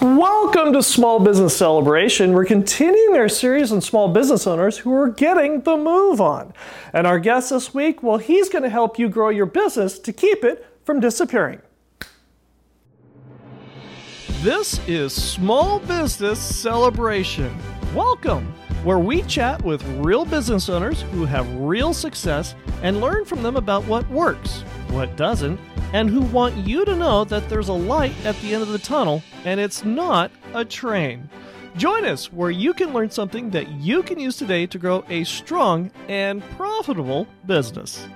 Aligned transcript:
Welcome 0.00 0.74
to 0.74 0.82
Small 0.82 1.18
Business 1.18 1.56
Celebration. 1.56 2.32
We're 2.32 2.44
continuing 2.44 3.16
our 3.16 3.28
series 3.28 3.72
on 3.72 3.80
small 3.80 4.08
business 4.08 4.46
owners 4.46 4.78
who 4.78 4.92
are 4.92 5.08
getting 5.08 5.62
the 5.62 5.76
move 5.76 6.20
on. 6.20 6.54
And 6.92 7.04
our 7.04 7.18
guest 7.18 7.50
this 7.50 7.74
week, 7.74 8.00
well, 8.00 8.18
he's 8.18 8.48
going 8.48 8.62
to 8.62 8.70
help 8.70 8.96
you 8.96 9.08
grow 9.08 9.28
your 9.28 9.46
business 9.46 9.98
to 9.98 10.12
keep 10.12 10.44
it 10.44 10.64
from 10.84 11.00
disappearing. 11.00 11.60
This 14.40 14.80
is 14.86 15.12
Small 15.12 15.80
Business 15.80 16.38
Celebration. 16.38 17.52
Welcome, 17.92 18.54
where 18.84 18.98
we 18.98 19.22
chat 19.22 19.62
with 19.64 19.82
real 19.98 20.24
business 20.24 20.68
owners 20.68 21.02
who 21.12 21.24
have 21.24 21.52
real 21.56 21.92
success 21.92 22.54
and 22.82 23.00
learn 23.00 23.24
from 23.24 23.42
them 23.42 23.56
about 23.56 23.84
what 23.86 24.08
works, 24.10 24.60
what 24.90 25.16
doesn't, 25.16 25.58
and 25.92 26.08
who 26.08 26.20
want 26.20 26.56
you 26.56 26.84
to 26.84 26.94
know 26.94 27.24
that 27.24 27.48
there's 27.48 27.68
a 27.68 27.72
light 27.72 28.14
at 28.24 28.36
the 28.40 28.54
end 28.54 28.62
of 28.62 28.68
the 28.68 28.78
tunnel 28.78 29.22
and 29.44 29.58
it's 29.58 29.84
not 29.84 30.30
a 30.54 30.64
train. 30.64 31.28
Join 31.76 32.04
us 32.04 32.32
where 32.32 32.50
you 32.50 32.74
can 32.74 32.92
learn 32.92 33.10
something 33.10 33.50
that 33.50 33.68
you 33.68 34.02
can 34.02 34.18
use 34.18 34.36
today 34.36 34.66
to 34.66 34.78
grow 34.78 35.04
a 35.08 35.24
strong 35.24 35.90
and 36.08 36.42
profitable 36.56 37.26
business. 37.46 38.06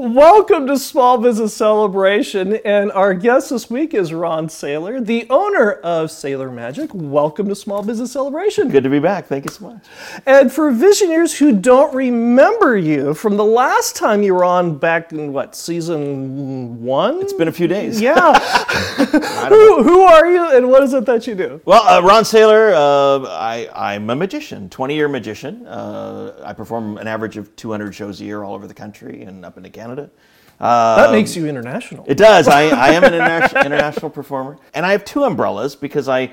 Welcome 0.00 0.66
to 0.68 0.78
Small 0.78 1.18
Business 1.18 1.52
Celebration, 1.52 2.54
and 2.64 2.90
our 2.92 3.12
guest 3.12 3.50
this 3.50 3.68
week 3.68 3.92
is 3.92 4.14
Ron 4.14 4.48
Saylor, 4.48 5.04
the 5.04 5.26
owner 5.28 5.72
of 5.72 6.08
Saylor 6.08 6.50
Magic. 6.50 6.88
Welcome 6.94 7.50
to 7.50 7.54
Small 7.54 7.82
Business 7.82 8.10
Celebration. 8.10 8.70
Good 8.70 8.84
to 8.84 8.88
be 8.88 8.98
back. 8.98 9.26
Thank 9.26 9.44
you 9.44 9.50
so 9.50 9.66
much. 9.66 9.84
And 10.24 10.50
for 10.50 10.72
visioneers 10.72 11.36
who 11.36 11.52
don't 11.52 11.94
remember 11.94 12.78
you 12.78 13.12
from 13.12 13.36
the 13.36 13.44
last 13.44 13.94
time 13.94 14.22
you 14.22 14.32
were 14.32 14.42
on 14.42 14.78
back 14.78 15.12
in 15.12 15.34
what 15.34 15.54
season 15.54 16.82
one? 16.82 17.20
It's 17.20 17.34
been 17.34 17.48
a 17.48 17.52
few 17.52 17.68
days. 17.68 18.00
Yeah. 18.00 18.38
who, 19.50 19.82
who 19.82 20.00
are 20.00 20.26
you, 20.26 20.56
and 20.56 20.70
what 20.70 20.82
is 20.82 20.94
it 20.94 21.04
that 21.04 21.26
you 21.26 21.34
do? 21.34 21.60
Well, 21.66 21.82
uh, 21.82 22.00
Ron 22.00 22.22
Saylor, 22.22 22.72
uh, 22.72 23.28
I, 23.28 23.68
I'm 23.74 24.08
a 24.08 24.16
magician, 24.16 24.70
20 24.70 24.94
year 24.94 25.08
magician. 25.08 25.66
Uh, 25.66 26.40
I 26.42 26.54
perform 26.54 26.96
an 26.96 27.06
average 27.06 27.36
of 27.36 27.54
200 27.56 27.94
shows 27.94 28.22
a 28.22 28.24
year 28.24 28.44
all 28.44 28.54
over 28.54 28.66
the 28.66 28.72
country 28.72 29.24
and 29.24 29.44
up 29.44 29.58
into 29.58 29.68
Canada. 29.68 29.89
That 29.96 31.06
Um, 31.06 31.12
makes 31.12 31.34
you 31.36 31.46
international. 31.46 32.04
It 32.06 32.16
does. 32.18 32.46
I, 32.48 32.64
I 32.68 32.90
am 32.90 33.04
an 33.04 33.14
international, 33.20 33.64
international 33.64 34.10
performer. 34.10 34.58
And 34.74 34.84
I 34.84 34.92
have 34.92 35.04
two 35.04 35.24
umbrellas 35.24 35.74
because 35.74 36.08
I 36.08 36.32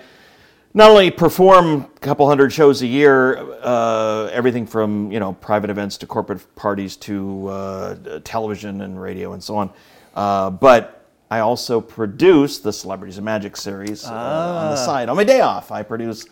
not 0.73 0.89
only 0.91 1.09
perform 1.11 1.87
a 1.95 1.99
couple 1.99 2.27
hundred 2.27 2.51
shows 2.51 2.81
a 2.81 2.87
year, 2.87 3.37
uh, 3.63 4.29
everything 4.33 4.67
from 4.67 5.11
you 5.11 5.19
know 5.19 5.33
private 5.33 5.69
events 5.69 5.97
to 5.99 6.05
corporate 6.07 6.41
parties 6.55 6.97
to 6.97 7.47
uh, 7.47 8.19
television 8.23 8.81
and 8.81 9.01
radio 9.01 9.33
and 9.33 9.41
so 9.41 9.55
on, 9.55 9.69
uh, 10.15 10.49
but 10.49 11.05
I 11.31 11.39
also 11.39 11.81
produce 11.81 12.59
the 12.59 12.71
Celebrities 12.71 13.17
of 13.17 13.23
Magic 13.23 13.57
series 13.57 14.05
uh, 14.05 14.13
on 14.13 14.71
the 14.71 14.77
side. 14.77 15.09
On 15.09 15.15
my 15.15 15.23
day 15.23 15.41
off, 15.41 15.71
I 15.71 15.83
produce 15.83 16.25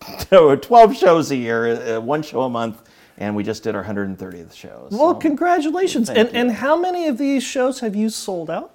12 0.30 0.96
shows 0.96 1.30
a 1.30 1.36
year, 1.36 1.96
uh, 1.96 2.00
one 2.00 2.22
show 2.22 2.42
a 2.42 2.48
month, 2.48 2.82
and 3.18 3.36
we 3.36 3.42
just 3.42 3.62
did 3.62 3.74
our 3.74 3.84
130th 3.84 4.52
show. 4.54 4.88
well, 4.90 5.14
congratulations. 5.14 6.08
Thank 6.08 6.18
And, 6.18 6.32
you. 6.32 6.40
and 6.40 6.52
how 6.52 6.76
many 6.76 7.06
of 7.08 7.18
these 7.18 7.42
shows 7.42 7.80
have 7.80 7.94
you 7.96 8.08
sold 8.08 8.50
out? 8.50 8.74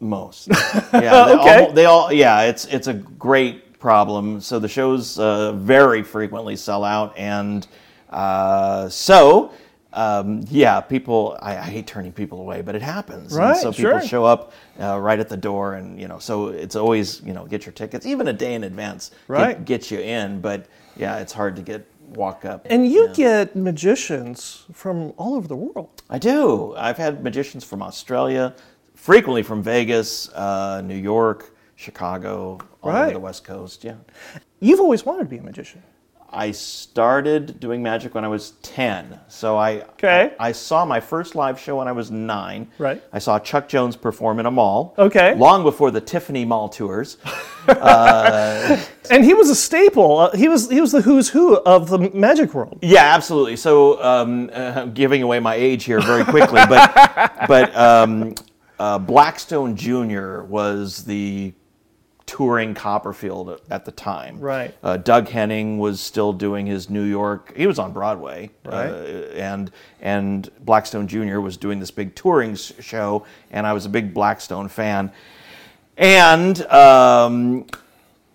Most. 0.00 0.48
Yeah, 0.92 1.24
they, 1.26 1.32
Okay. 1.34 1.64
all, 1.66 1.72
they 1.72 1.84
all. 1.86 2.12
Yeah, 2.12 2.42
it's 2.42 2.64
it's 2.66 2.86
a 2.86 2.94
great 2.94 3.78
problem. 3.78 4.40
So 4.40 4.58
the 4.58 4.68
shows 4.68 5.18
uh, 5.18 5.52
very 5.52 6.02
frequently 6.02 6.56
sell 6.56 6.84
out, 6.84 7.12
and 7.18 7.66
uh, 8.10 8.88
so 8.88 9.52
um, 9.92 10.44
yeah, 10.48 10.80
people. 10.80 11.36
I, 11.42 11.56
I 11.58 11.62
hate 11.62 11.86
turning 11.86 12.12
people 12.12 12.40
away, 12.40 12.62
but 12.62 12.74
it 12.76 12.82
happens. 12.82 13.34
And 13.34 13.44
Right, 13.44 13.56
so 13.56 13.72
people 13.72 13.98
sure. 13.98 14.08
show 14.08 14.24
up 14.24 14.52
uh, 14.80 14.98
right 15.00 15.18
at 15.18 15.28
the 15.28 15.36
door, 15.36 15.74
and 15.74 16.00
you 16.00 16.06
know, 16.08 16.18
so 16.20 16.48
it's 16.48 16.76
always 16.76 17.20
you 17.22 17.32
know 17.34 17.44
get 17.44 17.66
your 17.66 17.72
tickets 17.72 18.06
even 18.06 18.28
a 18.28 18.32
day 18.32 18.54
in 18.54 18.64
advance. 18.64 19.10
get- 19.10 19.18
Right. 19.28 19.64
Get, 19.64 19.90
you 19.90 19.98
in, 20.00 20.40
but 20.40 20.66
yeah, 20.96 21.18
it's 21.18 21.32
hard 21.32 21.56
to 21.56 21.62
get 21.62 21.84
walk 22.16 22.44
up. 22.44 22.66
And 22.70 22.86
you 22.86 23.06
Yeah. 23.08 23.12
get 23.14 23.56
magicians 23.56 24.64
from 24.72 25.12
all 25.16 25.34
over 25.34 25.46
the 25.48 25.56
world. 25.56 26.02
I 26.10 26.18
do. 26.18 26.74
I've 26.76 26.96
had 26.98 27.22
magicians 27.22 27.64
from 27.64 27.82
Australia, 27.82 28.54
frequently 28.94 29.42
from 29.42 29.62
Vegas, 29.62 30.28
uh, 30.32 30.80
New 30.84 30.96
York, 30.96 31.54
Chicago, 31.76 32.58
all 32.82 32.90
over 32.90 33.10
the 33.12 33.18
West 33.18 33.44
Coast. 33.44 33.84
Yeah. 33.84 33.94
You've 34.60 34.80
always 34.80 35.04
wanted 35.04 35.24
to 35.24 35.30
be 35.30 35.38
a 35.38 35.42
magician. 35.42 35.82
I 36.36 36.50
started 36.50 37.60
doing 37.60 37.80
magic 37.82 38.14
when 38.14 38.24
I 38.24 38.28
was 38.28 38.54
10. 38.62 39.20
So 39.28 39.56
I, 39.56 39.82
Okay. 39.94 40.32
I, 40.40 40.48
I 40.48 40.52
saw 40.52 40.84
my 40.84 40.98
first 40.98 41.36
live 41.36 41.60
show 41.60 41.76
when 41.76 41.86
I 41.86 41.92
was 41.92 42.10
nine. 42.10 42.66
Right. 42.78 43.00
I 43.12 43.20
saw 43.20 43.38
Chuck 43.38 43.68
Jones 43.68 43.94
perform 43.96 44.40
in 44.40 44.46
a 44.46 44.50
mall. 44.50 44.94
Okay. 44.98 45.34
Long 45.36 45.62
before 45.62 45.92
the 45.92 46.00
Tiffany 46.00 46.44
Mall 46.44 46.68
tours. 46.68 47.18
And 49.10 49.24
he 49.24 49.34
was 49.34 49.50
a 49.50 49.54
staple. 49.54 50.18
Uh, 50.18 50.36
he 50.36 50.48
was 50.48 50.70
he 50.70 50.80
was 50.80 50.92
the 50.92 51.02
who's 51.02 51.28
who 51.28 51.56
of 51.58 51.90
the 51.90 51.98
magic 51.98 52.54
world. 52.54 52.78
Yeah, 52.80 53.14
absolutely. 53.14 53.56
So, 53.56 54.02
um, 54.02 54.50
uh, 54.52 54.72
I'm 54.76 54.94
giving 54.94 55.22
away 55.22 55.40
my 55.40 55.54
age 55.54 55.84
here 55.84 56.00
very 56.00 56.24
quickly, 56.24 56.62
but 56.68 57.44
but 57.48 57.76
um, 57.76 58.34
uh, 58.78 58.98
Blackstone 58.98 59.76
Jr. 59.76 60.40
was 60.42 61.04
the 61.04 61.52
touring 62.26 62.74
Copperfield 62.74 63.60
at 63.70 63.84
the 63.84 63.92
time. 63.92 64.40
Right. 64.40 64.74
Uh, 64.82 64.96
Doug 64.96 65.28
Henning 65.28 65.78
was 65.78 66.00
still 66.00 66.32
doing 66.32 66.64
his 66.66 66.88
New 66.88 67.04
York. 67.04 67.52
He 67.54 67.66
was 67.66 67.78
on 67.78 67.92
Broadway. 67.92 68.50
Right. 68.64 68.88
Uh, 68.88 68.94
and 69.34 69.70
and 70.00 70.50
Blackstone 70.60 71.06
Jr. 71.06 71.40
was 71.40 71.56
doing 71.58 71.78
this 71.78 71.90
big 71.90 72.14
touring 72.14 72.54
show, 72.54 73.26
and 73.50 73.66
I 73.66 73.74
was 73.74 73.84
a 73.84 73.90
big 73.90 74.14
Blackstone 74.14 74.68
fan. 74.68 75.12
And 75.96 76.60
um, 76.66 77.66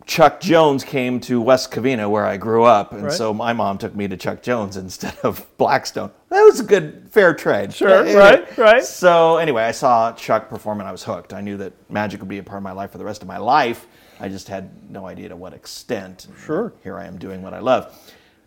Chuck 0.06 0.40
Jones 0.40 0.84
came 0.84 1.20
to 1.22 1.42
West 1.42 1.72
Covina, 1.72 2.10
where 2.10 2.26
I 2.26 2.38
grew 2.38 2.64
up, 2.64 2.94
and 2.94 3.04
Right. 3.04 3.12
so 3.12 3.34
my 3.34 3.54
mom 3.54 3.78
took 3.78 3.94
me 3.96 4.08
to 4.08 4.18
Chuck 4.18 4.42
Jones 4.42 4.78
instead 4.78 5.18
of 5.24 5.46
Blackstone. 5.58 6.12
That 6.30 6.42
was 6.44 6.60
a 6.60 6.64
good, 6.64 7.08
fair 7.12 7.34
trade. 7.34 7.74
Sure, 7.74 8.06
Yeah, 8.06 8.14
right, 8.18 8.58
right. 8.58 8.84
So 8.84 9.38
anyway, 9.38 9.64
I 9.64 9.72
saw 9.72 10.12
Chuck 10.14 10.50
perform, 10.50 10.80
and 10.80 10.88
I 10.88 10.92
was 10.92 11.04
hooked. 11.04 11.34
I 11.34 11.42
knew 11.42 11.58
that 11.58 11.74
magic 11.92 12.22
would 12.22 12.30
be 12.30 12.38
a 12.38 12.44
part 12.44 12.58
of 12.58 12.64
my 12.64 12.72
life 12.72 12.92
for 12.92 12.98
the 12.98 13.06
rest 13.06 13.22
of 13.22 13.28
my 13.28 13.38
life. 13.38 13.88
I 14.22 14.30
just 14.30 14.48
had 14.48 14.70
no 14.92 15.06
idea 15.06 15.30
to 15.30 15.36
what 15.36 15.54
extent. 15.54 16.28
Sure. 16.46 16.74
Here 16.84 16.98
I 16.98 17.06
am 17.06 17.18
doing 17.18 17.42
what 17.42 17.54
I 17.54 17.60
love. 17.60 17.96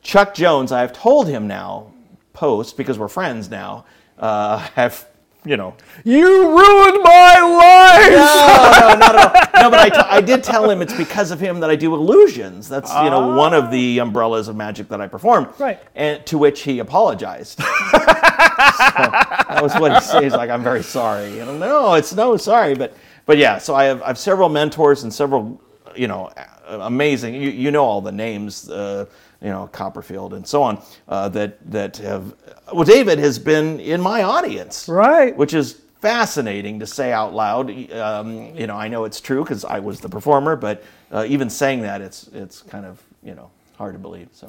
Chuck 0.02 0.34
Jones, 0.34 0.72
I've 0.72 0.92
told 0.92 1.28
him 1.28 1.46
now, 1.46 1.92
post 2.32 2.76
because 2.76 2.98
we're 2.98 3.08
friends 3.08 3.50
now. 3.50 3.84
Uh, 4.18 4.58
have 4.74 5.06
you 5.44 5.56
know 5.56 5.74
You 6.04 6.26
ruined 6.26 7.02
my 7.02 7.40
life. 7.40 8.10
no, 8.10 8.88
no, 8.88 8.98
not 8.98 9.14
at 9.16 9.54
all. 9.54 9.62
No, 9.62 9.70
but 9.70 9.78
I, 9.80 9.88
t- 9.88 10.08
I 10.08 10.20
did 10.20 10.42
tell 10.44 10.70
him 10.70 10.82
it's 10.82 10.94
because 10.94 11.30
of 11.30 11.40
him 11.40 11.60
that 11.60 11.70
I 11.70 11.76
do 11.76 11.94
illusions. 11.94 12.68
That's 12.68 12.92
you 12.94 13.10
know 13.10 13.36
one 13.36 13.54
of 13.54 13.70
the 13.70 14.00
ah. 14.00 14.04
umbrellas 14.04 14.48
of 14.48 14.56
magic 14.56 14.88
that 14.88 15.00
I 15.00 15.08
perform. 15.08 15.52
Right. 15.58 15.80
And 15.94 16.24
to 16.26 16.38
which 16.38 16.62
he 16.62 16.78
apologized. 16.78 17.58
so 17.58 17.64
that 17.64 19.58
was 19.62 19.74
what 19.74 19.94
he 19.94 20.00
said. 20.00 20.22
He's 20.22 20.32
like, 20.32 20.50
"I'm 20.50 20.62
very 20.62 20.82
sorry." 20.82 21.32
You 21.36 21.44
know, 21.44 21.56
no, 21.56 21.94
it's 21.94 22.12
no 22.14 22.36
sorry, 22.36 22.74
but 22.74 22.94
but 23.26 23.38
yeah. 23.38 23.58
So 23.58 23.74
I 23.74 23.84
have 23.84 24.02
I 24.02 24.08
have 24.08 24.18
several 24.18 24.48
mentors 24.48 25.02
and 25.02 25.12
several 25.12 25.60
you 25.94 26.08
know 26.08 26.30
a- 26.36 26.52
amazing. 26.68 27.34
You, 27.34 27.50
you 27.50 27.70
know 27.70 27.84
all 27.84 28.00
the 28.00 28.12
names. 28.12 28.68
Uh, 28.70 29.06
you 29.40 29.48
know 29.48 29.68
Copperfield 29.72 30.34
and 30.34 30.46
so 30.46 30.62
on. 30.62 30.80
Uh, 31.08 31.28
that 31.30 31.58
that 31.72 31.96
have. 31.96 32.34
Well, 32.72 32.84
David 32.84 33.18
has 33.18 33.38
been 33.40 33.80
in 33.80 34.00
my 34.00 34.22
audience 34.22 34.88
Right. 34.88 35.36
which 35.36 35.52
is 35.52 35.80
fascinating 36.00 36.78
to 36.80 36.86
say 36.86 37.12
out 37.12 37.34
loud. 37.34 37.68
Um, 37.92 38.54
you 38.56 38.66
know, 38.68 38.76
I 38.76 38.86
know 38.88 39.04
it's 39.04 39.20
true 39.20 39.42
because 39.42 39.64
I 39.64 39.80
was 39.80 40.00
the 40.00 40.08
performer, 40.08 40.54
but 40.56 40.82
uh, 41.12 41.24
even 41.28 41.50
saying 41.50 41.82
that, 41.82 42.00
it's 42.00 42.28
it's 42.32 42.62
kind 42.62 42.86
of 42.86 43.02
you 43.24 43.34
know 43.34 43.50
hard 43.82 43.94
to 43.94 43.98
believe. 43.98 44.28
So 44.30 44.46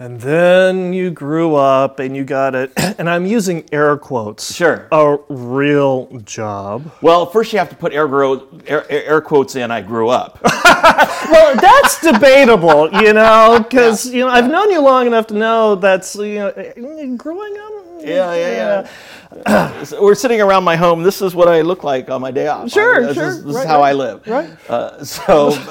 And 0.00 0.20
then 0.20 0.92
you 0.92 1.12
grew 1.12 1.54
up 1.54 2.00
and 2.00 2.16
you 2.16 2.24
got 2.24 2.56
it, 2.56 2.72
and 2.98 3.08
I'm 3.08 3.24
using 3.24 3.64
air 3.70 3.96
quotes. 3.96 4.52
Sure. 4.52 4.88
A 4.90 5.16
real 5.28 6.08
job. 6.24 6.90
well, 7.00 7.24
first 7.24 7.52
you 7.52 7.60
have 7.60 7.68
to 7.70 7.76
put 7.76 7.92
air, 7.92 8.08
air, 8.66 8.84
air 8.90 9.20
quotes 9.20 9.54
in. 9.54 9.70
I 9.70 9.80
grew 9.80 10.08
up. 10.08 10.40
Well, 11.24 11.56
that's 11.56 12.02
debatable, 12.02 12.90
you 13.02 13.14
know, 13.14 13.58
because 13.58 14.06
you 14.12 14.20
know 14.20 14.28
I've 14.28 14.50
known 14.50 14.70
you 14.70 14.80
long 14.82 15.06
enough 15.06 15.26
to 15.28 15.34
know 15.34 15.74
that's 15.74 16.14
you 16.16 16.34
know 16.34 17.16
growing 17.16 17.56
up. 17.56 17.72
yeah, 18.04 18.34
yeah, 18.34 18.50
yeah. 18.60 18.88
We're 20.00 20.14
sitting 20.14 20.40
around 20.40 20.64
my 20.64 20.76
home. 20.76 21.02
This 21.02 21.20
is 21.22 21.34
what 21.34 21.48
I 21.48 21.60
look 21.62 21.84
like 21.84 22.10
on 22.10 22.20
my 22.20 22.30
day 22.30 22.46
off. 22.48 22.70
Sure, 22.70 23.00
this 23.06 23.14
sure. 23.14 23.28
Is, 23.28 23.44
this 23.44 23.54
Right, 23.54 23.62
is 23.62 23.66
how 23.68 23.80
right. 23.80 23.88
I 23.90 23.92
live. 23.92 24.26
Right. 24.26 24.70
Uh, 24.70 25.04
so. 25.04 25.56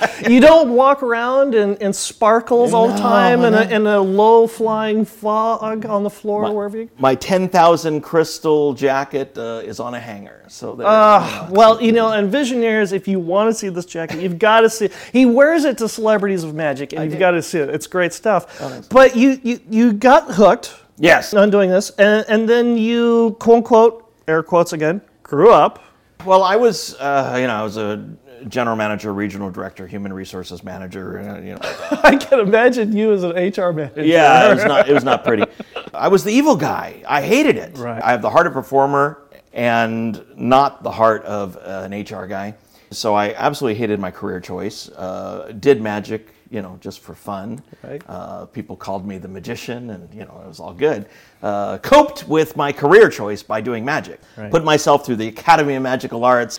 You 0.28 0.40
don't 0.40 0.70
walk 0.74 1.02
around 1.02 1.56
in, 1.56 1.76
in 1.78 1.92
sparkles 1.92 2.72
all 2.72 2.86
the 2.86 2.98
time 2.98 3.42
in 3.42 3.52
a, 3.52 3.62
in 3.62 3.84
a 3.86 4.00
low 4.00 4.46
flying 4.46 5.04
fog 5.04 5.84
on 5.86 6.04
the 6.04 6.10
floor 6.10 6.52
wherever 6.54 6.76
you. 6.78 6.88
My 6.98 7.16
10,000 7.16 8.00
crystal 8.00 8.74
jacket 8.74 9.36
uh, 9.36 9.60
is 9.64 9.80
on 9.80 9.94
a 9.94 10.00
hanger. 10.00 10.44
So 10.46 10.76
there, 10.76 10.86
Uh, 10.86 11.48
well, 11.50 11.82
you 11.82 11.90
know, 11.90 12.12
and 12.12 12.32
Visioneers, 12.32 12.92
if 12.92 13.08
you 13.08 13.18
want 13.18 13.50
to 13.52 13.54
see 13.54 13.70
this 13.70 13.86
jacket, 13.86 14.20
you've 14.20 14.38
got 14.38 14.60
to 14.60 14.70
see 14.70 14.84
it. 14.84 14.92
He 15.12 15.26
wears 15.26 15.64
it 15.64 15.78
to 15.78 15.88
Celebrities 15.88 16.44
of 16.44 16.54
Magic, 16.54 16.92
and 16.92 17.02
you've 17.02 17.12
did. 17.14 17.18
got 17.18 17.32
to 17.32 17.42
see 17.42 17.58
it. 17.58 17.68
It's 17.68 17.88
great 17.88 18.12
stuff. 18.12 18.56
thanks. 18.58 18.86
but 18.86 19.16
you, 19.16 19.40
you, 19.42 19.58
you 19.68 19.92
got 19.92 20.32
hooked 20.34 20.76
Yes. 20.98 21.32
on 21.34 21.50
doing 21.50 21.70
this, 21.70 21.90
and, 21.90 22.24
and 22.28 22.48
then 22.48 22.76
you, 22.76 23.36
quote 23.40 23.56
unquote, 23.58 24.12
air 24.26 24.42
quotes 24.42 24.72
again, 24.72 25.00
grew 25.22 25.52
up. 25.52 25.82
Well, 26.24 26.42
I 26.42 26.56
was, 26.56 26.94
uh, 26.96 27.36
you 27.40 27.46
know, 27.46 27.54
I 27.54 27.62
was 27.62 27.76
a 27.76 28.04
general 28.48 28.76
manager, 28.76 29.12
regional 29.12 29.50
director, 29.50 29.86
human 29.86 30.12
resources 30.12 30.62
manager. 30.64 31.18
uh, 31.20 31.40
You 31.40 31.54
know, 31.54 31.60
I 32.02 32.16
can 32.16 32.40
imagine 32.40 32.96
you 32.96 33.12
as 33.12 33.22
an 33.22 33.32
HR 33.32 33.72
manager. 33.72 34.04
yeah, 34.04 34.50
it 34.50 34.54
was 34.54 34.64
not, 34.64 34.88
it 34.88 34.92
was 34.94 35.04
not 35.04 35.24
pretty. 35.24 35.44
I 35.94 36.08
was 36.08 36.24
the 36.24 36.32
evil 36.32 36.56
guy. 36.56 37.02
I 37.08 37.22
hated 37.22 37.56
it. 37.56 37.76
Right. 37.78 38.02
I 38.02 38.10
have 38.10 38.22
the 38.22 38.30
heart 38.30 38.46
of 38.46 38.52
a 38.52 38.54
performer 38.54 39.22
and 39.52 40.24
not 40.36 40.82
the 40.82 40.90
heart 40.90 41.24
of 41.24 41.56
uh, 41.56 41.88
an 41.90 41.92
HR 42.02 42.26
guy. 42.26 42.54
So 42.90 43.14
I 43.14 43.34
absolutely 43.34 43.78
hated 43.78 43.98
my 44.00 44.10
career 44.10 44.40
choice. 44.40 44.88
Uh, 44.90 45.52
did 45.60 45.80
magic, 45.82 46.34
you 46.50 46.62
know, 46.62 46.78
just 46.80 47.00
for 47.00 47.14
fun. 47.14 47.62
Right. 47.82 48.02
Uh, 48.08 48.46
people 48.46 48.76
called 48.76 49.06
me 49.06 49.18
the 49.18 49.28
magician, 49.28 49.90
and 49.90 50.12
you 50.14 50.20
know, 50.20 50.40
it 50.44 50.48
was 50.48 50.60
all 50.60 50.74
good. 50.74 51.06
Uh, 51.42 51.78
coped 51.78 52.26
with 52.28 52.56
my 52.56 52.72
career 52.72 53.08
choice 53.08 53.42
by 53.42 53.60
doing 53.60 53.84
magic. 53.84 54.20
Right. 54.36 54.50
Put 54.50 54.64
myself 54.64 55.04
through 55.04 55.16
the 55.16 55.28
Academy 55.28 55.74
of 55.74 55.82
Magical 55.82 56.24
Arts. 56.24 56.58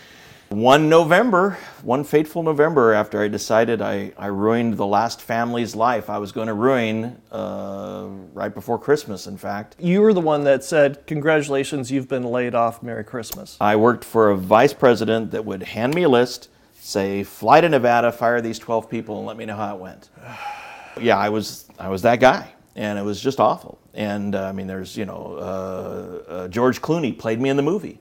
One 0.50 0.88
November, 0.88 1.56
one 1.82 2.02
fateful 2.02 2.42
November, 2.42 2.92
after 2.92 3.22
I 3.22 3.28
decided 3.28 3.80
I, 3.80 4.12
I 4.18 4.26
ruined 4.26 4.76
the 4.76 4.86
last 4.86 5.22
family's 5.22 5.76
life, 5.76 6.10
I 6.10 6.18
was 6.18 6.32
going 6.32 6.48
to 6.48 6.54
ruin 6.54 7.22
uh, 7.30 8.08
right 8.32 8.52
before 8.52 8.76
Christmas, 8.76 9.28
in 9.28 9.36
fact. 9.36 9.76
You 9.78 10.00
were 10.00 10.12
the 10.12 10.20
one 10.20 10.42
that 10.44 10.64
said, 10.64 11.06
Congratulations, 11.06 11.92
you've 11.92 12.08
been 12.08 12.24
laid 12.24 12.56
off. 12.56 12.82
Merry 12.82 13.04
Christmas. 13.04 13.56
I 13.60 13.76
worked 13.76 14.04
for 14.04 14.32
a 14.32 14.36
vice 14.36 14.74
president 14.74 15.30
that 15.30 15.44
would 15.44 15.62
hand 15.62 15.94
me 15.94 16.02
a 16.02 16.08
list, 16.08 16.48
say, 16.80 17.22
fly 17.22 17.60
to 17.60 17.68
Nevada, 17.68 18.10
fire 18.10 18.40
these 18.40 18.58
12 18.58 18.88
people, 18.90 19.18
and 19.18 19.26
let 19.26 19.36
me 19.36 19.44
know 19.44 19.56
how 19.56 19.74
it 19.74 19.80
went. 19.80 20.08
yeah, 21.00 21.16
I 21.16 21.28
was, 21.28 21.66
I 21.78 21.88
was 21.88 22.02
that 22.02 22.20
guy. 22.20 22.52
And 22.76 22.98
it 22.98 23.02
was 23.02 23.20
just 23.20 23.40
awful. 23.40 23.78
And 23.94 24.34
uh, 24.34 24.44
I 24.44 24.52
mean, 24.52 24.66
there's, 24.66 24.96
you 24.96 25.04
know, 25.04 25.36
uh, 25.38 26.30
uh, 26.32 26.48
George 26.48 26.80
Clooney 26.80 27.16
played 27.16 27.40
me 27.40 27.50
in 27.50 27.56
the 27.56 27.62
movie. 27.62 27.98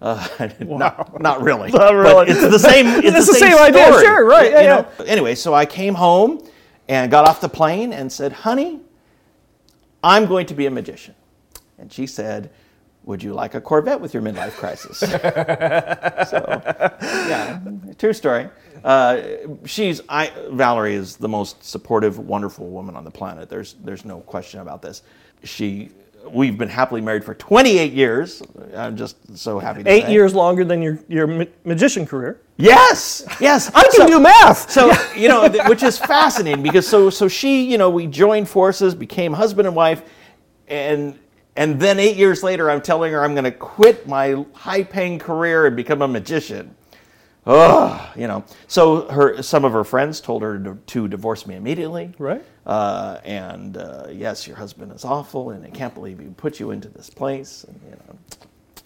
Uh, 0.00 0.26
not, 0.60 1.20
not 1.20 1.42
really. 1.42 1.70
Not 1.72 1.92
really. 1.92 2.14
But 2.14 2.28
it's 2.30 2.40
the 2.40 2.58
same. 2.58 2.86
It's, 2.86 3.06
It's 3.16 3.26
the, 3.26 3.32
the 3.32 3.38
same, 3.38 3.56
same 3.56 3.62
idea, 3.62 3.86
story, 3.86 4.04
sure, 4.04 4.24
right, 4.24 4.50
you 4.50 4.58
yeah, 4.58 4.86
know? 4.98 5.04
Anyway, 5.04 5.34
so 5.34 5.52
I 5.52 5.66
came 5.66 5.94
home 5.94 6.48
and 6.88 7.10
got 7.10 7.28
off 7.28 7.40
the 7.40 7.48
plane 7.48 7.92
and 7.92 8.10
said, 8.10 8.32
"Honey, 8.32 8.78
I'm 10.04 10.26
going 10.26 10.46
to 10.46 10.54
be 10.54 10.66
a 10.66 10.70
magician." 10.70 11.16
And 11.78 11.92
she 11.92 12.06
said, 12.06 12.50
"Would 13.08 13.22
you 13.22 13.32
like 13.32 13.54
a 13.54 13.60
Corvette 13.60 14.00
with 14.00 14.12
your 14.14 14.22
midlife 14.22 14.52
crisis?" 14.52 14.98
so, 16.30 16.62
yeah, 17.28 17.60
true 17.98 18.12
story. 18.12 18.48
Uh, 18.84 19.22
she's 19.64 20.00
I 20.08 20.30
Valerie 20.50 20.94
is 20.94 21.16
the 21.16 21.28
most 21.28 21.64
supportive, 21.64 22.18
wonderful 22.18 22.68
woman 22.68 22.96
on 22.96 23.04
the 23.04 23.10
planet. 23.10 23.48
There's 23.48 23.74
there's 23.82 24.04
no 24.04 24.20
question 24.20 24.60
about 24.60 24.82
this. 24.82 25.02
She 25.42 25.90
we've 26.30 26.58
been 26.58 26.68
happily 26.68 27.00
married 27.00 27.24
for 27.24 27.32
28 27.34 27.92
years. 27.92 28.42
I'm 28.76 28.96
just 28.96 29.16
so 29.38 29.58
happy 29.58 29.82
to 29.82 29.90
Eight 29.90 30.02
say. 30.04 30.12
years 30.12 30.34
longer 30.34 30.64
than 30.64 30.82
your, 30.82 30.98
your 31.08 31.26
ma- 31.26 31.44
magician 31.64 32.04
career. 32.04 32.40
Yes, 32.58 33.24
yes. 33.40 33.70
I 33.74 33.82
can 33.84 33.92
So- 33.92 34.06
do 34.08 34.20
math. 34.20 34.70
so 34.70 34.92
you 35.16 35.28
know, 35.28 35.48
th- 35.48 35.64
which 35.68 35.82
is 35.82 35.96
fascinating 35.98 36.62
because 36.62 36.86
so 36.86 37.08
so 37.08 37.26
she, 37.28 37.64
you 37.70 37.78
know, 37.78 37.88
we 37.88 38.06
joined 38.06 38.48
forces, 38.48 38.94
became 38.94 39.32
husband 39.32 39.66
and 39.66 39.74
wife, 39.74 40.02
and 40.66 41.18
and 41.58 41.80
then 41.80 41.98
eight 41.98 42.16
years 42.16 42.44
later, 42.44 42.70
I'm 42.70 42.80
telling 42.80 43.12
her 43.12 43.24
I'm 43.24 43.34
going 43.34 43.42
to 43.42 43.50
quit 43.50 44.06
my 44.06 44.44
high-paying 44.52 45.18
career 45.18 45.66
and 45.66 45.74
become 45.74 46.02
a 46.02 46.08
magician. 46.08 46.72
Oh, 47.48 48.12
you 48.14 48.28
know. 48.28 48.44
So 48.68 49.08
her 49.08 49.42
some 49.42 49.64
of 49.64 49.72
her 49.72 49.82
friends 49.82 50.20
told 50.20 50.42
her 50.42 50.56
to, 50.60 50.78
to 50.86 51.08
divorce 51.08 51.48
me 51.48 51.56
immediately. 51.56 52.14
Right. 52.16 52.44
Uh, 52.64 53.18
and 53.24 53.76
uh, 53.76 54.06
yes, 54.12 54.46
your 54.46 54.56
husband 54.56 54.92
is 54.92 55.04
awful, 55.04 55.50
and 55.50 55.64
I 55.64 55.70
can't 55.70 55.92
believe 55.92 56.20
he 56.20 56.26
put 56.26 56.60
you 56.60 56.70
into 56.70 56.90
this 56.90 57.10
place. 57.10 57.64
And, 57.64 57.80
you 57.84 57.90
know, 57.90 58.18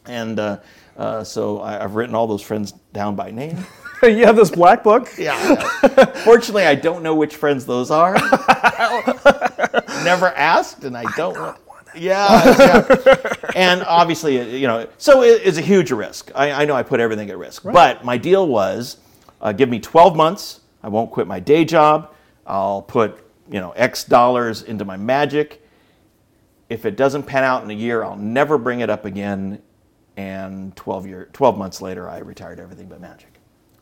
and 0.07 0.41
uh, 0.41 0.59
uh, 0.97 1.25
so 1.25 1.61
I, 1.61 1.85
I've 1.85 1.95
written 1.95 2.15
all 2.15 2.27
those 2.27 2.43
friends 2.43 2.73
down 2.95 3.17
by 3.17 3.31
name. 3.31 3.67
you 4.03 4.25
have 4.25 4.37
this 4.37 4.51
black 4.51 4.83
book. 4.83 5.11
Yeah. 5.19 5.57
Fortunately, 6.25 6.65
I 6.65 6.75
don't 6.75 7.03
know 7.03 7.17
which 7.17 7.37
friends 7.37 7.67
those 7.67 7.91
are. 7.91 8.15
Never 10.05 10.29
asked, 10.29 10.85
and 10.85 10.97
I 10.97 11.05
don't 11.17 11.39
want. 11.39 11.59
Yeah, 11.95 12.57
yeah. 12.59 13.27
and 13.55 13.83
obviously, 13.85 14.59
you 14.59 14.67
know, 14.67 14.89
so 14.99 15.23
it, 15.23 15.43
it's 15.45 15.59
a 15.59 15.63
huge 15.63 15.91
risk. 15.91 16.31
I, 16.35 16.53
I 16.53 16.65
know 16.65 16.75
I 16.75 16.83
put 16.83 17.01
everything 17.01 17.31
at 17.31 17.39
risk, 17.39 17.65
but 17.65 18.05
my 18.05 18.17
deal 18.17 18.49
was, 18.49 18.99
uh, 19.41 19.53
give 19.53 19.69
me 19.69 19.79
12 19.79 20.17
months. 20.17 20.61
I 20.83 20.89
won't 20.89 21.11
quit 21.11 21.27
my 21.27 21.41
day 21.41 21.65
job. 21.65 22.15
I'll 22.47 22.83
put 22.83 23.19
you 23.51 23.61
know 23.61 23.73
X 23.73 24.05
dollars 24.05 24.63
into 24.63 24.85
my 24.85 24.97
magic. 24.97 25.63
If 26.69 26.87
it 26.87 26.97
doesn't 26.97 27.25
pan 27.25 27.45
out 27.45 27.63
in 27.63 27.71
a 27.71 27.75
year, 27.75 28.03
I'll 28.03 28.17
never 28.17 28.57
bring 28.59 28.81
it 28.81 28.91
up 28.91 29.05
again. 29.05 29.61
And 30.17 30.75
12 30.77 31.07
year, 31.07 31.29
12 31.33 31.59
months 31.59 31.81
later, 31.83 32.09
I 32.09 32.19
retired 32.19 32.61
everything 32.61 32.87
but 32.87 33.01
magic. 33.01 33.29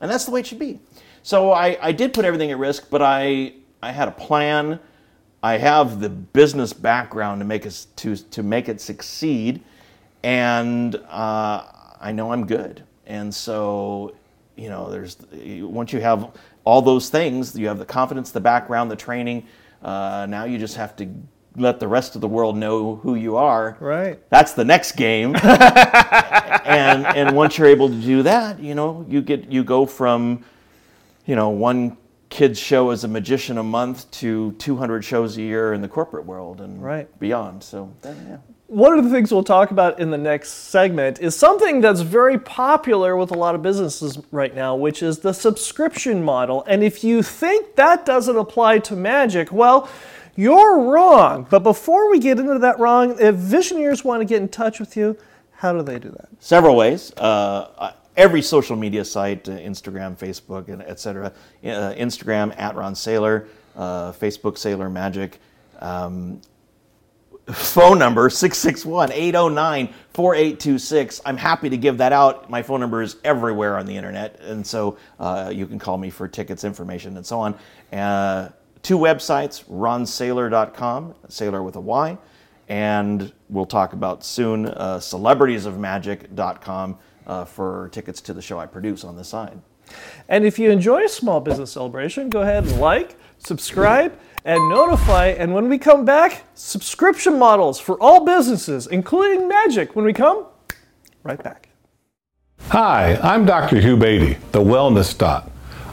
And 0.00 0.10
that's 0.10 0.24
the 0.24 0.30
way 0.30 0.40
it 0.40 0.46
should 0.46 0.58
be. 0.58 0.80
So 1.22 1.52
I, 1.52 1.76
I 1.80 1.92
did 1.92 2.12
put 2.14 2.24
everything 2.24 2.50
at 2.50 2.58
risk, 2.58 2.88
but 2.88 3.02
I, 3.02 3.54
I 3.82 3.92
had 3.92 4.08
a 4.08 4.12
plan. 4.12 4.80
I 5.42 5.56
have 5.56 6.00
the 6.00 6.10
business 6.10 6.72
background 6.72 7.40
to 7.40 7.46
make 7.46 7.66
us 7.66 7.86
to, 7.96 8.16
to 8.16 8.42
make 8.42 8.68
it 8.68 8.80
succeed, 8.80 9.62
and 10.22 10.96
uh, 10.96 11.64
I 12.00 12.12
know 12.12 12.32
I'm 12.32 12.46
good. 12.46 12.82
And 13.06 13.34
so, 13.34 14.14
you 14.56 14.68
know, 14.68 14.90
there's 14.90 15.16
once 15.32 15.92
you 15.92 16.00
have 16.00 16.30
all 16.64 16.82
those 16.82 17.08
things, 17.08 17.58
you 17.58 17.68
have 17.68 17.78
the 17.78 17.86
confidence, 17.86 18.30
the 18.30 18.40
background, 18.40 18.90
the 18.90 18.96
training. 18.96 19.46
Uh, 19.82 20.26
now 20.28 20.44
you 20.44 20.58
just 20.58 20.76
have 20.76 20.94
to 20.96 21.08
let 21.56 21.80
the 21.80 21.88
rest 21.88 22.14
of 22.14 22.20
the 22.20 22.28
world 22.28 22.56
know 22.56 22.96
who 22.96 23.14
you 23.14 23.36
are. 23.36 23.76
Right. 23.80 24.20
That's 24.30 24.52
the 24.52 24.64
next 24.64 24.92
game 24.92 25.34
and 25.42 27.06
and 27.06 27.34
once 27.34 27.58
you're 27.58 27.66
able 27.66 27.88
to 27.88 28.00
do 28.00 28.22
that, 28.22 28.60
you 28.60 28.74
know, 28.74 29.04
you 29.08 29.22
get 29.22 29.50
you 29.50 29.64
go 29.64 29.86
from, 29.86 30.44
you 31.26 31.34
know, 31.34 31.48
one 31.48 31.96
kids 32.30 32.58
show 32.58 32.90
as 32.90 33.04
a 33.04 33.08
magician 33.08 33.58
a 33.58 33.62
month 33.62 34.10
to 34.12 34.52
200 34.52 35.04
shows 35.04 35.36
a 35.36 35.42
year 35.42 35.72
in 35.72 35.82
the 35.82 35.88
corporate 35.88 36.24
world 36.24 36.60
and 36.60 36.82
Right. 36.82 37.06
beyond. 37.18 37.62
So 37.62 37.90
that, 38.02 38.14
yeah. 38.28 38.36
One 38.68 38.96
of 38.96 39.02
the 39.04 39.10
things 39.10 39.32
we'll 39.32 39.42
talk 39.42 39.72
about 39.72 39.98
in 39.98 40.12
the 40.12 40.16
next 40.18 40.50
segment 40.50 41.18
is 41.20 41.34
something 41.36 41.80
that's 41.80 42.02
very 42.02 42.38
popular 42.38 43.16
with 43.16 43.32
a 43.32 43.34
lot 43.34 43.56
of 43.56 43.62
businesses 43.62 44.16
right 44.30 44.54
now, 44.54 44.76
which 44.76 45.02
is 45.02 45.18
the 45.18 45.32
subscription 45.34 46.22
model. 46.22 46.62
And 46.68 46.84
if 46.84 47.02
you 47.02 47.20
think 47.24 47.74
that 47.74 48.06
doesn't 48.06 48.36
apply 48.36 48.78
to 48.78 48.94
magic, 48.94 49.50
well, 49.50 49.88
you're 50.36 50.78
wrong. 50.78 51.48
But 51.50 51.64
before 51.64 52.08
we 52.12 52.20
get 52.20 52.38
into 52.38 52.60
that 52.60 52.78
wrong, 52.78 53.16
if 53.18 53.34
visioneers 53.34 54.04
want 54.04 54.20
to 54.20 54.24
get 54.24 54.40
in 54.40 54.48
touch 54.48 54.78
with 54.78 54.96
you, 54.96 55.16
how 55.56 55.72
do 55.72 55.82
they 55.82 55.98
do 55.98 56.10
that? 56.10 56.28
several 56.38 56.76
ways. 56.76 57.12
Uh, 57.16 57.92
every 58.16 58.42
social 58.42 58.76
media 58.76 59.04
site, 59.04 59.48
uh, 59.48 59.52
Instagram, 59.52 60.16
Facebook, 60.16 60.68
and 60.68 60.82
et 60.82 61.00
cetera. 61.00 61.32
Uh, 61.64 61.94
Instagram 61.94 62.56
at 62.58 62.76
Ron 62.76 62.94
Saylor, 62.94 63.48
uh, 63.76 64.12
Facebook 64.12 64.54
Saylor 64.54 64.90
Magic. 64.90 65.38
Um, 65.80 66.40
phone 67.52 67.98
number 67.98 68.28
661-809-4826 68.28 71.20
i'm 71.24 71.36
happy 71.36 71.68
to 71.68 71.76
give 71.76 71.98
that 71.98 72.12
out 72.12 72.48
my 72.48 72.62
phone 72.62 72.78
number 72.80 73.02
is 73.02 73.16
everywhere 73.24 73.76
on 73.76 73.86
the 73.86 73.96
internet 73.96 74.38
and 74.40 74.64
so 74.64 74.96
uh, 75.18 75.50
you 75.52 75.66
can 75.66 75.76
call 75.78 75.98
me 75.98 76.10
for 76.10 76.28
tickets 76.28 76.62
information 76.64 77.16
and 77.16 77.26
so 77.26 77.40
on 77.40 77.54
uh, 77.92 78.48
two 78.82 78.98
websites 78.98 79.64
ronsaylor.com 79.68 81.14
saylor 81.28 81.64
with 81.64 81.74
a 81.76 81.80
y 81.80 82.16
and 82.68 83.32
we'll 83.48 83.66
talk 83.66 83.94
about 83.94 84.24
soon 84.24 84.66
uh, 84.66 84.98
celebritiesofmagic.com 84.98 86.98
uh, 87.26 87.44
for 87.44 87.88
tickets 87.92 88.20
to 88.20 88.32
the 88.34 88.42
show 88.42 88.58
i 88.58 88.66
produce 88.66 89.04
on 89.04 89.16
the 89.16 89.24
side 89.24 89.60
And 90.28 90.44
if 90.44 90.58
you 90.58 90.70
enjoy 90.70 91.04
a 91.04 91.08
small 91.08 91.40
business 91.40 91.72
celebration, 91.72 92.30
go 92.30 92.42
ahead 92.42 92.64
and 92.64 92.80
like, 92.80 93.16
subscribe, 93.38 94.18
and 94.44 94.68
notify. 94.70 95.28
And 95.28 95.52
when 95.54 95.68
we 95.68 95.78
come 95.78 96.04
back, 96.04 96.44
subscription 96.54 97.38
models 97.38 97.80
for 97.80 98.00
all 98.00 98.24
businesses, 98.24 98.86
including 98.86 99.48
magic, 99.48 99.96
when 99.96 100.04
we 100.04 100.12
come 100.12 100.46
right 101.22 101.42
back. 101.42 101.68
Hi, 102.68 103.16
I'm 103.22 103.44
Dr. 103.44 103.80
Hugh 103.80 103.96
Beatty, 103.96 104.34
the 104.52 104.60
Wellness 104.60 105.16
Doc, 105.16 105.50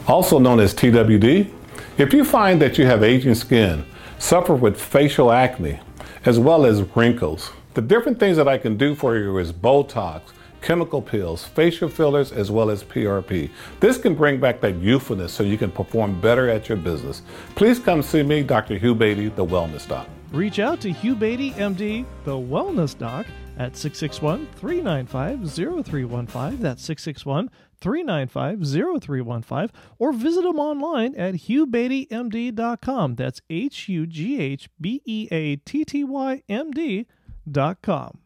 also 0.07 0.37
known 0.37 0.59
as 0.59 0.73
TWD. 0.73 1.51
If 1.97 2.13
you 2.13 2.23
find 2.23 2.61
that 2.61 2.77
you 2.77 2.85
have 2.85 3.03
aging 3.03 3.35
skin, 3.35 3.85
suffer 4.19 4.53
with 4.53 4.79
facial 4.79 5.31
acne, 5.31 5.79
as 6.25 6.37
well 6.37 6.65
as 6.65 6.83
wrinkles, 6.95 7.51
the 7.73 7.81
different 7.81 8.19
things 8.19 8.37
that 8.37 8.47
I 8.47 8.57
can 8.57 8.77
do 8.77 8.95
for 8.95 9.17
you 9.17 9.37
is 9.37 9.51
Botox, 9.51 10.21
chemical 10.61 11.01
peels, 11.01 11.43
facial 11.43 11.89
fillers, 11.89 12.31
as 12.31 12.51
well 12.51 12.69
as 12.69 12.83
PRP. 12.83 13.49
This 13.79 13.97
can 13.97 14.15
bring 14.15 14.39
back 14.39 14.61
that 14.61 14.75
youthfulness 14.75 15.31
so 15.31 15.43
you 15.43 15.57
can 15.57 15.71
perform 15.71 16.19
better 16.19 16.49
at 16.49 16.69
your 16.69 16.77
business. 16.77 17.21
Please 17.55 17.79
come 17.79 18.01
see 18.01 18.23
me, 18.23 18.43
Dr. 18.43 18.77
Hugh 18.77 18.95
Beatty, 18.95 19.29
the 19.29 19.45
Wellness 19.45 19.87
Doc. 19.87 20.07
Reach 20.31 20.59
out 20.59 20.81
to 20.81 20.91
Hugh 20.91 21.15
Beatty, 21.15 21.51
MD, 21.51 22.05
the 22.25 22.31
Wellness 22.31 22.97
Doc, 22.97 23.25
at 23.57 23.75
661 23.75 24.47
395 24.55 25.51
0315. 25.51 26.61
That's 26.61 26.83
661 26.83 27.49
395 27.79 28.67
0315. 29.01 29.69
Or 29.99 30.13
visit 30.13 30.45
him 30.45 30.59
online 30.59 31.15
at 31.15 31.35
hughbeattymd.com. 31.35 33.15
That's 33.15 33.41
H 33.49 33.89
U 33.89 34.05
G 34.05 34.39
H 34.39 34.69
B 34.79 35.01
E 35.05 35.27
A 35.31 35.55
T 35.57 35.85
T 35.85 36.03
Y 36.03 36.43
M 36.49 36.71
D.com. 36.71 38.19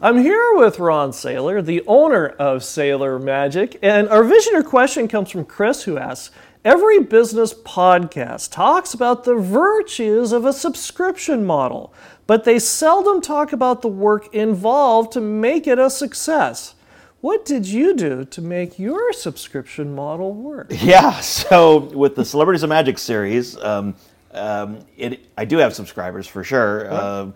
I'm 0.00 0.18
here 0.18 0.52
with 0.54 0.78
Ron 0.78 1.10
Saylor, 1.10 1.64
the 1.64 1.82
owner 1.88 2.28
of 2.28 2.62
Saylor 2.62 3.20
Magic, 3.20 3.76
and 3.82 4.08
our 4.10 4.22
Visioneer 4.22 4.64
question 4.64 5.08
comes 5.08 5.28
from 5.28 5.44
Chris, 5.44 5.82
who 5.82 5.98
asks 5.98 6.32
Every 6.64 7.00
business 7.00 7.52
podcast 7.52 8.52
talks 8.52 8.94
about 8.94 9.24
the 9.24 9.34
virtues 9.34 10.30
of 10.30 10.44
a 10.44 10.52
subscription 10.52 11.44
model, 11.44 11.92
but 12.28 12.44
they 12.44 12.60
seldom 12.60 13.20
talk 13.20 13.52
about 13.52 13.82
the 13.82 13.88
work 13.88 14.32
involved 14.32 15.10
to 15.12 15.20
make 15.20 15.66
it 15.66 15.80
a 15.80 15.90
success. 15.90 16.76
What 17.20 17.44
did 17.44 17.66
you 17.66 17.92
do 17.92 18.24
to 18.24 18.40
make 18.40 18.78
your 18.78 19.12
subscription 19.12 19.96
model 19.96 20.32
work? 20.32 20.70
Yeah, 20.80 21.18
so 21.18 21.76
with 21.76 22.14
the 22.14 22.24
Celebrities 22.24 22.62
of 22.62 22.68
Magic 22.68 22.98
series, 22.98 23.56
um, 23.56 23.96
um, 24.30 24.78
it, 24.96 25.26
I 25.36 25.44
do 25.44 25.56
have 25.58 25.74
subscribers 25.74 26.28
for 26.28 26.44
sure. 26.44 26.88
Uh, 26.88 27.32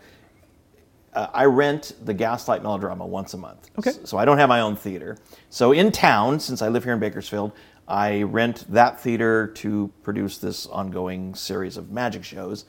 uh, 1.14 1.28
I 1.34 1.44
rent 1.44 1.92
the 2.04 2.14
Gaslight 2.14 2.62
Melodrama 2.62 3.06
once 3.06 3.34
a 3.34 3.38
month. 3.38 3.70
Okay. 3.78 3.90
S- 3.90 4.00
So 4.04 4.16
I 4.18 4.24
don't 4.24 4.38
have 4.38 4.48
my 4.48 4.60
own 4.60 4.76
theater. 4.76 5.18
So 5.50 5.72
in 5.72 5.92
town, 5.92 6.40
since 6.40 6.62
I 6.62 6.68
live 6.68 6.84
here 6.84 6.92
in 6.94 7.00
Bakersfield, 7.00 7.52
I 7.88 8.22
rent 8.22 8.64
that 8.70 9.00
theater 9.00 9.48
to 9.48 9.90
produce 10.02 10.38
this 10.38 10.66
ongoing 10.66 11.34
series 11.34 11.76
of 11.76 11.90
magic 11.90 12.24
shows. 12.24 12.64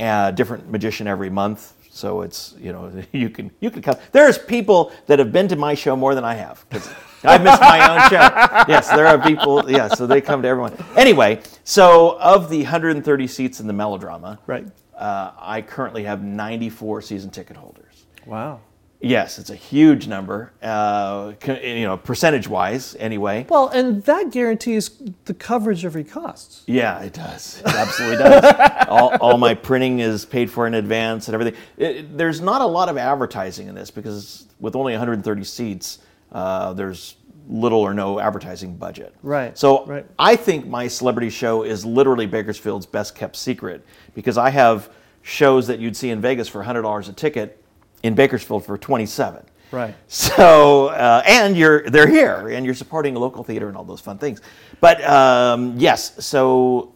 A 0.00 0.32
different 0.34 0.70
magician 0.70 1.06
every 1.06 1.28
month. 1.30 1.74
So 1.92 2.22
it's 2.22 2.54
you 2.58 2.72
know 2.72 2.90
you 3.12 3.28
can 3.30 3.50
you 3.60 3.70
can 3.70 3.82
come. 3.82 3.96
There's 4.12 4.38
people 4.38 4.92
that 5.06 5.18
have 5.18 5.30
been 5.32 5.48
to 5.48 5.56
my 5.56 5.74
show 5.74 5.94
more 5.96 6.14
than 6.14 6.24
I 6.24 6.34
have 6.34 6.64
because 6.68 6.88
I've 7.24 7.42
missed 7.42 7.60
my 7.60 7.80
own 8.04 8.08
show. 8.08 8.64
Yes, 8.68 8.88
there 8.90 9.06
are 9.06 9.18
people. 9.20 9.70
Yeah, 9.70 9.88
so 9.88 10.06
they 10.06 10.20
come 10.22 10.40
to 10.42 10.48
everyone. 10.48 10.72
Anyway, 10.96 11.40
so 11.64 12.18
of 12.18 12.48
the 12.48 12.62
130 12.62 13.26
seats 13.26 13.60
in 13.60 13.66
the 13.66 13.72
melodrama, 13.74 14.38
Right. 14.46 14.66
Uh, 15.00 15.32
I 15.38 15.62
currently 15.62 16.04
have 16.04 16.22
94 16.22 17.02
season 17.02 17.30
ticket 17.30 17.56
holders. 17.56 18.06
Wow. 18.26 18.60
Yes, 19.02 19.38
it's 19.38 19.48
a 19.48 19.54
huge 19.56 20.06
number, 20.06 20.52
uh, 20.62 21.32
you 21.46 21.86
know, 21.86 21.96
percentage-wise. 21.96 22.94
Anyway, 23.00 23.46
Well, 23.48 23.68
and 23.68 24.02
that 24.04 24.30
guarantees 24.30 24.90
the 25.24 25.32
coverage 25.32 25.86
of 25.86 25.94
your 25.94 26.04
costs. 26.04 26.64
yeah, 26.66 27.00
it 27.00 27.14
does. 27.14 27.62
It 27.64 27.74
absolutely 27.74 28.18
does. 28.18 28.54
all, 28.88 29.16
all 29.22 29.38
my 29.38 29.54
printing 29.54 30.00
is 30.00 30.26
paid 30.26 30.50
for 30.50 30.66
in 30.66 30.74
advance 30.74 31.28
and 31.28 31.34
everything. 31.34 31.58
It- 31.78 32.18
there's 32.18 32.42
not 32.42 32.60
a 32.60 32.66
lot 32.66 32.90
of 32.90 32.98
advertising 32.98 33.68
in 33.68 33.74
this 33.74 33.90
because 33.90 34.44
with 34.60 34.76
only 34.76 34.92
130 34.92 35.44
seats, 35.44 36.00
uh, 36.32 36.74
there's 36.74 37.16
little 37.50 37.80
or 37.80 37.92
no 37.92 38.20
advertising 38.20 38.76
budget. 38.76 39.14
Right, 39.22 39.58
So 39.58 39.84
right. 39.86 40.06
I 40.18 40.36
think 40.36 40.66
my 40.66 40.86
celebrity 40.86 41.30
show 41.30 41.64
is 41.64 41.84
literally 41.84 42.26
Bakersfield's 42.26 42.86
best 42.86 43.14
kept 43.14 43.36
secret 43.36 43.84
because 44.14 44.38
I 44.38 44.50
have 44.50 44.90
shows 45.22 45.66
that 45.66 45.80
you'd 45.80 45.96
see 45.96 46.10
in 46.10 46.20
Vegas 46.20 46.48
for 46.48 46.62
$100 46.62 47.08
a 47.08 47.12
ticket 47.12 47.62
in 48.02 48.14
Bakersfield 48.14 48.64
for 48.64 48.78
27. 48.78 49.44
Right. 49.72 49.94
So 50.08 50.88
uh, 50.88 51.22
and 51.26 51.56
you're 51.56 51.88
they're 51.90 52.08
here 52.08 52.48
and 52.48 52.64
you're 52.64 52.74
supporting 52.74 53.14
a 53.14 53.18
local 53.18 53.44
theater 53.44 53.68
and 53.68 53.76
all 53.76 53.84
those 53.84 54.00
fun 54.00 54.18
things. 54.18 54.40
But 54.80 55.04
um, 55.04 55.74
yes, 55.76 56.24
so 56.24 56.92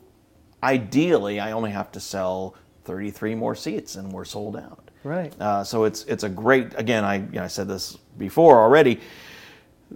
ideally 0.62 1.38
I 1.40 1.52
only 1.52 1.70
have 1.70 1.92
to 1.92 2.00
sell 2.00 2.56
33 2.84 3.34
more 3.34 3.54
seats 3.54 3.94
and 3.96 4.10
we're 4.12 4.24
sold 4.24 4.56
out. 4.56 4.90
Right. 5.04 5.32
Uh, 5.40 5.62
so 5.62 5.84
it's 5.84 6.04
it's 6.04 6.24
a 6.24 6.28
great 6.28 6.76
again 6.76 7.04
I 7.04 7.16
you 7.16 7.32
know, 7.32 7.44
I 7.44 7.48
said 7.48 7.68
this 7.68 7.96
before 8.18 8.60
already 8.60 9.00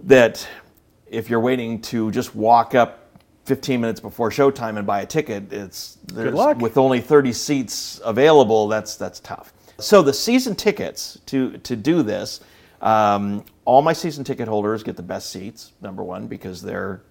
that 0.03 0.47
if 1.07 1.29
you're 1.29 1.39
waiting 1.39 1.81
to 1.81 2.11
just 2.11 2.35
walk 2.35 2.75
up 2.75 3.19
15 3.45 3.81
minutes 3.81 3.99
before 3.99 4.29
showtime 4.29 4.77
and 4.77 4.85
buy 4.85 5.01
a 5.01 5.05
ticket, 5.05 5.51
it's 5.51 5.97
there's, 6.05 6.33
luck. 6.33 6.57
with 6.59 6.77
only 6.77 7.01
30 7.01 7.33
seats 7.33 7.99
available. 8.03 8.67
That's 8.67 8.95
that's 8.95 9.19
tough. 9.19 9.53
So 9.79 10.01
the 10.01 10.13
season 10.13 10.55
tickets 10.55 11.19
to 11.27 11.57
to 11.59 11.75
do 11.75 12.03
this, 12.03 12.41
um, 12.81 13.43
all 13.65 13.81
my 13.81 13.93
season 13.93 14.23
ticket 14.23 14.47
holders 14.47 14.83
get 14.83 14.95
the 14.95 15.03
best 15.03 15.31
seats. 15.31 15.73
Number 15.81 16.03
one 16.03 16.27
because 16.27 16.61
they're 16.61 17.01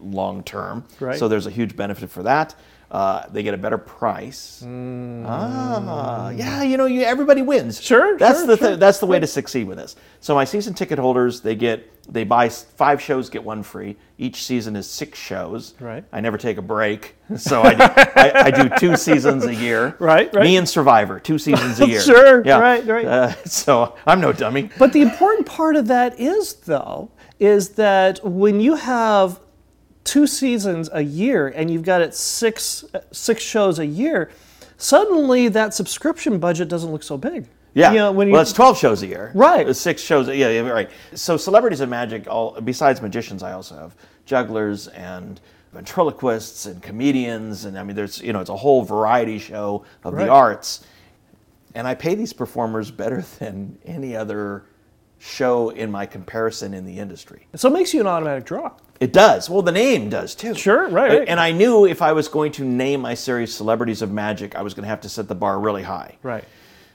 long 0.00 0.42
term. 0.42 0.84
Right. 1.00 1.18
So 1.18 1.28
there's 1.28 1.46
a 1.46 1.50
huge 1.50 1.76
benefit 1.76 2.10
for 2.10 2.22
that. 2.22 2.54
Uh, 2.94 3.26
they 3.32 3.42
get 3.42 3.54
a 3.54 3.56
better 3.56 3.76
price. 3.76 4.62
Ah, 4.64 6.30
yeah, 6.30 6.62
you 6.62 6.76
know, 6.76 6.84
you, 6.84 7.02
everybody 7.02 7.42
wins. 7.42 7.80
Sure, 7.80 8.16
that's 8.16 8.38
sure, 8.38 8.46
the 8.46 8.56
sure. 8.56 8.68
th- 8.68 8.78
that's 8.78 9.00
the 9.00 9.06
way 9.06 9.18
to 9.18 9.26
succeed 9.26 9.66
with 9.66 9.78
this. 9.78 9.96
So 10.20 10.36
my 10.36 10.44
season 10.44 10.74
ticket 10.74 11.00
holders, 11.00 11.40
they 11.40 11.56
get 11.56 11.90
they 12.08 12.22
buy 12.22 12.48
five 12.50 13.02
shows, 13.02 13.28
get 13.30 13.42
one 13.42 13.64
free. 13.64 13.96
Each 14.16 14.44
season 14.44 14.76
is 14.76 14.88
six 14.88 15.18
shows. 15.18 15.74
Right. 15.80 16.04
I 16.12 16.20
never 16.20 16.38
take 16.38 16.56
a 16.56 16.62
break, 16.62 17.16
so 17.36 17.62
I, 17.62 17.72
I, 18.14 18.32
I 18.44 18.50
do 18.52 18.70
two 18.78 18.96
seasons 19.08 19.44
a 19.44 19.54
year. 19.54 19.96
Right, 19.98 20.32
right. 20.32 20.44
Me 20.44 20.56
and 20.56 20.68
Survivor, 20.68 21.18
two 21.18 21.38
seasons 21.38 21.80
a 21.80 21.88
year. 21.88 22.00
Sure, 22.00 22.42
right, 22.42 22.86
right. 22.86 23.06
Uh, 23.06 23.34
so 23.44 23.96
I'm 24.06 24.20
no 24.20 24.32
dummy. 24.32 24.70
But 24.78 24.92
the 24.92 25.02
important 25.02 25.48
part 25.48 25.74
of 25.74 25.88
that 25.88 26.20
is, 26.20 26.54
though, 26.54 27.10
is 27.40 27.70
that 27.70 28.24
when 28.24 28.60
you 28.60 28.76
have 28.76 29.40
two 30.04 30.26
seasons 30.26 30.88
a 30.92 31.02
year 31.02 31.48
and 31.48 31.70
you've 31.70 31.82
got 31.82 32.00
it 32.00 32.14
six 32.14 32.84
six 33.10 33.42
shows 33.42 33.78
a 33.78 33.86
year, 33.86 34.30
suddenly 34.76 35.48
that 35.48 35.74
subscription 35.74 36.38
budget 36.38 36.68
doesn't 36.68 36.90
look 36.92 37.02
so 37.02 37.16
big. 37.16 37.46
Yeah. 37.74 37.90
You 37.90 37.98
know, 37.98 38.12
when 38.12 38.28
you, 38.28 38.34
well, 38.34 38.42
it's 38.42 38.52
12 38.52 38.78
shows 38.78 39.02
a 39.02 39.06
year. 39.08 39.32
Right. 39.34 39.68
It's 39.68 39.80
six 39.80 40.00
shows. 40.00 40.28
Yeah, 40.28 40.48
yeah, 40.50 40.60
right. 40.60 40.88
So 41.14 41.36
celebrities 41.36 41.80
of 41.80 41.88
magic, 41.88 42.28
all 42.28 42.60
besides 42.60 43.02
magicians, 43.02 43.42
I 43.42 43.52
also 43.52 43.74
have 43.74 43.96
jugglers 44.26 44.86
and 44.88 45.40
ventriloquists 45.72 46.66
and 46.66 46.80
comedians, 46.80 47.64
and 47.64 47.76
I 47.76 47.82
mean, 47.82 47.96
there's 47.96 48.20
you 48.22 48.32
know, 48.32 48.40
it's 48.40 48.50
a 48.50 48.56
whole 48.56 48.82
variety 48.84 49.38
show 49.40 49.84
of 50.04 50.14
Right. 50.14 50.26
the 50.26 50.30
arts, 50.30 50.86
and 51.74 51.88
I 51.88 51.96
pay 51.96 52.14
these 52.14 52.32
performers 52.32 52.92
better 52.92 53.22
than 53.40 53.76
any 53.84 54.14
other 54.14 54.66
show 55.24 55.70
in 55.70 55.90
my 55.90 56.04
comparison 56.04 56.74
in 56.74 56.84
the 56.84 56.98
industry. 56.98 57.46
so 57.54 57.68
it 57.68 57.72
makes 57.72 57.94
you 57.94 58.00
an 58.00 58.06
automatic 58.06 58.44
draw. 58.44 58.70
It 59.00 59.12
does. 59.12 59.48
Well, 59.48 59.62
the 59.62 59.72
name 59.72 60.10
does 60.10 60.34
too. 60.34 60.54
Sure, 60.54 60.88
right, 60.88 61.18
right. 61.18 61.28
And 61.28 61.40
I 61.40 61.50
knew 61.50 61.86
if 61.86 62.02
I 62.02 62.12
was 62.12 62.28
going 62.28 62.52
to 62.52 62.64
name 62.64 63.00
my 63.00 63.14
series 63.14 63.52
Celebrities 63.52 64.02
of 64.02 64.12
Magic, 64.12 64.54
I 64.54 64.60
was 64.60 64.74
going 64.74 64.82
to 64.82 64.88
have 64.88 65.00
to 65.00 65.08
set 65.08 65.26
the 65.26 65.34
bar 65.34 65.58
really 65.58 65.82
high. 65.82 66.16
Right. 66.22 66.44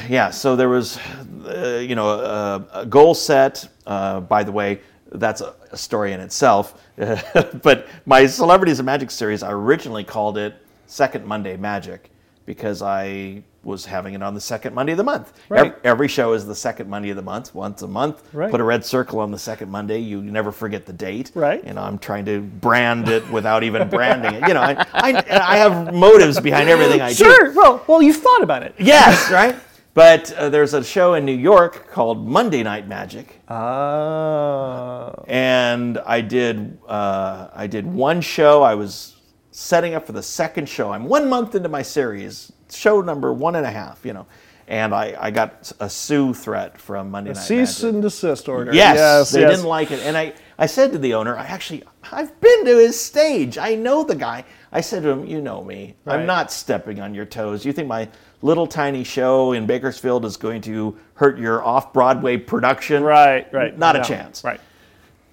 Yeah, 0.07 0.29
so 0.29 0.55
there 0.55 0.69
was, 0.69 0.97
uh, 1.45 1.83
you 1.85 1.95
know, 1.95 2.07
a, 2.07 2.67
a 2.81 2.85
goal 2.85 3.15
set. 3.15 3.67
Uh, 3.85 4.21
by 4.21 4.43
the 4.43 4.51
way, 4.51 4.79
that's 5.11 5.41
a, 5.41 5.55
a 5.71 5.77
story 5.77 6.13
in 6.13 6.19
itself. 6.19 6.81
but 6.95 7.87
my 8.05 8.27
Celebrities 8.27 8.79
of 8.79 8.85
Magic 8.85 9.09
series, 9.09 9.41
I 9.41 9.51
originally 9.51 10.03
called 10.03 10.37
it 10.37 10.55
Second 10.85 11.25
Monday 11.25 11.57
Magic 11.57 12.11
because 12.49 12.81
I 12.81 13.43
was 13.61 13.85
having 13.85 14.15
it 14.15 14.23
on 14.23 14.33
the 14.33 14.41
second 14.41 14.73
Monday 14.73 14.93
of 14.93 14.97
the 14.97 15.03
month. 15.03 15.33
Right. 15.49 15.67
Every, 15.67 15.73
every 15.83 16.07
show 16.07 16.33
is 16.33 16.47
the 16.47 16.55
second 16.55 16.89
Monday 16.89 17.11
of 17.11 17.15
the 17.15 17.21
month, 17.21 17.53
once 17.53 17.83
a 17.83 17.87
month. 17.87 18.23
Right. 18.33 18.49
Put 18.49 18.59
a 18.59 18.63
red 18.63 18.83
circle 18.83 19.19
on 19.19 19.29
the 19.29 19.37
second 19.37 19.69
Monday. 19.69 19.99
You 19.99 20.23
never 20.23 20.51
forget 20.51 20.87
the 20.87 20.93
date. 20.93 21.31
Right. 21.35 21.63
Know, 21.63 21.79
I'm 21.79 21.99
trying 21.99 22.25
to 22.25 22.41
brand 22.41 23.07
it 23.07 23.29
without 23.29 23.61
even 23.61 23.87
branding 23.87 24.33
it. 24.33 24.47
You 24.47 24.55
know, 24.55 24.61
I, 24.61 24.83
I, 24.93 25.23
I 25.29 25.57
have 25.57 25.93
motives 25.93 26.39
behind 26.39 26.69
everything 26.69 27.01
I 27.01 27.09
do. 27.09 27.23
Sure. 27.23 27.53
Well, 27.53 27.83
well, 27.85 28.01
you've 28.01 28.17
thought 28.17 28.41
about 28.41 28.63
it. 28.63 28.73
Yes, 28.79 29.29
right. 29.29 29.55
But 29.93 30.33
uh, 30.33 30.49
there's 30.49 30.73
a 30.73 30.83
show 30.83 31.13
in 31.13 31.23
New 31.23 31.37
York 31.37 31.87
called 31.91 32.27
Monday 32.27 32.63
Night 32.63 32.87
Magic, 32.87 33.41
Oh. 33.47 35.23
and 35.27 35.99
I 35.99 36.21
did 36.21 36.79
uh, 36.87 37.49
I 37.53 37.67
did 37.67 37.85
one 37.85 38.21
show. 38.21 38.63
I 38.63 38.73
was 38.73 39.18
setting 39.59 39.93
up 39.93 40.05
for 40.05 40.13
the 40.13 40.23
second 40.23 40.69
show. 40.69 40.91
I'm 40.91 41.03
one 41.03 41.27
month 41.27 41.53
into 41.53 41.67
my 41.67 41.81
series, 41.81 42.51
show 42.71 43.01
number 43.01 43.33
one 43.33 43.55
and 43.55 43.65
a 43.65 43.71
half. 43.71 44.05
You 44.05 44.13
know, 44.13 44.25
and 44.67 44.93
I, 44.95 45.15
I 45.19 45.31
got 45.31 45.71
a 45.79 45.89
sue 45.89 46.33
threat 46.33 46.79
from 46.79 47.11
Monday 47.11 47.33
Night 47.33 47.41
Cease 47.41 47.83
Magic. 47.83 47.93
and 47.95 48.01
desist 48.03 48.47
order. 48.47 48.73
Yes, 48.73 48.95
yes 48.95 49.31
they 49.31 49.41
yes. 49.41 49.51
didn't 49.51 49.67
like 49.67 49.91
it, 49.91 49.99
and 49.99 50.17
I, 50.17 50.33
I 50.57 50.65
said 50.65 50.93
to 50.93 50.97
the 50.97 51.13
owner, 51.13 51.37
I 51.37 51.43
actually 51.43 51.83
I've 52.11 52.39
been 52.39 52.65
to 52.65 52.77
his 52.77 52.99
stage. 52.99 53.57
I 53.57 53.75
know 53.75 54.03
the 54.03 54.15
guy. 54.15 54.45
I 54.71 54.81
said 54.81 55.03
to 55.03 55.09
him, 55.09 55.25
you 55.25 55.41
know 55.41 55.63
me. 55.63 55.95
Right. 56.05 56.19
I'm 56.19 56.25
not 56.25 56.51
stepping 56.51 57.01
on 57.01 57.13
your 57.13 57.25
toes. 57.25 57.65
You 57.65 57.73
think 57.73 57.87
my 57.87 58.07
little 58.41 58.67
tiny 58.67 59.03
show 59.03 59.51
in 59.51 59.65
Bakersfield 59.65 60.23
is 60.23 60.37
going 60.37 60.61
to 60.61 60.97
hurt 61.15 61.37
your 61.37 61.63
off 61.65 61.91
Broadway 61.91 62.37
production? 62.37 63.03
Right, 63.03 63.51
right. 63.53 63.77
Not 63.77 63.97
a 63.97 64.03
chance. 64.03 64.43
Right. 64.43 64.61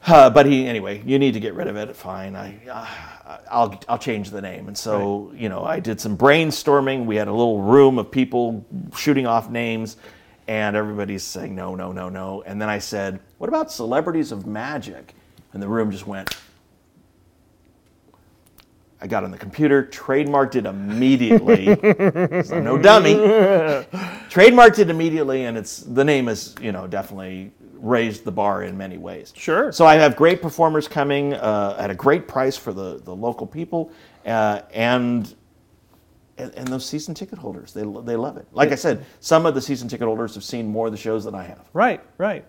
Uh, 0.05 0.31
but 0.31 0.47
he 0.47 0.67
anyway. 0.67 1.03
You 1.05 1.19
need 1.19 1.35
to 1.35 1.41
get 1.41 1.55
rid 1.55 1.69
of 1.69 1.77
it. 1.77 1.95
Fine. 1.95 2.35
I, 2.35 2.59
uh, 2.71 3.16
I'll 3.51 3.81
I'll 3.89 3.99
change 3.99 4.31
the 4.31 4.41
name. 4.41 4.69
And 4.69 4.77
so 4.77 5.33
you 5.35 5.49
know, 5.49 5.65
I 5.65 5.81
did 5.81 6.01
some 6.01 6.17
brainstorming. 6.17 7.07
We 7.07 7.17
had 7.17 7.29
a 7.29 7.33
little 7.33 7.61
room 7.61 7.99
of 7.99 8.11
people 8.11 8.65
shooting 8.97 9.27
off 9.27 9.51
names, 9.51 9.97
and 10.49 10.77
everybody's 10.77 11.25
saying 11.25 11.55
no, 11.55 11.75
no, 11.75 11.93
no, 11.93 12.09
no. 12.09 12.43
And 12.43 12.61
then 12.61 12.69
I 12.69 12.79
said, 12.79 13.21
"What 13.39 13.49
about 13.49 13.71
celebrities 13.71 14.33
of 14.33 14.47
magic?" 14.47 15.15
And 15.53 15.63
the 15.63 15.69
room 15.69 15.91
just 15.91 16.07
went. 16.07 16.37
I 18.99 19.07
got 19.07 19.25
on 19.25 19.31
the 19.31 19.37
computer, 19.39 19.85
trademarked 19.85 20.57
it 20.57 20.65
immediately. 20.65 21.69
I'm 21.71 22.65
no 22.65 22.79
dummy. 22.79 23.15
trademarked 24.31 24.79
it 24.79 24.89
immediately, 24.89 25.45
and 25.45 25.59
it's 25.59 25.79
the 25.81 26.05
name 26.05 26.29
is 26.29 26.55
you 26.61 26.73
know 26.73 26.87
definitely 26.87 27.53
raised 27.87 28.25
the 28.25 28.33
bar 28.33 28.63
in 28.63 28.77
many 28.77 28.99
ways. 28.99 29.33
Sure. 29.37 29.73
So 29.73 29.87
I 29.87 29.97
have 29.97 30.17
great 30.17 30.43
performers 30.43 30.89
coming 30.89 31.35
uh, 31.35 31.77
at 31.79 31.91
a 31.91 31.95
great 31.95 32.29
price 32.29 32.57
for 32.57 32.73
the 32.73 33.01
the 33.05 33.15
local 33.15 33.47
people, 33.47 33.93
uh, 34.25 34.63
and 34.73 35.35
and, 36.39 36.53
and 36.55 36.69
those 36.69 36.85
season 36.85 37.15
ticket 37.15 37.39
holders, 37.39 37.73
they, 37.73 37.83
they 37.83 38.17
love 38.17 38.37
it. 38.37 38.47
Like 38.53 38.73
I 38.73 38.75
said, 38.75 39.05
some 39.21 39.47
of 39.47 39.55
the 39.55 39.61
season 39.61 39.89
ticket 39.89 40.07
holders 40.07 40.35
have 40.35 40.45
seen 40.45 40.67
more 40.67 40.87
of 40.87 40.93
the 40.93 40.99
shows 40.99 41.25
than 41.25 41.35
I 41.35 41.45
have. 41.45 41.65
Right, 41.73 42.01
right. 42.19 42.45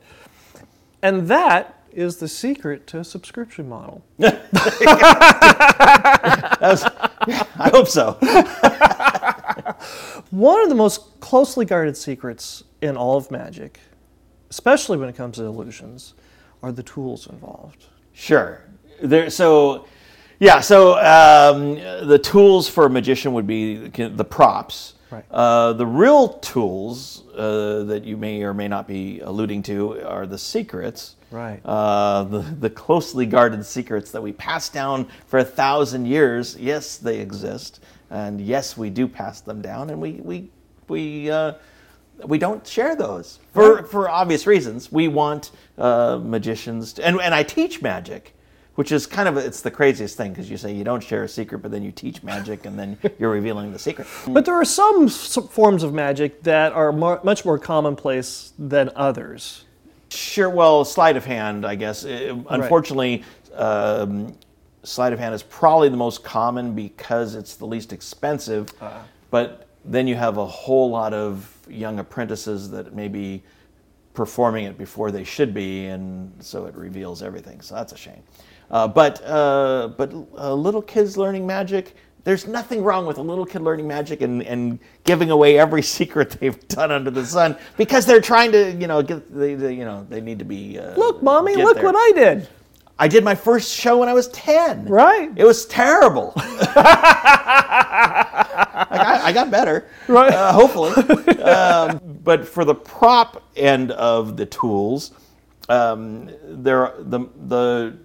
And 1.02 1.28
that 1.30 1.84
is 1.92 2.18
the 2.18 2.28
secret 2.28 2.86
to 2.88 3.00
a 3.00 3.04
subscription 3.04 3.70
model. 3.70 4.04
I 7.60 7.70
hope 7.72 7.88
so. 7.88 8.14
One 10.32 10.62
of 10.62 10.70
the 10.70 10.76
most 10.76 11.20
closely 11.20 11.66
guarded 11.66 11.96
secrets 11.96 12.64
in 12.82 12.98
all 12.98 13.18
of 13.18 13.32
magic, 13.32 13.80
especially 14.50 14.98
when 14.98 15.10
it 15.10 15.16
comes 15.16 15.38
to 15.38 15.44
illusions, 15.44 16.14
are 16.64 16.72
the 16.72 16.84
tools 16.84 17.28
involved. 17.28 17.86
Sure. 18.14 18.62
There. 19.02 19.30
So, 19.30 19.86
yeah. 20.40 20.60
So 20.60 20.98
um, 20.98 21.76
the 22.08 22.20
tools 22.20 22.68
for 22.68 22.86
a 22.86 22.90
magician 22.90 23.34
would 23.34 23.48
be 23.48 23.88
the 23.88 24.26
props. 24.26 24.96
Right. 25.10 25.24
Uh, 25.32 25.74
the 25.74 25.86
real 25.86 26.30
tools 26.40 27.24
uh, 27.34 27.84
that 27.84 28.04
you 28.04 28.18
may 28.18 28.44
or 28.44 28.54
may 28.54 28.68
not 28.68 28.88
be 28.88 29.22
alluding 29.22 29.64
to 29.64 30.02
are 30.06 30.28
the 30.28 30.38
secrets. 30.38 31.16
Right. 31.32 31.62
Uh, 31.64 32.24
the, 32.24 32.40
the 32.40 32.70
closely 32.70 33.26
guarded 33.26 33.66
secrets 33.66 34.12
that 34.12 34.22
we 34.22 34.34
pass 34.34 34.70
down 34.70 35.08
for 35.28 35.40
a 35.40 35.46
thousand 35.46 36.08
years. 36.08 36.58
Yes, 36.58 36.98
they 36.98 37.20
exist, 37.20 37.82
and 38.10 38.42
yes, 38.42 38.78
we 38.78 38.90
do 38.90 39.08
pass 39.08 39.42
them 39.42 39.62
down, 39.62 39.90
and 39.90 40.02
we 40.02 40.14
we 40.24 40.50
we 40.88 41.30
uh, 41.30 41.54
we 42.26 42.38
don't 42.38 42.66
share 42.66 42.96
those 42.96 43.40
for 43.54 43.84
for 43.84 44.10
obvious 44.10 44.48
reasons. 44.48 44.92
We 44.92 45.08
want 45.08 45.52
uh, 45.78 46.20
magicians, 46.22 46.94
to, 46.94 47.06
and 47.06 47.20
and 47.22 47.34
I 47.34 47.44
teach 47.44 47.82
magic, 47.82 48.34
which 48.76 48.92
is 48.92 49.06
kind 49.06 49.28
of 49.30 49.38
it's 49.38 49.62
the 49.62 49.72
craziest 49.72 50.18
thing 50.18 50.32
because 50.32 50.50
you 50.50 50.58
say 50.58 50.74
you 50.74 50.84
don't 50.84 51.04
share 51.04 51.24
a 51.24 51.28
secret, 51.30 51.60
but 51.60 51.72
then 51.72 51.84
you 51.84 51.92
teach 51.92 52.24
magic, 52.24 52.66
and 52.66 52.78
then 52.78 52.98
you're 53.20 53.30
revealing 53.32 53.72
the 53.72 53.80
secret. 53.80 54.08
But 54.28 54.46
there 54.46 54.56
are 54.56 54.66
some 54.66 55.06
s- 55.06 55.38
forms 55.52 55.84
of 55.84 55.94
magic 55.94 56.44
that 56.44 56.74
are 56.74 56.92
more, 56.92 57.20
much 57.24 57.46
more 57.46 57.60
commonplace 57.60 58.54
than 58.58 58.90
others. 58.96 59.66
Sure. 60.10 60.50
Well, 60.50 60.86
sleight 60.86 61.18
of 61.18 61.26
hand, 61.26 61.66
I 61.66 61.76
guess. 61.76 62.06
Uh, 62.06 62.38
Unfortunately, 62.50 63.24
um, 63.54 64.34
sleight 64.84 65.12
of 65.12 65.20
hand 65.20 65.36
is 65.36 65.44
probably 65.44 65.90
the 65.90 65.98
most 65.98 66.24
common 66.24 66.74
because 66.74 67.36
it's 67.36 67.56
the 67.56 67.66
least 67.68 67.92
expensive. 67.92 68.70
But 69.30 69.68
then 69.84 70.08
you 70.08 70.16
have 70.16 70.38
a 70.38 70.46
whole 70.46 70.90
lot 70.90 71.14
of 71.14 71.54
young 71.70 72.00
apprentices 72.00 72.70
that 72.72 72.94
may 72.94 73.08
be 73.08 73.44
performing 74.14 74.66
it 74.66 74.78
before 74.78 75.12
they 75.12 75.24
should 75.24 75.54
be, 75.54 75.86
and 75.86 76.32
so 76.40 76.66
it 76.66 76.76
reveals 76.76 77.22
everything. 77.22 77.62
So 77.62 77.76
that's 77.76 77.94
a 77.94 77.98
shame. 77.98 78.24
Uh, 78.72 78.88
but 78.88 79.24
uh, 79.24 79.90
but 79.98 80.12
uh, 80.38 80.54
little 80.54 80.82
kids 80.82 81.18
learning 81.18 81.46
magic. 81.46 81.96
There's 82.24 82.46
nothing 82.46 82.84
wrong 82.84 83.06
with 83.06 83.20
a 83.20 83.22
little 83.22 83.46
kid 83.46 83.62
learning 83.62 83.88
magic 83.88 84.20
and, 84.20 84.44
and 84.44 84.80
giving 85.06 85.32
away 85.32 85.58
every 85.58 85.82
secret 85.98 86.32
they've 86.32 86.68
done 86.68 86.92
under 86.92 87.10
the 87.10 87.26
sun 87.26 87.56
because 87.78 88.06
they're 88.06 88.20
trying 88.20 88.52
to, 88.52 88.72
you 88.74 88.86
know, 88.88 89.02
get 89.02 89.34
they, 89.34 89.54
they 89.56 89.74
you 89.74 89.86
know 89.86 90.06
they 90.10 90.20
need 90.20 90.40
to 90.40 90.46
be. 90.46 90.78
Uh, 90.78 90.94
Look, 90.98 91.24
mommy, 91.24 91.56
look 91.56 91.76
there. 91.76 91.86
what 91.86 91.96
I 91.96 92.12
did. 92.16 92.50
I 93.00 93.08
did 93.08 93.24
my 93.24 93.36
first 93.36 93.72
show 93.74 94.00
when 94.00 94.10
I 94.10 94.14
was 94.14 94.28
ten. 94.30 94.86
Right. 94.86 95.32
It 95.36 95.46
was 95.46 95.66
terrible. 95.68 96.34
I, 97.60 98.88
got, 98.92 99.22
I 99.22 99.32
got 99.32 99.52
better. 99.52 99.88
Right. 100.08 100.34
Uh, 100.34 100.52
hopefully. 100.54 100.92
um, 101.42 102.00
but 102.24 102.48
for 102.48 102.66
the 102.66 102.76
prop 102.76 103.44
end 103.56 103.92
of 103.92 104.38
the 104.38 104.46
tools, 104.46 105.12
um, 105.70 106.30
there 106.44 106.94
the 107.00 107.28
the 107.48 107.98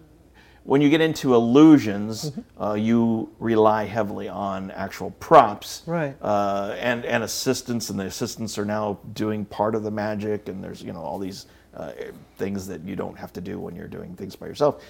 when 0.64 0.80
you 0.80 0.90
get 0.90 1.00
into 1.00 1.34
illusions, 1.34 2.30
Mm-hmm. 2.30 2.62
uh, 2.62 2.74
you 2.74 3.30
rely 3.40 3.84
heavily 3.84 4.28
on 4.28 4.70
actual 4.70 5.10
props, 5.12 5.82
Right. 5.86 6.14
Uh, 6.22 6.76
and 6.78 7.04
and 7.04 7.24
assistants, 7.24 7.90
and 7.90 7.98
the 7.98 8.04
assistants 8.06 8.58
are 8.58 8.64
now 8.64 8.98
doing 9.12 9.44
part 9.44 9.74
of 9.74 9.82
the 9.82 9.90
magic, 9.90 10.48
and 10.48 10.62
there's 10.62 10.82
you 10.82 10.92
know 10.92 11.00
all 11.00 11.18
these 11.18 11.46
uh, 11.76 11.92
things 12.38 12.66
that 12.66 12.82
you 12.82 12.96
don't 12.96 13.18
have 13.18 13.32
to 13.34 13.40
do 13.40 13.58
when 13.58 13.74
you're 13.74 13.88
doing 13.88 14.14
things 14.14 14.36
by 14.36 14.46
yourself, 14.46 14.82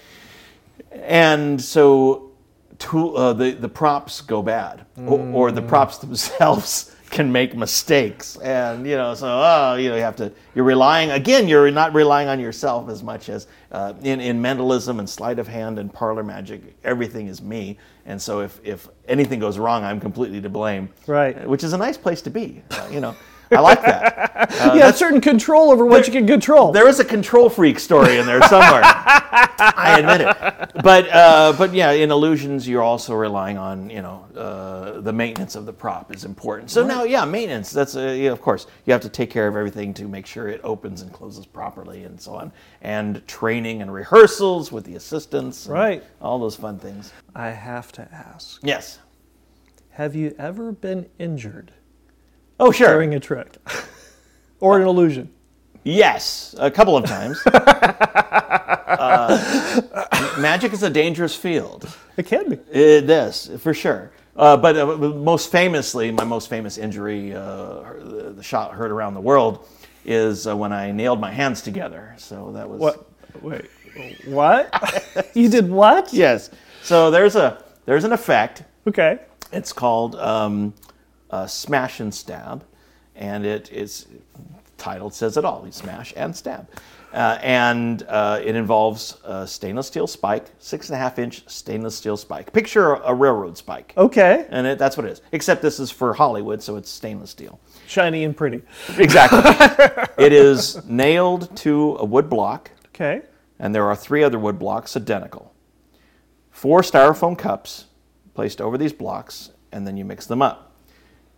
and 0.92 1.60
so 1.60 2.30
tool, 2.78 3.16
uh, 3.16 3.32
the 3.32 3.52
the 3.52 3.68
props 3.68 4.20
go 4.20 4.42
bad, 4.42 4.84
or, 5.06 5.20
or 5.32 5.52
the 5.52 5.62
props 5.62 5.98
themselves 6.06 6.94
can 7.10 7.30
make 7.30 7.54
mistakes, 7.54 8.36
and 8.38 8.86
you 8.86 8.96
know 8.96 9.14
so 9.14 9.26
oh 9.28 9.74
you 9.76 9.90
know 9.90 9.96
you 9.96 10.02
have 10.02 10.16
to 10.16 10.32
you're 10.54 10.64
relying 10.64 11.10
again 11.10 11.46
you're 11.46 11.70
not 11.70 11.92
relying 11.94 12.26
on 12.28 12.40
yourself 12.40 12.88
as 12.88 13.02
much 13.02 13.28
as 13.28 13.46
uh, 13.70 13.92
in 14.02 14.20
in 14.20 14.40
mentalism 14.40 14.98
and 14.98 15.08
sleight 15.08 15.38
of 15.38 15.46
hand 15.46 15.78
and 15.78 15.92
parlor 15.92 16.22
magic 16.22 16.74
everything 16.84 17.26
is 17.26 17.42
me, 17.42 17.78
and 18.06 18.20
so 18.20 18.40
if 18.40 18.58
if 18.64 18.88
anything 19.08 19.38
goes 19.38 19.58
wrong 19.58 19.84
I'm 19.84 20.00
completely 20.00 20.40
to 20.40 20.48
blame, 20.48 20.88
Right. 21.06 21.46
Which 21.46 21.62
is 21.64 21.74
a 21.74 21.78
nice 21.78 21.98
place 21.98 22.22
to 22.22 22.30
be, 22.30 22.62
uh, 22.70 22.88
you 22.90 23.00
know. 23.00 23.14
I 23.52 23.60
like 23.60 23.82
that. 23.82 24.50
Uh, 24.60 24.72
you 24.74 24.80
have 24.80 24.96
certain 24.96 25.20
control 25.20 25.70
over 25.70 25.86
what 25.86 26.06
you 26.06 26.12
can 26.12 26.26
control. 26.26 26.72
there 26.72 26.88
is 26.88 27.00
a 27.00 27.04
control 27.04 27.48
freak 27.48 27.78
story 27.78 28.18
in 28.18 28.26
there 28.26 28.42
somewhere. 28.48 28.82
I 28.84 29.98
admit 29.98 30.20
it. 30.22 30.82
But 30.82 31.08
uh, 31.10 31.54
but 31.56 31.74
yeah, 31.74 31.92
in 31.92 32.10
illusions, 32.10 32.68
you're 32.68 32.82
also 32.82 33.14
relying 33.14 33.58
on 33.58 33.90
you 33.90 34.02
know 34.02 34.24
uh, 34.36 35.00
the 35.00 35.12
maintenance 35.12 35.54
of 35.54 35.66
the 35.66 35.72
prop 35.72 36.14
is 36.14 36.24
important. 36.24 36.70
So 36.70 36.86
now 36.86 37.04
yeah, 37.04 37.24
maintenance. 37.24 37.70
That's 37.70 37.96
uh, 37.96 38.16
yeah, 38.18 38.30
of 38.30 38.40
course 38.40 38.66
you 38.86 38.92
have 38.92 39.02
to 39.02 39.08
take 39.08 39.30
care 39.30 39.46
of 39.48 39.56
everything 39.56 39.94
to 39.94 40.08
make 40.08 40.26
sure 40.26 40.48
it 40.48 40.60
opens 40.64 41.02
and 41.02 41.12
closes 41.12 41.46
properly 41.46 42.04
and 42.04 42.20
so 42.20 42.34
on, 42.34 42.52
and 42.80 43.26
training 43.26 43.82
and 43.82 43.92
rehearsals 43.92 44.72
with 44.72 44.84
the 44.84 44.96
assistants. 44.96 45.66
Right. 45.66 46.02
All 46.20 46.38
those 46.38 46.56
fun 46.56 46.78
things. 46.78 47.12
I 47.34 47.48
have 47.50 47.92
to 47.92 48.02
ask 48.12 48.60
Yes. 48.62 48.98
Have 49.90 50.14
you 50.14 50.34
ever 50.38 50.72
been 50.72 51.06
injured 51.18 51.72
Oh 52.62 52.70
sure. 52.70 52.94
during 52.94 53.14
a 53.14 53.20
trick 53.20 53.56
or 54.60 54.80
an 54.80 54.86
illusion? 54.86 55.30
Yes, 55.84 56.54
a 56.58 56.70
couple 56.70 56.96
of 56.96 57.04
times. 57.04 57.44
uh, 57.52 57.56
magic 60.38 60.72
is 60.72 60.84
a 60.84 60.90
dangerous 60.90 61.34
field. 61.34 61.92
It 62.16 62.26
can 62.26 62.50
be. 62.50 62.56
It 62.70 63.10
is 63.10 63.50
for 63.58 63.74
sure. 63.74 64.12
Uh, 64.36 64.56
but 64.56 64.76
uh, 64.76 64.86
most 64.96 65.50
famously, 65.50 66.12
my 66.12 66.22
most 66.22 66.48
famous 66.48 66.78
injury, 66.78 67.34
uh, 67.34 67.82
the 67.98 68.32
the 68.36 68.42
shot 68.44 68.74
heard 68.74 68.92
around 68.92 69.14
the 69.14 69.20
world, 69.20 69.66
is 70.04 70.46
uh, 70.46 70.56
when 70.56 70.72
I 70.72 70.92
nailed 70.92 71.20
my 71.20 71.32
hands 71.32 71.62
together. 71.62 72.14
So 72.16 72.52
that 72.52 72.68
was 72.68 72.80
What? 72.80 73.10
Wait. 73.42 73.68
What? 74.26 74.72
you 75.34 75.48
did 75.48 75.68
what? 75.68 76.12
Yes. 76.12 76.50
So 76.82 77.10
there's 77.10 77.34
a 77.34 77.60
there's 77.86 78.04
an 78.04 78.12
effect. 78.12 78.62
Okay. 78.86 79.18
It's 79.52 79.72
called 79.72 80.14
um, 80.14 80.74
uh, 81.32 81.46
smash 81.46 81.98
and 82.00 82.14
stab, 82.14 82.64
and 83.16 83.44
it 83.44 83.72
is 83.72 84.06
title 84.78 85.10
says 85.10 85.36
it 85.36 85.44
all. 85.44 85.62
You 85.64 85.72
smash 85.72 86.12
and 86.16 86.34
stab, 86.34 86.68
uh, 87.12 87.38
and 87.40 88.02
uh, 88.08 88.40
it 88.44 88.54
involves 88.56 89.16
a 89.24 89.46
stainless 89.46 89.86
steel 89.86 90.06
spike, 90.06 90.46
six 90.58 90.88
and 90.88 90.96
a 90.96 90.98
half 90.98 91.18
inch 91.18 91.48
stainless 91.48 91.94
steel 91.96 92.16
spike. 92.16 92.52
Picture 92.52 92.94
a 92.94 93.14
railroad 93.14 93.56
spike. 93.56 93.94
Okay. 93.96 94.46
And 94.50 94.66
it, 94.66 94.78
that's 94.78 94.96
what 94.96 95.06
it 95.06 95.12
is. 95.12 95.22
Except 95.32 95.62
this 95.62 95.78
is 95.80 95.90
for 95.90 96.14
Hollywood, 96.14 96.62
so 96.62 96.76
it's 96.76 96.90
stainless 96.90 97.30
steel. 97.30 97.60
Shiny 97.86 98.24
and 98.24 98.36
pretty. 98.36 98.62
Exactly. 98.98 99.40
it 100.24 100.32
is 100.32 100.84
nailed 100.86 101.54
to 101.58 101.96
a 102.00 102.04
wood 102.04 102.28
block, 102.28 102.70
Okay. 102.88 103.22
and 103.58 103.74
there 103.74 103.84
are 103.86 103.96
three 103.96 104.22
other 104.22 104.38
wood 104.38 104.58
blocks 104.58 104.96
identical. 104.96 105.52
Four 106.50 106.82
styrofoam 106.82 107.36
cups 107.38 107.86
placed 108.34 108.60
over 108.60 108.76
these 108.78 108.92
blocks, 108.92 109.50
and 109.70 109.86
then 109.86 109.96
you 109.96 110.04
mix 110.04 110.26
them 110.26 110.42
up. 110.42 110.71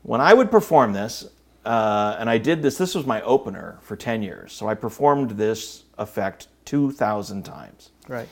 When 0.04 0.20
I 0.20 0.34
would 0.34 0.50
perform 0.50 0.92
this, 0.92 1.26
uh, 1.64 2.16
and 2.18 2.28
I 2.28 2.36
did 2.36 2.60
this, 2.60 2.76
this 2.76 2.94
was 2.94 3.06
my 3.06 3.22
opener 3.22 3.78
for 3.80 3.96
10 3.96 4.22
years, 4.22 4.52
so 4.52 4.68
I 4.68 4.74
performed 4.74 5.32
this 5.32 5.84
effect 5.98 6.48
2,000 6.66 7.42
times. 7.42 7.90
Right. 8.06 8.28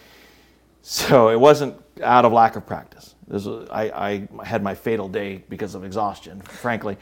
So 0.83 1.31
it 1.31 1.41
wasn't 1.41 1.83
out 2.03 2.27
of 2.27 2.33
lack 2.33 2.57
of 2.57 2.67
practice. 2.67 3.15
This 3.27 3.47
was, 3.47 3.69
I, 3.71 4.29
I 4.39 4.45
had 4.45 4.63
my 4.63 4.75
fatal 4.75 5.09
day 5.09 5.45
because 5.49 5.75
of 5.75 5.83
exhaustion, 5.83 6.43
frankly, 6.43 6.99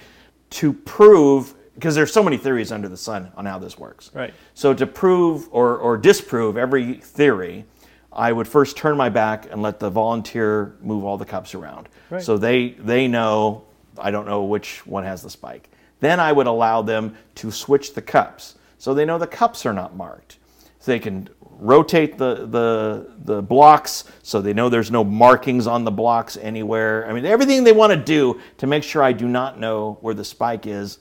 to 0.51 0.73
prove, 0.73 1.55
because 1.75 1.97
there's 1.97 2.13
so 2.13 2.23
many 2.23 2.37
theories 2.37 2.71
under 2.71 2.89
the 2.89 2.97
sun 2.97 3.33
on 3.37 3.47
how 3.47 3.59
this 3.59 3.77
works. 3.77 4.13
Right. 4.15 4.33
So 4.55 4.73
to 4.73 4.87
prove 4.87 5.49
or, 5.51 5.79
or 5.79 5.97
disprove 5.97 6.57
every 6.57 6.95
theory, 6.95 7.65
I 8.13 8.31
would 8.31 8.47
first 8.47 8.77
turn 8.77 8.97
my 8.97 9.09
back 9.09 9.51
and 9.51 9.63
let 9.63 9.81
the 9.81 9.91
volunteer 9.91 10.77
move 10.81 11.05
all 11.05 11.19
the 11.19 11.25
cups 11.25 11.57
around. 11.57 11.89
Right. 12.09 12.23
So 12.23 12.39
they, 12.39 12.71
they 12.71 13.09
know, 13.09 13.65
I 14.03 14.11
don't 14.11 14.27
know 14.27 14.45
which 14.45 14.87
one 14.87 15.05
has 15.05 15.23
the 15.23 15.31
spike. 15.31 15.69
Then 16.01 16.19
I 16.19 16.33
would 16.33 16.47
allow 16.47 16.83
them 16.83 17.17
to 17.37 17.51
switch 17.51 17.95
the 17.95 18.03
cups. 18.03 18.57
So 18.79 18.95
they 18.95 19.05
know 19.05 19.19
the 19.19 19.27
cups 19.27 19.67
are 19.67 19.73
not 19.73 19.95
marked. 19.95 20.39
So 20.79 20.93
they 20.93 20.99
can 20.99 21.29
rotate 21.41 22.17
the, 22.17 22.47
the, 22.47 23.13
the 23.19 23.43
blocks 23.43 24.05
so 24.23 24.41
they 24.41 24.55
know 24.55 24.71
there's 24.71 24.91
no 24.91 25.05
markings 25.05 25.67
on 25.67 25.85
the 25.85 25.91
blocks 25.91 26.39
anywhere. 26.39 27.07
I 27.07 27.13
mean, 27.13 27.27
everything 27.27 27.65
they 27.65 27.73
want 27.73 27.93
to 27.93 27.99
do 27.99 28.41
to 28.57 28.67
make 28.67 28.83
sure 28.83 29.03
I 29.03 29.13
do 29.13 29.29
not 29.29 29.61
know 29.61 29.99
where 30.01 30.15
the 30.15 30.25
spike 30.25 30.67
is, 30.67 30.99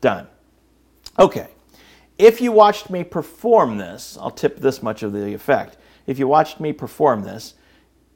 done. 0.00 0.26
Okay. 1.18 1.48
If 2.18 2.40
you 2.40 2.50
watched 2.52 2.90
me 2.90 3.04
perform 3.04 3.78
this, 3.78 4.18
I'll 4.20 4.30
tip 4.30 4.58
this 4.58 4.82
much 4.82 5.02
of 5.02 5.12
the 5.12 5.32
effect. 5.32 5.76
If 6.06 6.18
you 6.18 6.26
watched 6.26 6.58
me 6.58 6.72
perform 6.72 7.22
this, 7.22 7.54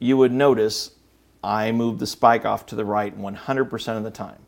you 0.00 0.16
would 0.16 0.32
notice 0.32 0.90
I 1.44 1.72
move 1.72 1.98
the 1.98 2.06
spike 2.06 2.46
off 2.46 2.66
to 2.66 2.74
the 2.74 2.84
right 2.84 3.16
100% 3.16 3.96
of 3.96 4.02
the 4.02 4.10
time. 4.10 4.38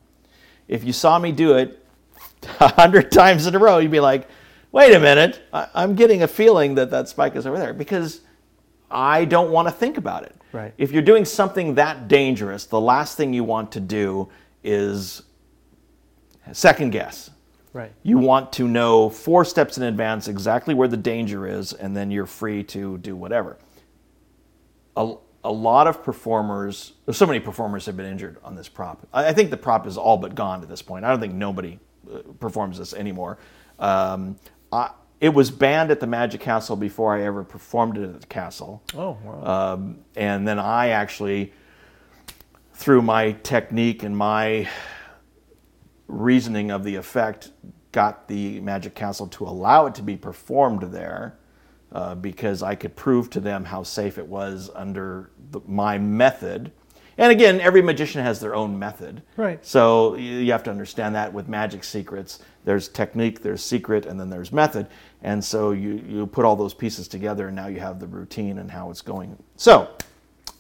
if 0.67 0.83
you 0.83 0.93
saw 0.93 1.19
me 1.19 1.31
do 1.31 1.57
it 1.57 1.85
a 2.61 2.69
hundred 2.75 3.13
times 3.13 3.47
in 3.47 3.55
a 3.55 3.59
row, 3.59 3.79
you'd 3.79 3.91
be 3.91 4.01
like, 4.01 4.29
wait 4.73 4.95
a 4.95 4.99
minute, 4.99 5.43
I, 5.53 5.69
I'm 5.75 5.95
getting 5.95 6.23
a 6.23 6.29
feeling 6.29 6.75
that 6.77 6.91
that 6.91 7.09
spike 7.09 7.37
is 7.37 7.47
over 7.47 7.59
there 7.59 7.75
because 7.75 8.23
I 8.91 9.27
don't 9.27 9.51
want 9.51 9.69
to 9.69 9.73
think 9.73 9.99
about 9.99 10.25
it. 10.25 10.35
Right. 10.53 10.73
If 10.79 10.91
you're 10.91 11.03
doing 11.03 11.25
something 11.25 11.75
that 11.75 12.09
dangerous, 12.09 12.67
the 12.67 12.81
last 12.81 13.17
thing 13.17 13.35
you 13.35 13.45
want 13.45 13.73
to 13.73 13.81
do 13.81 14.29
is 14.65 15.23
second 16.53 16.91
guess. 16.91 17.31
Right. 17.73 17.93
You 18.03 18.17
want 18.17 18.55
to 18.55 18.67
know 18.67 19.11
four 19.11 19.45
steps 19.45 19.77
in 19.77 19.83
advance 19.83 20.29
exactly 20.29 20.73
where 20.73 20.89
the 20.89 20.97
danger 20.97 21.47
is, 21.47 21.75
and 21.75 21.95
then 21.95 22.11
you're 22.11 22.27
free 22.27 22.63
to 22.65 22.97
do 22.99 23.15
whatever. 23.15 23.59
A, 24.97 25.17
a 25.47 25.53
lot 25.53 25.87
of 25.87 26.03
performers, 26.03 26.95
so 27.11 27.25
many 27.25 27.39
performers 27.39 27.87
have 27.87 27.97
been 27.97 28.07
injured 28.07 28.37
on 28.43 28.57
this 28.57 28.69
prop. 28.69 29.07
I, 29.13 29.33
think 29.33 29.51
the 29.51 29.57
prop 29.57 29.87
is 29.87 29.97
all 29.97 30.17
but 30.17 30.35
gone 30.35 30.61
at 30.61 30.69
this 30.69 30.83
point. 30.83 31.05
I 31.05 31.11
don't 31.11 31.21
think 31.21 31.35
nobody 31.35 31.79
uh, 32.13 32.19
performs 32.41 32.79
this 32.79 32.93
anymore. 32.93 33.39
Um, 33.79 34.41
I, 34.73 34.91
it 35.21 35.29
was 35.29 35.53
banned 35.53 35.93
at 35.93 36.01
the 36.01 36.07
Magic 36.07 36.41
Castle 36.41 36.75
before 36.75 37.17
I 37.17 37.23
ever 37.23 37.45
performed 37.45 37.97
it 37.97 38.03
at 38.03 38.21
the 38.21 38.27
castle. 38.27 38.83
Oh, 38.95 39.17
wow. 39.23 39.75
Um, 39.75 39.99
and 40.17 40.47
then 40.49 40.59
I 40.59 40.89
actually, 40.89 41.53
through 42.75 43.03
my 43.03 43.33
technique 43.33 44.03
and 44.03 44.17
my 44.17 44.69
reasoning 46.09 46.73
of 46.73 46.83
the 46.83 46.97
effect, 46.97 47.53
got 47.93 48.27
the 48.27 48.61
Magic 48.61 48.97
Castle 48.97 49.29
to 49.29 49.45
allow 49.45 49.87
it 49.87 49.95
to 49.95 50.03
be 50.03 50.17
performed 50.17 50.83
there 50.93 51.39
uh, 51.93 52.15
because 52.15 52.63
I 52.63 52.75
could 52.75 52.97
prove 52.97 53.31
to 53.31 53.41
them 53.41 53.65
how 53.65 53.83
safe 53.83 54.19
it 54.19 54.27
was 54.27 54.71
under 54.75 55.31
the, 55.51 55.61
my 55.67 55.99
method. 55.99 56.73
And 57.19 57.33
again, 57.33 57.61
every 57.61 57.81
magician 57.81 58.23
has 58.23 58.41
their 58.41 58.55
own 58.55 58.79
method. 58.79 59.23
Right. 59.37 59.65
So 59.65 60.15
you 60.15 60.39
you 60.39 60.53
have 60.53 60.63
to 60.65 60.71
understand 60.71 61.15
that 61.15 61.33
with 61.33 61.49
magic 61.49 61.85
secrets, 61.85 62.41
there's 62.65 62.89
technique, 62.89 63.41
there's 63.41 63.65
secret, 63.65 64.05
and 64.05 64.19
then 64.21 64.29
there's 64.29 64.53
method. 64.53 64.89
And 65.23 65.43
so 65.43 65.71
you, 65.71 66.03
you 66.07 66.27
put 66.27 66.45
all 66.45 66.57
those 66.57 66.75
pieces 66.75 67.09
together, 67.09 67.47
and 67.47 67.57
now 67.57 67.69
you 67.69 67.81
have 67.81 68.01
the 68.01 68.07
routine 68.07 68.59
and 68.59 68.71
how 68.71 68.91
it's 68.91 69.01
going. 69.01 69.41
So, 69.57 69.89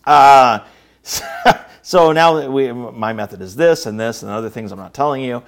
uh, 0.05 0.61
so 1.83 2.12
now 2.12 2.35
that 2.35 2.51
we, 2.51 2.73
my 2.73 3.12
method 3.12 3.43
is 3.43 3.57
this 3.57 3.87
and 3.87 3.99
this 3.99 4.23
and 4.23 4.31
other 4.31 4.49
things 4.49 4.73
I'm 4.73 4.79
not 4.79 4.95
telling 4.95 5.23
you, 5.23 5.43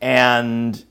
and 0.00 0.82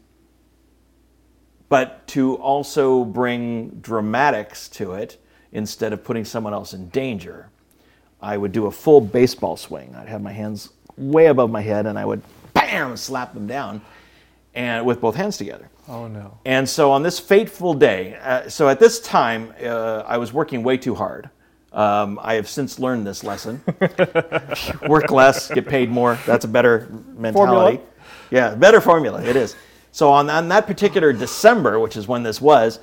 but 1.70 2.08
to 2.08 2.36
also 2.36 3.04
bring 3.04 3.70
dramatics 3.82 4.68
to 4.70 4.94
it 4.94 5.22
instead 5.52 5.94
of 5.94 6.04
putting 6.04 6.26
someone 6.26 6.54
else 6.54 6.74
in 6.74 6.90
danger. 6.90 7.50
I 8.22 8.38
would 8.38 8.52
do 8.52 8.66
a 8.66 8.72
full 8.72 9.02
baseball 9.02 9.58
swing. 9.58 9.96
I'd 9.96 10.08
have 10.08 10.22
my 10.22 10.32
hands 10.32 10.70
way 10.98 11.28
above 11.28 11.52
my 11.52 11.62
head 11.62 11.86
and 11.86 11.98
I 11.98 12.06
would 12.06 12.22
bam 12.54 12.98
slap 12.98 13.34
them 13.34 13.48
down 13.48 13.82
and 14.56 14.86
with 14.86 15.00
both 15.00 15.16
hands 15.16 15.38
together. 15.38 15.70
oh, 15.88 16.08
no. 16.08 16.40
And 16.46 16.68
so 16.68 16.92
on 16.92 17.04
this 17.04 17.20
fateful 17.20 17.74
day, 17.76 18.18
uh, 18.24 18.50
so 18.50 18.68
at 18.70 18.80
this 18.80 19.00
time, 19.00 19.54
uh, 19.64 20.04
I 20.08 20.18
was 20.18 20.34
working 20.34 20.64
way 20.64 20.78
too 20.78 20.96
hard. 20.96 21.30
Um, 21.72 22.20
I 22.24 22.34
have 22.36 22.50
since 22.50 22.80
learned 22.80 23.06
this 23.06 23.24
lesson. 23.24 23.62
Work 24.88 25.12
less, 25.12 25.52
get 25.52 25.68
paid 25.68 25.90
more. 25.90 26.18
That's 26.26 26.44
a 26.44 26.48
better 26.48 26.88
mentality. 27.16 27.78
Formula? 27.78 27.80
Yeah, 28.32 28.56
better 28.56 28.82
formula. 28.82 29.22
It 29.24 29.36
is. 29.36 29.56
So 29.98 30.12
on, 30.12 30.30
on 30.30 30.48
that 30.50 30.68
particular 30.68 31.12
December, 31.12 31.80
which 31.80 31.98
is 31.98 32.08
when 32.08 32.22
this 32.22 32.40
was, 32.40 32.80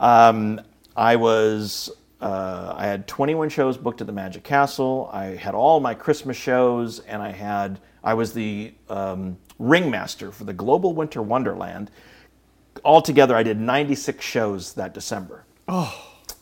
um, 0.00 0.62
I 0.96 1.14
was 1.14 1.90
uh, 2.22 2.72
I 2.74 2.86
had 2.86 3.06
21 3.06 3.50
shows 3.50 3.76
booked 3.76 4.00
at 4.00 4.06
the 4.06 4.14
Magic 4.14 4.44
Castle. 4.44 5.10
I 5.12 5.36
had 5.36 5.54
all 5.54 5.78
my 5.78 5.92
Christmas 5.92 6.38
shows, 6.38 7.00
and 7.00 7.20
I 7.20 7.32
had 7.32 7.80
I 8.02 8.14
was 8.14 8.32
the 8.32 8.72
um, 8.88 9.36
ringmaster 9.58 10.32
for 10.32 10.44
the 10.44 10.54
Global 10.54 10.94
Winter 10.94 11.20
Wonderland. 11.20 11.90
Altogether, 12.82 13.36
I 13.36 13.42
did 13.42 13.60
96 13.60 14.24
shows 14.24 14.72
that 14.72 14.94
December. 14.94 15.44
Oh, 15.68 15.94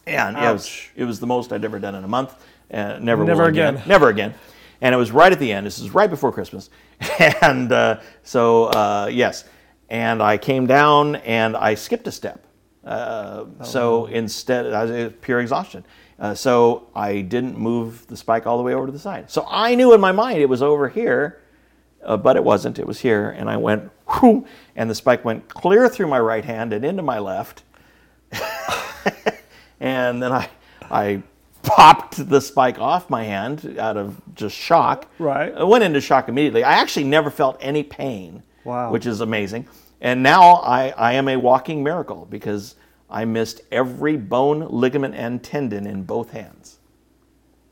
and 0.06 0.36
yeah, 0.36 0.50
it 0.50 0.52
was, 0.52 0.88
it 0.94 1.04
was 1.04 1.18
the 1.18 1.26
most 1.26 1.52
I'd 1.52 1.64
ever 1.64 1.80
done 1.80 1.96
in 1.96 2.04
a 2.04 2.08
month. 2.08 2.32
And 2.70 3.04
never, 3.04 3.24
Never 3.24 3.42
will 3.42 3.48
again. 3.48 3.82
Never 3.88 4.08
again. 4.08 4.34
And 4.82 4.94
it 4.94 4.98
was 4.98 5.10
right 5.10 5.32
at 5.32 5.40
the 5.40 5.50
end. 5.50 5.66
This 5.66 5.80
is 5.80 5.90
right 5.90 6.08
before 6.08 6.30
Christmas, 6.30 6.70
and 7.42 7.72
uh, 7.72 7.98
so 8.22 8.66
uh, 8.66 9.08
yes. 9.10 9.46
And 9.92 10.22
I 10.22 10.38
came 10.38 10.66
down 10.66 11.16
and 11.16 11.54
I 11.54 11.74
skipped 11.74 12.06
a 12.06 12.12
step. 12.12 12.46
Uh, 12.82 13.44
so 13.62 14.06
instead, 14.06 14.72
I 14.72 14.84
was 14.86 15.12
pure 15.20 15.38
exhaustion. 15.40 15.84
Uh, 16.18 16.34
so 16.34 16.88
I 16.96 17.20
didn't 17.20 17.58
move 17.58 18.06
the 18.06 18.16
spike 18.16 18.46
all 18.46 18.56
the 18.56 18.62
way 18.62 18.72
over 18.72 18.86
to 18.86 18.92
the 18.92 18.98
side. 18.98 19.30
So 19.30 19.46
I 19.50 19.74
knew 19.74 19.92
in 19.92 20.00
my 20.00 20.12
mind 20.12 20.38
it 20.38 20.48
was 20.48 20.62
over 20.62 20.88
here, 20.88 21.42
uh, 22.02 22.16
but 22.16 22.36
it 22.36 22.42
wasn't. 22.42 22.78
It 22.78 22.86
was 22.86 23.00
here, 23.00 23.30
and 23.30 23.50
I 23.50 23.58
went, 23.58 23.90
whew, 24.08 24.46
and 24.76 24.88
the 24.88 24.94
spike 24.94 25.26
went 25.26 25.46
clear 25.50 25.90
through 25.90 26.06
my 26.06 26.20
right 26.20 26.44
hand 26.44 26.72
and 26.72 26.86
into 26.86 27.02
my 27.02 27.18
left. 27.18 27.62
and 29.78 30.22
then 30.22 30.32
I, 30.32 30.48
I 30.90 31.22
popped 31.62 32.28
the 32.30 32.40
spike 32.40 32.78
off 32.78 33.10
my 33.10 33.24
hand 33.24 33.76
out 33.78 33.98
of 33.98 34.20
just 34.34 34.56
shock. 34.56 35.06
Right. 35.18 35.52
I 35.54 35.64
went 35.64 35.84
into 35.84 36.00
shock 36.00 36.28
immediately. 36.30 36.64
I 36.64 36.72
actually 36.72 37.04
never 37.04 37.30
felt 37.30 37.58
any 37.60 37.82
pain, 37.82 38.42
Wow. 38.64 38.90
which 38.90 39.04
is 39.06 39.20
amazing. 39.20 39.66
And 40.02 40.22
now 40.22 40.56
I, 40.56 40.90
I 40.90 41.14
am 41.14 41.28
a 41.28 41.36
walking 41.38 41.82
miracle 41.84 42.26
because 42.30 42.76
I 43.10 43.24
missed 43.26 43.62
every 43.72 44.18
bone, 44.18 44.68
ligament, 44.68 45.14
and 45.16 45.42
tendon 45.42 45.86
in 45.86 46.04
both 46.04 46.32
hands. 46.32 46.78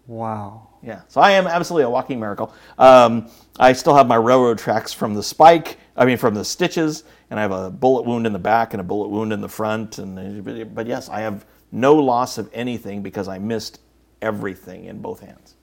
Wow. 0.07 0.69
Yeah, 0.83 1.03
so 1.09 1.21
I 1.21 1.33
am 1.33 1.47
absolutely 1.47 1.85
a 1.85 1.91
walking 1.91 2.21
miracle. 2.21 2.55
Um, 2.79 3.31
I 3.59 3.75
still 3.75 3.95
have 3.97 4.09
my 4.09 4.17
railroad 4.17 4.59
tracks 4.59 4.93
from 4.93 5.15
the 5.15 5.23
spike, 5.23 5.79
I 5.97 6.07
mean, 6.07 6.19
from 6.19 6.35
the 6.35 6.45
stitches, 6.45 7.05
and 7.31 7.39
I 7.41 7.43
have 7.43 7.53
a 7.53 7.71
bullet 7.71 8.07
wound 8.07 8.27
in 8.27 8.33
the 8.33 8.39
back 8.39 8.75
and 8.75 8.81
a 8.81 8.85
bullet 8.85 9.09
wound 9.09 9.33
in 9.33 9.43
the 9.43 9.49
front. 9.49 9.99
And 9.99 10.75
but 10.75 10.87
yes, 10.87 11.09
I 11.11 11.21
have 11.21 11.47
no 11.73 11.97
loss 11.97 12.39
of 12.39 12.51
anything 12.55 13.03
because 13.03 13.29
I 13.29 13.39
missed 13.39 13.81
everything 14.23 14.87
in 14.87 15.03
both 15.03 15.21
hands. 15.21 15.57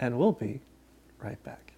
and 0.00 0.18
we'll 0.18 0.32
be 0.32 0.60
right 1.20 1.42
back. 1.44 1.73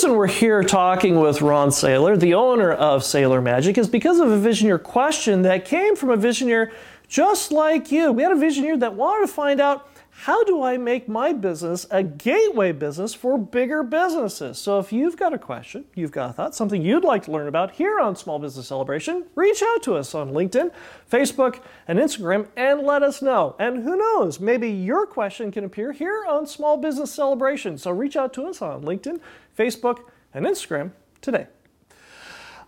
Reason 0.00 0.16
we're 0.16 0.28
here 0.28 0.62
talking 0.62 1.20
with 1.20 1.42
Ron 1.42 1.68
Saylor, 1.68 2.18
the 2.18 2.32
owner 2.32 2.72
of 2.72 3.02
Saylor 3.02 3.42
Magic, 3.42 3.76
is 3.76 3.86
because 3.86 4.18
of 4.18 4.30
a 4.30 4.38
Visioneer 4.38 4.82
question 4.82 5.42
that 5.42 5.66
came 5.66 5.94
from 5.94 6.08
a 6.08 6.16
Visioneer 6.16 6.72
just 7.06 7.52
like 7.52 7.92
you. 7.92 8.10
We 8.10 8.22
had 8.22 8.32
a 8.32 8.34
Visioneer 8.34 8.80
that 8.80 8.94
wanted 8.94 9.26
to 9.26 9.32
find 9.34 9.60
out 9.60 9.89
how 10.24 10.44
do 10.44 10.62
I 10.62 10.76
make 10.76 11.08
my 11.08 11.32
business 11.32 11.86
a 11.90 12.02
gateway 12.02 12.72
business 12.72 13.14
for 13.14 13.38
bigger 13.38 13.82
businesses? 13.82 14.58
So 14.58 14.78
if 14.78 14.92
you've 14.92 15.16
got 15.16 15.32
a 15.32 15.38
question, 15.38 15.86
you've 15.94 16.12
got 16.12 16.28
a 16.28 16.32
thought, 16.34 16.54
something 16.54 16.82
you'd 16.82 17.04
like 17.04 17.22
to 17.24 17.30
learn 17.30 17.48
about 17.48 17.70
here 17.70 17.98
on 17.98 18.14
Small 18.14 18.38
Business 18.38 18.66
Celebration, 18.66 19.24
reach 19.34 19.62
out 19.62 19.82
to 19.84 19.94
us 19.94 20.14
on 20.14 20.32
LinkedIn, 20.32 20.72
Facebook, 21.10 21.62
and 21.88 21.98
Instagram 21.98 22.48
and 22.54 22.82
let 22.82 23.02
us 23.02 23.22
know. 23.22 23.56
And 23.58 23.82
who 23.82 23.96
knows, 23.96 24.40
maybe 24.40 24.68
your 24.68 25.06
question 25.06 25.50
can 25.50 25.64
appear 25.64 25.92
here 25.92 26.26
on 26.28 26.46
Small 26.46 26.76
Business 26.76 27.10
Celebration. 27.10 27.78
So 27.78 27.90
reach 27.90 28.14
out 28.14 28.34
to 28.34 28.44
us 28.44 28.60
on 28.60 28.82
LinkedIn, 28.82 29.20
Facebook, 29.56 30.00
and 30.34 30.44
Instagram 30.44 30.90
today. 31.22 31.46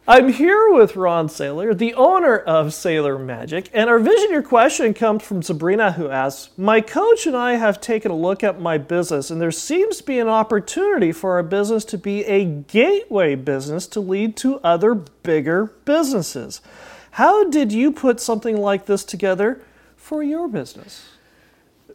I'm 0.07 0.33
here 0.33 0.73
with 0.73 0.97
Ron 0.97 1.29
Saylor, 1.29 1.79
the 1.79 1.95
owner 1.95 2.37
of 2.37 2.69
Saylor 2.69 3.25
Magic, 3.25 3.71
and 3.73 3.89
our 3.89 4.01
Visioneer 4.01 4.45
question 4.45 4.95
comes 4.95 5.23
from 5.23 5.45
Sabrina, 5.45 5.93
who 5.93 6.09
asks 6.09 6.51
My 6.59 6.81
coach 6.81 7.25
and 7.25 7.37
I 7.37 7.53
have 7.53 7.81
taken 7.81 8.11
a 8.11 8.17
look 8.17 8.43
at 8.43 8.61
my 8.61 8.79
business, 8.79 9.31
and 9.31 9.41
there 9.41 9.53
seems 9.53 9.99
to 9.99 10.03
be 10.03 10.19
an 10.19 10.27
opportunity 10.27 11.13
for 11.13 11.35
our 11.35 11.45
business 11.45 11.85
to 11.85 11.99
be 11.99 12.25
a 12.25 12.45
gateway 12.45 13.37
business 13.37 13.87
to 13.89 14.01
lead 14.01 14.37
to 14.39 14.59
other 14.65 14.97
bigger 14.97 15.67
businesses. 15.85 16.61
How 17.13 17.49
did 17.49 17.71
you 17.71 17.93
put 17.93 18.19
something 18.19 18.57
like 18.57 18.87
this 18.87 19.05
together 19.05 19.61
for 19.97 20.25
your 20.25 20.49
business? 20.49 21.11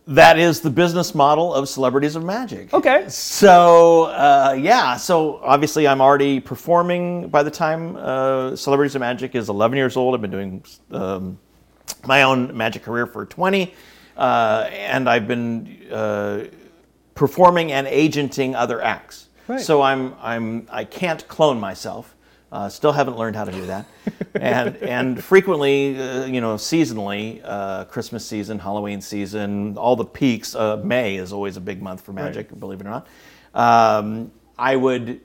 That 0.07 0.39
is 0.39 0.61
the 0.61 0.69
business 0.69 1.13
model 1.13 1.53
of 1.53 1.67
Celebrities 1.67 2.15
of 2.15 2.23
Magic. 2.23 2.73
Okay. 2.73 3.09
So 3.09 4.05
uh, 4.05 4.57
yeah, 4.57 4.95
so 4.95 5.41
obviously 5.43 5.85
I'm 5.85 5.99
already 5.99 6.39
performing 6.39 7.27
by 7.27 7.43
the 7.43 7.51
time 7.51 7.97
uh, 7.97 8.55
Celebrities 8.55 8.95
of 8.95 9.01
Magic 9.01 9.35
is 9.35 9.49
11 9.49 9.77
years 9.77 9.97
old. 9.97 10.15
I've 10.15 10.21
been 10.21 10.31
doing 10.31 10.63
um, 10.91 11.37
my 12.05 12.23
own 12.23 12.55
magic 12.55 12.83
career 12.83 13.05
for 13.05 13.25
20, 13.25 13.73
uh, 14.15 14.69
and 14.71 15.09
I've 15.09 15.27
been 15.27 15.77
uh, 15.91 16.45
performing 17.13 17.73
and 17.73 17.85
agenting 17.87 18.55
other 18.55 18.81
acts. 18.81 19.27
Right. 19.49 19.59
So 19.59 19.81
I'm 19.81 20.13
I'm 20.21 20.67
I 20.71 20.85
can't 20.85 21.27
clone 21.27 21.59
myself. 21.59 22.15
Uh, 22.49 22.69
still 22.69 22.93
haven't 22.93 23.17
learned 23.17 23.35
how 23.35 23.43
to 23.43 23.51
do 23.51 23.65
that, 23.65 23.85
and 24.35 24.77
and 24.81 25.21
frequently, 25.21 25.99
uh, 25.99 26.25
you 26.25 26.39
know, 26.39 26.55
seasonally, 26.55 27.41
uh, 27.43 27.83
Christmas 27.85 28.25
season, 28.25 28.57
Halloween 28.57 29.01
season, 29.01 29.77
all 29.77 29.97
the 29.97 30.05
peaks. 30.05 30.55
Uh, 30.55 30.77
May 30.77 31.17
is 31.17 31.33
always 31.33 31.57
a 31.57 31.61
big 31.61 31.81
month 31.81 32.01
for 32.01 32.13
magic, 32.13 32.57
believe 32.57 32.79
it 32.79 32.87
or 32.87 32.89
not. 32.89 33.07
Um, 33.53 34.31
I 34.57 34.77
would 34.77 35.19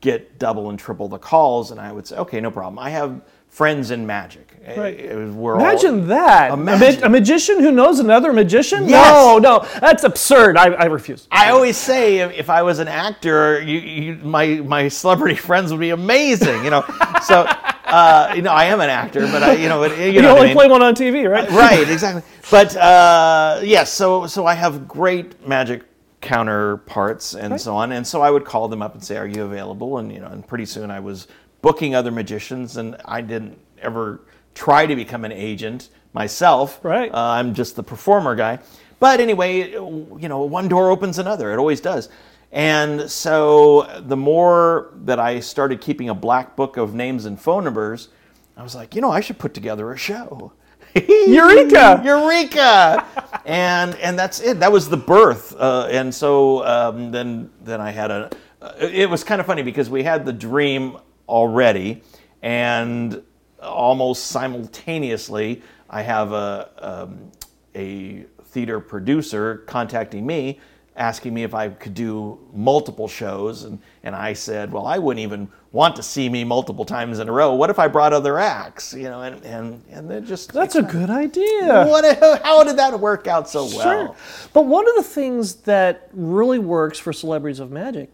get 0.00 0.38
double 0.38 0.70
and 0.70 0.78
triple 0.78 1.08
the 1.08 1.18
calls, 1.18 1.72
and 1.72 1.80
I 1.80 1.92
would 1.92 2.06
say, 2.06 2.16
okay, 2.16 2.40
no 2.40 2.50
problem. 2.50 2.78
I 2.78 2.90
have 2.90 3.20
friends 3.50 3.90
in 3.90 4.06
magic. 4.06 4.46
Right. 4.76 4.98
It 5.00 5.28
we're 5.32 5.54
all- 5.54 5.60
Imagine 5.60 6.06
that. 6.08 6.52
A, 6.52 6.56
ma- 6.56 6.74
Imagine. 6.74 7.04
a 7.04 7.08
magician 7.08 7.60
who 7.60 7.72
knows 7.72 7.98
another 7.98 8.32
magician? 8.32 8.88
Yes. 8.88 9.06
No, 9.14 9.38
no, 9.38 9.66
that's 9.80 10.04
absurd. 10.04 10.56
I, 10.56 10.66
I 10.74 10.84
refuse. 10.84 11.26
I 11.30 11.50
always 11.50 11.76
say 11.76 12.18
if, 12.18 12.32
if 12.32 12.50
I 12.50 12.62
was 12.62 12.78
an 12.78 12.86
actor, 12.86 13.60
you, 13.62 13.78
you, 13.78 14.14
my 14.16 14.46
my 14.56 14.88
celebrity 14.88 15.34
friends 15.48 15.70
would 15.72 15.80
be 15.80 15.90
amazing. 15.90 16.62
You 16.62 16.70
know, 16.70 16.84
so 17.24 17.46
uh, 17.86 18.32
you 18.36 18.42
know 18.42 18.52
I 18.52 18.66
am 18.66 18.80
an 18.80 18.90
actor, 18.90 19.20
but 19.22 19.42
I, 19.42 19.54
you 19.54 19.68
know, 19.68 19.80
but, 19.80 19.96
you, 19.98 20.04
You, 20.10 20.22
know 20.22 20.34
what 20.34 20.36
I 20.36 20.40
only 20.40 20.46
mean. 20.48 20.56
play 20.56 20.68
one 20.68 20.82
on 20.82 20.94
TV, 20.94 21.28
right? 21.28 21.48
right, 21.50 21.88
exactly. 21.96 22.22
But 22.50 22.76
uh, 22.76 23.60
yes, 23.64 23.92
so 23.92 24.26
so 24.26 24.46
I 24.46 24.54
have 24.54 24.86
great 24.86 25.46
magic 25.48 25.82
counterparts 26.20 27.34
and 27.34 27.60
so 27.60 27.74
on, 27.76 27.92
and 27.92 28.06
so 28.06 28.20
I 28.20 28.30
would 28.30 28.44
call 28.44 28.68
them 28.68 28.82
up 28.82 28.94
and 28.94 29.02
say, 29.02 29.16
"Are 29.16 29.26
you 29.26 29.44
available?" 29.44 29.98
And 29.98 30.12
you 30.12 30.20
know, 30.20 30.26
and 30.28 30.46
pretty 30.46 30.66
soon 30.66 30.90
I 30.90 31.00
was 31.00 31.26
booking 31.62 31.94
other 31.94 32.10
magicians, 32.10 32.76
and 32.76 32.96
I 33.04 33.20
didn't 33.20 33.58
ever 33.80 34.20
try 34.54 34.86
to 34.86 34.96
become 34.96 35.24
an 35.24 35.32
agent 35.32 35.88
myself. 36.12 36.84
Right. 36.84 37.12
Uh, 37.12 37.18
I'm 37.18 37.54
just 37.54 37.76
the 37.76 37.82
performer 37.82 38.34
guy. 38.34 38.58
But 38.98 39.20
anyway, 39.20 39.70
you 39.72 40.28
know, 40.28 40.42
one 40.42 40.68
door 40.68 40.90
opens 40.90 41.18
another. 41.18 41.52
It 41.52 41.58
always 41.58 41.80
does. 41.80 42.08
And 42.52 43.10
so 43.10 44.02
the 44.06 44.16
more 44.16 44.92
that 45.04 45.18
I 45.20 45.40
started 45.40 45.80
keeping 45.80 46.08
a 46.08 46.14
black 46.14 46.56
book 46.56 46.76
of 46.76 46.94
names 46.94 47.24
and 47.24 47.40
phone 47.40 47.64
numbers, 47.64 48.08
I 48.56 48.62
was 48.62 48.74
like, 48.74 48.94
you 48.94 49.00
know, 49.00 49.10
I 49.10 49.20
should 49.20 49.38
put 49.38 49.54
together 49.54 49.92
a 49.92 49.96
show. 49.96 50.52
Eureka! 50.94 52.02
Eureka! 52.04 53.06
and 53.46 53.94
and 53.96 54.18
that's 54.18 54.40
it. 54.40 54.58
That 54.58 54.72
was 54.72 54.88
the 54.88 54.96
birth. 54.96 55.54
Uh, 55.56 55.88
and 55.90 56.12
so 56.12 56.66
um, 56.66 57.12
then 57.12 57.50
then 57.62 57.80
I 57.80 57.90
had 57.90 58.10
a. 58.10 58.30
Uh, 58.60 58.72
it 58.80 59.08
was 59.08 59.22
kind 59.22 59.40
of 59.40 59.46
funny 59.46 59.62
because 59.62 59.88
we 59.88 60.02
had 60.02 60.26
the 60.26 60.32
dream 60.32 60.98
already, 61.30 62.02
and 62.42 63.22
almost 63.62 64.26
simultaneously, 64.26 65.62
I 65.88 66.02
have 66.02 66.32
a 66.32 66.70
um, 66.78 67.30
a 67.74 68.24
theater 68.42 68.80
producer 68.80 69.58
contacting 69.66 70.26
me 70.26 70.60
asking 71.00 71.32
me 71.32 71.42
if 71.44 71.54
I 71.54 71.68
could 71.68 71.94
do 71.94 72.38
multiple 72.52 73.08
shows 73.08 73.64
and, 73.64 73.80
and 74.02 74.14
I 74.14 74.34
said, 74.34 74.70
well, 74.70 74.86
I 74.86 74.98
wouldn't 74.98 75.22
even 75.22 75.48
want 75.72 75.96
to 75.96 76.02
see 76.02 76.28
me 76.28 76.44
multiple 76.44 76.84
times 76.84 77.20
in 77.20 77.28
a 77.28 77.32
row. 77.32 77.54
What 77.54 77.70
if 77.70 77.78
I 77.78 77.88
brought 77.88 78.12
other 78.12 78.38
acts? 78.38 78.92
You 78.92 79.04
know, 79.04 79.22
and 79.22 79.42
and, 79.44 79.82
and 79.90 80.10
it 80.10 80.24
just 80.24 80.52
That's 80.52 80.74
a 80.74 80.82
good 80.82 81.08
idea. 81.08 81.86
what 81.86 82.42
how 82.42 82.64
did 82.64 82.76
that 82.76 82.98
work 83.00 83.26
out 83.26 83.48
so 83.48 83.64
well? 83.64 83.80
Sure. 83.80 84.16
But 84.52 84.66
one 84.66 84.88
of 84.88 84.96
the 84.96 85.02
things 85.02 85.54
that 85.62 86.08
really 86.12 86.58
works 86.58 86.98
for 86.98 87.12
Celebrities 87.12 87.60
of 87.60 87.70
Magic 87.70 88.10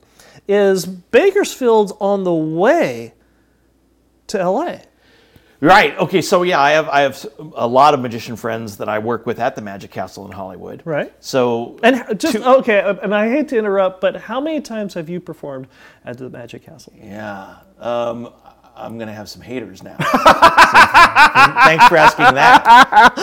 is 0.48 0.86
Bakersfield's 0.86 1.92
on 2.00 2.24
the 2.24 2.34
way 2.34 3.14
to 4.28 4.38
LA. 4.50 4.78
Right. 5.60 5.96
Okay. 5.98 6.20
So 6.20 6.42
yeah, 6.42 6.60
I 6.60 6.72
have 6.72 6.88
I 6.90 7.00
have 7.00 7.26
a 7.54 7.66
lot 7.66 7.94
of 7.94 8.00
magician 8.00 8.36
friends 8.36 8.76
that 8.76 8.90
I 8.90 8.98
work 8.98 9.24
with 9.24 9.38
at 9.40 9.54
the 9.56 9.62
Magic 9.62 9.90
Castle 9.90 10.26
in 10.26 10.32
Hollywood. 10.32 10.82
Right. 10.84 11.12
So 11.24 11.78
And 11.82 12.20
just 12.20 12.36
okay, 12.36 12.80
uh, 12.80 12.94
and 13.02 13.14
I 13.14 13.30
hate 13.30 13.48
to 13.48 13.58
interrupt, 13.58 14.02
but 14.02 14.16
how 14.16 14.38
many 14.40 14.60
times 14.60 14.92
have 14.94 15.08
you 15.08 15.18
performed 15.18 15.68
at 16.04 16.18
the 16.18 16.28
Magic 16.28 16.62
Castle? 16.66 16.92
yeah, 16.96 17.56
um, 17.80 18.32
I'm 18.76 18.98
gonna 18.98 19.12
have 19.14 19.28
some 19.28 19.42
haters 19.42 19.82
now. 19.82 19.96
So, 21.36 21.52
thanks 21.64 21.86
for 21.88 21.96
asking 21.96 22.34
that. 22.34 23.14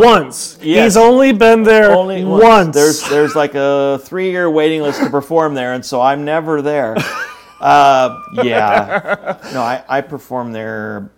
once. 0.00 0.56
Uh, 0.56 0.60
yes. 0.62 0.84
He's 0.84 0.96
only 0.96 1.32
been 1.32 1.62
there 1.62 1.92
Only 1.92 2.24
once. 2.24 2.74
There's 2.74 3.08
there's 3.08 3.34
like 3.34 3.54
a 3.54 4.00
three 4.02 4.30
year 4.30 4.50
waiting 4.50 4.82
list 4.82 5.00
to 5.00 5.10
perform 5.10 5.54
there, 5.54 5.72
and 5.74 5.84
so 5.84 6.00
I'm 6.00 6.24
never 6.24 6.62
there. 6.62 6.96
Uh, 7.60 8.18
yeah. 8.42 9.38
No, 9.52 9.60
I, 9.62 9.84
I 9.88 10.00
perform 10.00 10.52
there 10.52 11.12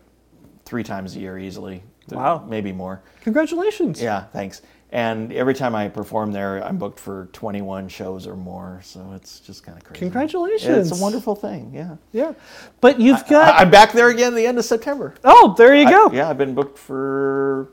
three 0.64 0.82
times 0.82 1.16
a 1.16 1.20
year 1.20 1.38
easily. 1.38 1.82
Wow. 2.10 2.44
Maybe 2.48 2.72
more. 2.72 3.02
Congratulations. 3.22 4.00
Yeah, 4.02 4.24
thanks. 4.32 4.62
And 4.92 5.32
every 5.32 5.54
time 5.54 5.74
I 5.74 5.88
perform 5.88 6.32
there, 6.32 6.62
I'm 6.62 6.76
booked 6.76 7.00
for 7.00 7.30
21 7.32 7.88
shows 7.88 8.26
or 8.26 8.36
more. 8.36 8.80
So 8.84 9.12
it's 9.14 9.40
just 9.40 9.64
kind 9.64 9.78
of 9.78 9.84
crazy. 9.84 10.00
Congratulations. 10.00 10.90
It's 10.90 11.00
a 11.00 11.02
wonderful 11.02 11.34
thing. 11.34 11.72
Yeah. 11.74 11.96
Yeah. 12.12 12.34
But 12.82 13.00
you've 13.00 13.26
got. 13.26 13.58
I, 13.58 13.62
am 13.62 13.70
back 13.70 13.92
there 13.92 14.10
again 14.10 14.34
the 14.34 14.46
end 14.46 14.58
of 14.58 14.66
September. 14.66 15.14
oh, 15.24 15.54
there 15.56 15.74
you 15.74 15.88
go. 15.88 16.12
Yeah, 16.12 16.28
I've 16.28 16.36
been 16.36 16.54
booked 16.54 16.76
for 16.76 17.70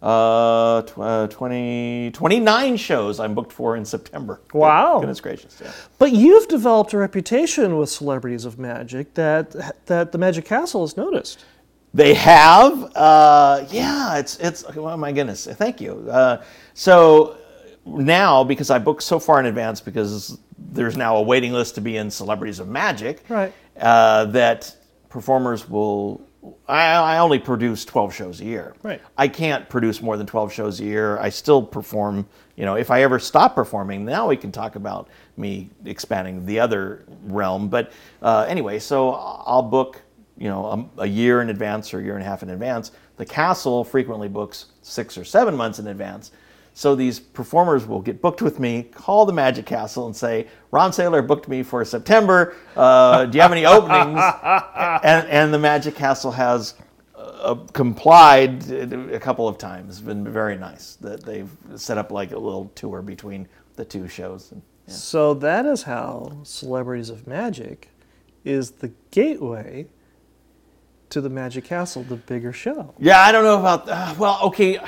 uh, 0.00 0.80
tw- 0.82 0.98
uh, 0.98 1.26
20, 1.28 2.10
29 2.12 2.76
shows 2.78 3.20
I'm 3.20 3.34
booked 3.34 3.52
for 3.52 3.76
in 3.76 3.84
September. 3.84 4.40
Wow. 4.54 5.00
Goodness 5.00 5.20
gracious. 5.20 5.60
Yeah. 5.62 5.70
But 5.98 6.12
you've 6.12 6.48
developed 6.48 6.94
a 6.94 6.98
reputation 6.98 7.76
with 7.76 7.90
Celebrities 7.90 8.46
of 8.46 8.58
Magic 8.58 9.12
that 9.14 9.84
that 9.84 10.12
the 10.12 10.18
Magic 10.18 10.46
Castle 10.46 10.80
has 10.80 10.96
noticed. 10.96 11.44
They 11.94 12.14
have, 12.14 12.92
uh, 12.96 13.64
yeah. 13.70 14.18
It's 14.18 14.36
it's. 14.38 14.64
Oh 14.76 14.96
my 14.96 15.12
goodness! 15.12 15.46
Thank 15.46 15.80
you. 15.80 16.08
Uh, 16.10 16.42
so 16.74 17.38
now, 17.86 18.42
because 18.42 18.68
I 18.68 18.78
booked 18.80 19.04
so 19.04 19.20
far 19.20 19.38
in 19.38 19.46
advance, 19.46 19.80
because 19.80 20.38
there's 20.58 20.96
now 20.96 21.16
a 21.16 21.22
waiting 21.22 21.52
list 21.52 21.76
to 21.76 21.80
be 21.80 21.96
in 21.96 22.10
Celebrities 22.10 22.58
of 22.58 22.68
Magic, 22.68 23.24
Right. 23.28 23.52
Uh, 23.78 24.24
that 24.26 24.76
performers 25.08 25.68
will. 25.68 26.20
I, 26.68 26.82
I 26.94 27.18
only 27.18 27.38
produce 27.38 27.86
12 27.86 28.12
shows 28.12 28.40
a 28.42 28.44
year. 28.44 28.74
Right. 28.82 29.00
I 29.16 29.28
can't 29.28 29.66
produce 29.70 30.02
more 30.02 30.18
than 30.18 30.26
12 30.26 30.52
shows 30.52 30.78
a 30.80 30.84
year. 30.84 31.18
I 31.18 31.30
still 31.30 31.62
perform. 31.62 32.26
You 32.56 32.66
know, 32.66 32.74
if 32.74 32.90
I 32.90 33.02
ever 33.02 33.18
stop 33.18 33.54
performing, 33.54 34.04
now 34.04 34.28
we 34.28 34.36
can 34.36 34.52
talk 34.52 34.76
about 34.76 35.08
me 35.38 35.70
expanding 35.86 36.44
the 36.44 36.60
other 36.60 37.04
realm. 37.22 37.68
But 37.68 37.92
uh, 38.20 38.44
anyway, 38.48 38.78
so 38.78 39.12
I'll 39.12 39.62
book 39.62 40.02
you 40.36 40.48
know, 40.48 40.88
a, 40.98 41.02
a, 41.02 41.06
year 41.06 41.40
in 41.40 41.50
advance 41.50 41.94
or 41.94 42.00
a 42.00 42.02
year 42.02 42.14
and 42.14 42.22
a 42.22 42.26
half 42.26 42.42
in 42.42 42.50
advance. 42.50 42.90
The 43.16 43.26
castle 43.26 43.84
frequently 43.84 44.28
books 44.28 44.66
six 44.82 45.16
or 45.16 45.24
seven 45.24 45.56
months 45.56 45.78
in 45.78 45.86
advance. 45.86 46.32
So 46.76 46.96
these 46.96 47.20
performers 47.20 47.86
will 47.86 48.00
get 48.00 48.20
booked 48.20 48.42
with 48.42 48.58
me, 48.58 48.82
call 48.82 49.26
the 49.26 49.32
Magic 49.32 49.64
Castle, 49.64 50.06
and 50.06 50.16
say, 50.16 50.48
"Ron 50.72 50.90
Saylor 50.90 51.24
booked 51.24 51.46
me 51.46 51.62
for 51.62 51.84
September. 51.84 52.56
Uh, 52.76 53.26
do 53.26 53.38
you 53.38 53.42
have 53.42 53.52
any 53.52 53.64
openings?" 53.66 54.20
and, 55.04 55.28
and 55.28 55.54
the 55.54 55.58
Magic 55.58 55.94
Castle 55.94 56.32
has 56.32 56.74
uh, 57.16 57.54
complied 57.72 58.68
a 58.70 59.20
couple 59.20 59.46
of 59.46 59.56
times. 59.56 59.98
It's 59.98 60.00
been 60.00 60.24
very 60.24 60.56
nice 60.56 60.96
that 60.96 61.22
they've 61.24 61.50
set 61.76 61.96
up 61.96 62.10
like 62.10 62.32
a 62.32 62.38
little 62.38 62.72
tour 62.74 63.02
between 63.02 63.46
the 63.76 63.84
two 63.84 64.08
shows. 64.08 64.50
And, 64.50 64.60
yeah. 64.88 64.94
So 64.94 65.34
that 65.34 65.66
is 65.66 65.84
how 65.84 66.38
Celebrities 66.42 67.08
of 67.08 67.28
Magic 67.28 67.90
is 68.44 68.72
the 68.72 68.90
gateway 69.12 69.86
to 71.14 71.20
the 71.20 71.30
Magic 71.30 71.64
Castle, 71.64 72.02
the 72.02 72.16
bigger 72.16 72.52
show. 72.52 72.92
Yeah, 72.98 73.20
I 73.20 73.30
don't 73.30 73.44
know 73.44 73.60
about. 73.60 73.88
Uh, 73.88 74.14
well, 74.18 74.40
okay. 74.42 74.78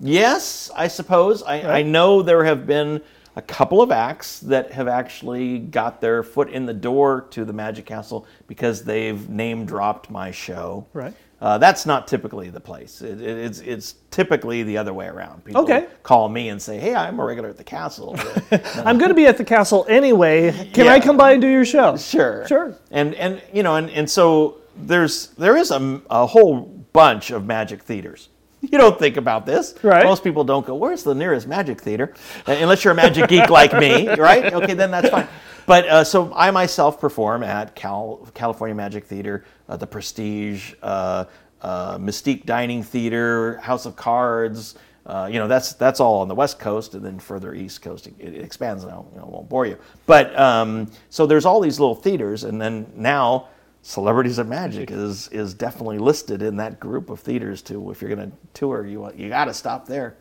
Yes, 0.00 0.70
I 0.74 0.88
suppose. 0.88 1.42
I, 1.42 1.78
I 1.78 1.82
know 1.82 2.22
there 2.22 2.42
have 2.44 2.66
been 2.66 3.02
a 3.36 3.42
couple 3.42 3.82
of 3.82 3.90
acts 3.90 4.40
that 4.40 4.72
have 4.72 4.88
actually 4.88 5.58
got 5.58 6.00
their 6.00 6.22
foot 6.22 6.48
in 6.48 6.64
the 6.64 6.72
door 6.72 7.26
to 7.32 7.44
the 7.44 7.52
Magic 7.52 7.84
Castle 7.84 8.26
because 8.46 8.82
they've 8.82 9.28
name 9.28 9.66
dropped 9.66 10.10
my 10.10 10.30
show. 10.30 10.86
Right. 10.94 11.14
Uh, 11.38 11.58
that's 11.58 11.84
not 11.84 12.08
typically 12.08 12.48
the 12.48 12.60
place. 12.60 13.02
It, 13.02 13.20
it, 13.20 13.36
it's 13.36 13.60
it's 13.60 13.96
typically 14.10 14.62
the 14.62 14.78
other 14.78 14.94
way 14.94 15.06
around. 15.06 15.44
People 15.44 15.64
Okay. 15.64 15.86
call 16.02 16.30
me 16.30 16.48
and 16.48 16.60
say, 16.60 16.78
"Hey, 16.78 16.94
I'm 16.94 17.20
a 17.20 17.24
regular 17.26 17.50
at 17.50 17.58
the 17.58 17.64
castle." 17.64 18.16
I'm 18.76 18.96
going 18.96 19.10
to 19.10 19.14
be 19.14 19.26
at 19.26 19.36
the 19.36 19.44
castle 19.44 19.84
anyway. 19.86 20.70
Can 20.72 20.88
I 20.88 20.98
come 20.98 21.18
by 21.18 21.32
and 21.32 21.42
do 21.42 21.48
your 21.48 21.66
show? 21.66 21.98
Sure. 21.98 22.46
Sure. 22.48 22.74
And 22.90 23.14
and 23.16 23.42
you 23.52 23.62
know 23.62 23.76
and, 23.76 23.90
and 23.90 24.08
so 24.08 24.56
there's 24.78 25.28
there 25.28 25.56
is 25.56 25.70
a, 25.70 26.00
a 26.10 26.26
whole 26.26 26.60
bunch 26.92 27.30
of 27.30 27.46
magic 27.46 27.82
theaters. 27.82 28.28
You 28.62 28.78
don't 28.78 28.98
think 28.98 29.16
about 29.16 29.46
this. 29.46 29.74
Right. 29.82 30.04
Most 30.04 30.24
people 30.24 30.42
don't 30.42 30.66
go, 30.66 30.74
where's 30.74 31.02
the 31.02 31.14
nearest 31.14 31.46
magic 31.46 31.80
theater? 31.80 32.14
Uh, 32.48 32.52
Unless 32.52 32.84
you're 32.84 32.92
a 32.92 32.96
magic 32.96 33.28
geek 33.28 33.48
like 33.60 33.72
me, 33.72 34.08
right? 34.08 34.52
Okay, 34.52 34.74
then 34.74 34.90
that's 34.90 35.10
fine. 35.10 35.28
But 35.66 35.86
uh, 35.88 36.04
so 36.04 36.32
I 36.34 36.50
myself 36.50 37.00
perform 37.00 37.42
at 37.42 37.74
Cal, 37.74 38.28
California 38.34 38.74
Magic 38.74 39.04
Theater, 39.04 39.44
uh, 39.68 39.76
the 39.76 39.86
Prestige, 39.86 40.74
uh, 40.82 41.26
uh, 41.60 41.98
Mystique 41.98 42.44
Dining 42.46 42.82
Theater, 42.82 43.58
House 43.58 43.84
of 43.84 43.96
Cards. 43.96 44.76
Uh, 45.04 45.28
you 45.30 45.38
know, 45.38 45.46
that's 45.46 45.74
that's 45.74 46.00
all 46.00 46.20
on 46.20 46.28
the 46.28 46.34
West 46.34 46.58
Coast, 46.58 46.94
and 46.94 47.04
then 47.04 47.18
further 47.18 47.54
East 47.54 47.82
Coast, 47.82 48.06
it, 48.06 48.14
it 48.18 48.34
expands. 48.36 48.84
Now, 48.84 49.06
you 49.12 49.18
know, 49.18 49.26
I 49.26 49.28
won't 49.28 49.48
bore 49.48 49.66
you. 49.66 49.76
But 50.06 50.36
um, 50.38 50.90
so 51.10 51.26
there's 51.26 51.44
all 51.44 51.60
these 51.60 51.78
little 51.78 51.94
theaters, 51.94 52.44
and 52.44 52.60
then 52.60 52.90
now 52.96 53.48
Celebrities 53.90 54.38
of 54.38 54.48
Magic 54.48 54.90
is 54.90 55.28
is 55.28 55.54
definitely 55.54 55.98
listed 55.98 56.42
in 56.42 56.56
that 56.56 56.80
group 56.80 57.08
of 57.08 57.20
theaters 57.20 57.62
too. 57.62 57.88
If 57.92 58.02
you're 58.02 58.12
going 58.12 58.32
to 58.32 58.36
tour, 58.52 58.84
you 58.84 58.98
want- 58.98 59.16
you 59.16 59.28
got 59.28 59.44
to 59.44 59.54
stop 59.54 59.86
there. 59.86 60.16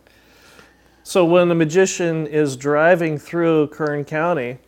So 1.02 1.26
when 1.26 1.50
a 1.50 1.56
magician 1.56 2.28
is 2.28 2.56
driving 2.56 3.18
through 3.18 3.70
Kern 3.70 4.06
County, 4.06 4.60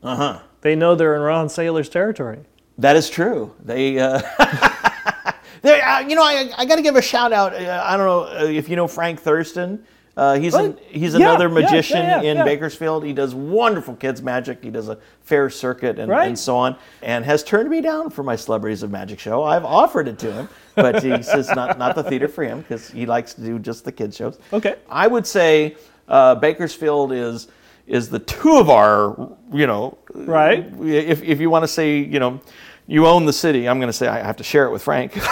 Uh 0.00 0.14
huh. 0.14 0.38
they 0.60 0.76
know 0.76 0.94
they're 0.94 1.16
in 1.16 1.22
Ron 1.22 1.48
Saylor's 1.48 1.88
territory. 1.88 2.38
That 2.78 2.94
is 2.94 3.10
true. 3.10 3.52
They, 3.64 3.98
uh, 3.98 4.20
they 5.62 5.80
uh, 5.80 5.98
you 6.00 6.14
know, 6.14 6.22
I, 6.22 6.48
I 6.56 6.64
got 6.66 6.76
to 6.76 6.82
give 6.82 6.94
a 6.94 7.02
shout 7.02 7.32
out. 7.32 7.52
Uh, 7.52 7.82
I 7.84 7.96
don't 7.96 8.06
know 8.06 8.24
uh, 8.26 8.44
if 8.48 8.68
you 8.68 8.76
know 8.76 8.86
Frank 8.86 9.18
Thurston. 9.20 9.84
Uh, 10.16 10.38
he's 10.38 10.54
an, 10.54 10.78
he's 10.88 11.12
Yeah, 11.12 11.28
another 11.28 11.48
yeah, 11.48 11.54
yeah, 11.58 11.60
magician 11.66 11.98
yeah, 11.98 12.20
in. 12.22 12.44
Bakersfield. 12.44 13.04
He 13.04 13.12
does 13.12 13.34
wonderful 13.34 13.94
kids 13.96 14.22
magic. 14.22 14.62
He 14.64 14.70
does 14.70 14.88
a 14.88 14.96
fair 15.22 15.50
circuit 15.50 15.98
and, 15.98 16.10
Right. 16.10 16.26
and 16.28 16.38
so 16.38 16.56
on, 16.56 16.76
and 17.02 17.22
has 17.24 17.44
turned 17.44 17.68
me 17.68 17.82
down 17.82 18.08
for 18.08 18.22
my 18.22 18.34
Celebrities 18.34 18.82
of 18.82 18.90
Magic 18.90 19.18
show. 19.18 19.42
I've 19.44 19.64
offered 19.66 20.08
it 20.08 20.18
to 20.20 20.32
him, 20.32 20.48
but 20.74 21.02
he 21.02 21.22
says 21.22 21.50
not 21.54 21.78
not 21.78 21.94
the 21.94 22.02
theater 22.02 22.28
for 22.28 22.44
him 22.44 22.60
because 22.62 22.90
he 22.90 23.04
likes 23.04 23.34
to 23.34 23.42
do 23.42 23.58
just 23.58 23.84
the 23.84 23.92
kids 23.92 24.16
shows. 24.16 24.38
Okay. 24.54 24.76
I 24.88 25.06
would 25.06 25.26
say 25.26 25.76
uh, 26.08 26.34
Bakersfield 26.36 27.12
is 27.12 27.48
is 27.86 28.08
the 28.08 28.18
two 28.20 28.56
of 28.56 28.70
our 28.70 29.36
you 29.52 29.66
know 29.66 29.98
Right. 30.14 30.64
If 30.80 31.22
if 31.22 31.40
you 31.40 31.50
want 31.50 31.64
to 31.64 31.68
say 31.68 31.98
you 31.98 32.18
know. 32.20 32.40
You 32.86 33.06
own 33.06 33.26
the 33.26 33.32
city. 33.32 33.68
I'm 33.68 33.78
going 33.78 33.88
to 33.88 33.92
say 33.92 34.06
I 34.06 34.18
have 34.24 34.36
to 34.36 34.44
share 34.44 34.66
it 34.66 34.70
with 34.70 34.82
Frank. 34.82 35.14
but 35.14 35.24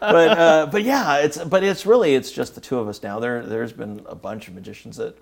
uh, 0.00 0.68
but 0.70 0.82
yeah, 0.82 1.18
it's 1.18 1.42
but 1.44 1.64
it's 1.64 1.86
really 1.86 2.14
it's 2.14 2.30
just 2.30 2.54
the 2.54 2.60
two 2.60 2.78
of 2.78 2.86
us 2.86 3.02
now. 3.02 3.18
There 3.18 3.44
there's 3.44 3.72
been 3.72 4.02
a 4.06 4.14
bunch 4.14 4.48
of 4.48 4.54
magicians 4.54 4.98
that 4.98 5.16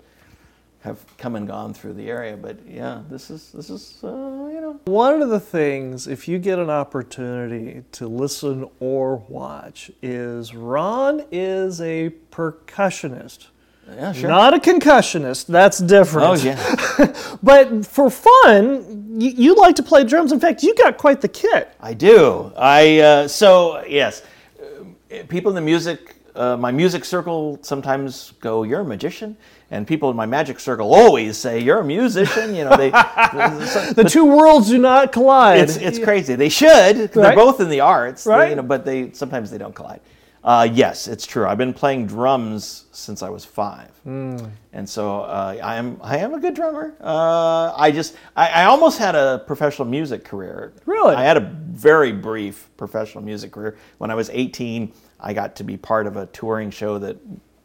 have 0.81 0.99
come 1.17 1.35
and 1.35 1.47
gone 1.47 1.73
through 1.73 1.93
the 1.93 2.09
area, 2.09 2.35
but 2.35 2.57
yeah, 2.67 3.03
this 3.09 3.29
is 3.29 3.51
this 3.51 3.69
is 3.69 3.99
uh, 4.03 4.07
you 4.07 4.59
know 4.59 4.79
One 4.85 5.21
of 5.21 5.29
the 5.29 5.39
things, 5.39 6.07
if 6.07 6.27
you 6.27 6.39
get 6.39 6.59
an 6.59 6.69
opportunity 6.69 7.83
to 7.93 8.07
listen 8.07 8.67
or 8.79 9.17
watch, 9.29 9.91
is 10.01 10.53
Ron 10.55 11.23
is 11.31 11.79
a 11.79 12.09
percussionist. 12.31 13.47
Yeah 13.95 14.13
sure. 14.13 14.29
Not 14.29 14.53
a 14.53 14.57
concussionist, 14.59 15.47
that's 15.47 15.77
different. 15.79 16.27
oh 16.29 16.33
yeah, 16.35 17.37
But 17.43 17.85
for 17.85 18.09
fun, 18.09 19.15
you, 19.19 19.29
you 19.31 19.55
like 19.55 19.75
to 19.75 19.83
play 19.83 20.03
drums. 20.03 20.31
In 20.31 20.39
fact, 20.39 20.63
you 20.63 20.73
got 20.75 20.97
quite 20.97 21.21
the 21.21 21.27
kit. 21.27 21.73
I 21.81 21.93
do. 21.93 22.51
I 22.57 22.99
uh, 22.99 23.27
so 23.27 23.83
yes, 23.85 24.23
uh, 24.61 25.23
people 25.27 25.49
in 25.51 25.55
the 25.55 25.61
music, 25.61 26.15
uh, 26.35 26.55
my 26.57 26.71
music 26.71 27.03
circle 27.05 27.59
sometimes 27.63 28.31
go, 28.39 28.63
"You're 28.63 28.81
a 28.81 28.85
magician," 28.85 29.35
and 29.71 29.85
people 29.85 30.09
in 30.09 30.15
my 30.15 30.25
magic 30.25 30.59
circle 30.61 30.93
always 30.93 31.37
say, 31.37 31.59
"You're 31.59 31.79
a 31.79 31.83
musician." 31.83 32.55
You 32.55 32.63
know, 32.65 32.77
they. 32.77 32.91
so- 33.67 33.91
The 33.93 34.05
two 34.07 34.25
worlds 34.25 34.69
do 34.69 34.77
not 34.77 35.11
collide. 35.11 35.59
it's 35.59 35.75
it's 35.75 35.99
crazy. 35.99 36.35
They 36.35 36.49
should. 36.49 37.11
'cause 37.11 37.21
They're 37.23 37.35
both 37.35 37.59
in 37.59 37.67
the 37.69 37.81
arts, 37.81 38.23
they- 38.23 38.31
Right. 38.31 38.49
you 38.51 38.55
know, 38.55 38.63
but 38.63 38.85
they 38.85 39.11
sometimes 39.11 39.51
they 39.51 39.57
don't 39.57 39.75
collide. 39.75 39.99
Uh, 40.43 40.67
yes, 40.71 41.07
it's 41.07 41.27
true. 41.27 41.45
I've 41.45 41.57
been 41.59 41.73
playing 41.73 42.07
drums 42.07 42.85
since 42.91 43.21
I 43.21 43.29
was 43.29 43.45
five, 43.45 43.89
Hmm. 44.03 44.37
and 44.73 44.89
so 44.89 45.21
uh, 45.21 45.55
I 45.61 45.75
am 45.75 45.99
I 46.01 46.17
am 46.17 46.33
a 46.33 46.39
good 46.39 46.55
drummer. 46.55 46.95
Uh, 46.99 47.71
I 47.77 47.91
just 47.91 48.15
I, 48.35 48.47
I 48.49 48.65
almost 48.65 48.97
had 48.97 49.13
a 49.15 49.43
professional 49.45 49.87
music 49.87 50.23
career. 50.25 50.73
Really? 50.87 51.13
I 51.13 51.23
had 51.23 51.37
a 51.37 51.41
very 51.41 52.11
brief 52.11 52.69
professional 52.75 53.23
music 53.23 53.51
career. 53.51 53.77
When 53.99 54.09
I 54.09 54.15
was 54.15 54.31
18, 54.31 54.91
I 55.19 55.33
got 55.33 55.55
to 55.57 55.63
be 55.63 55.77
part 55.77 56.07
of 56.07 56.17
a 56.17 56.25
touring 56.27 56.71
show 56.71 56.97
that 56.97 57.17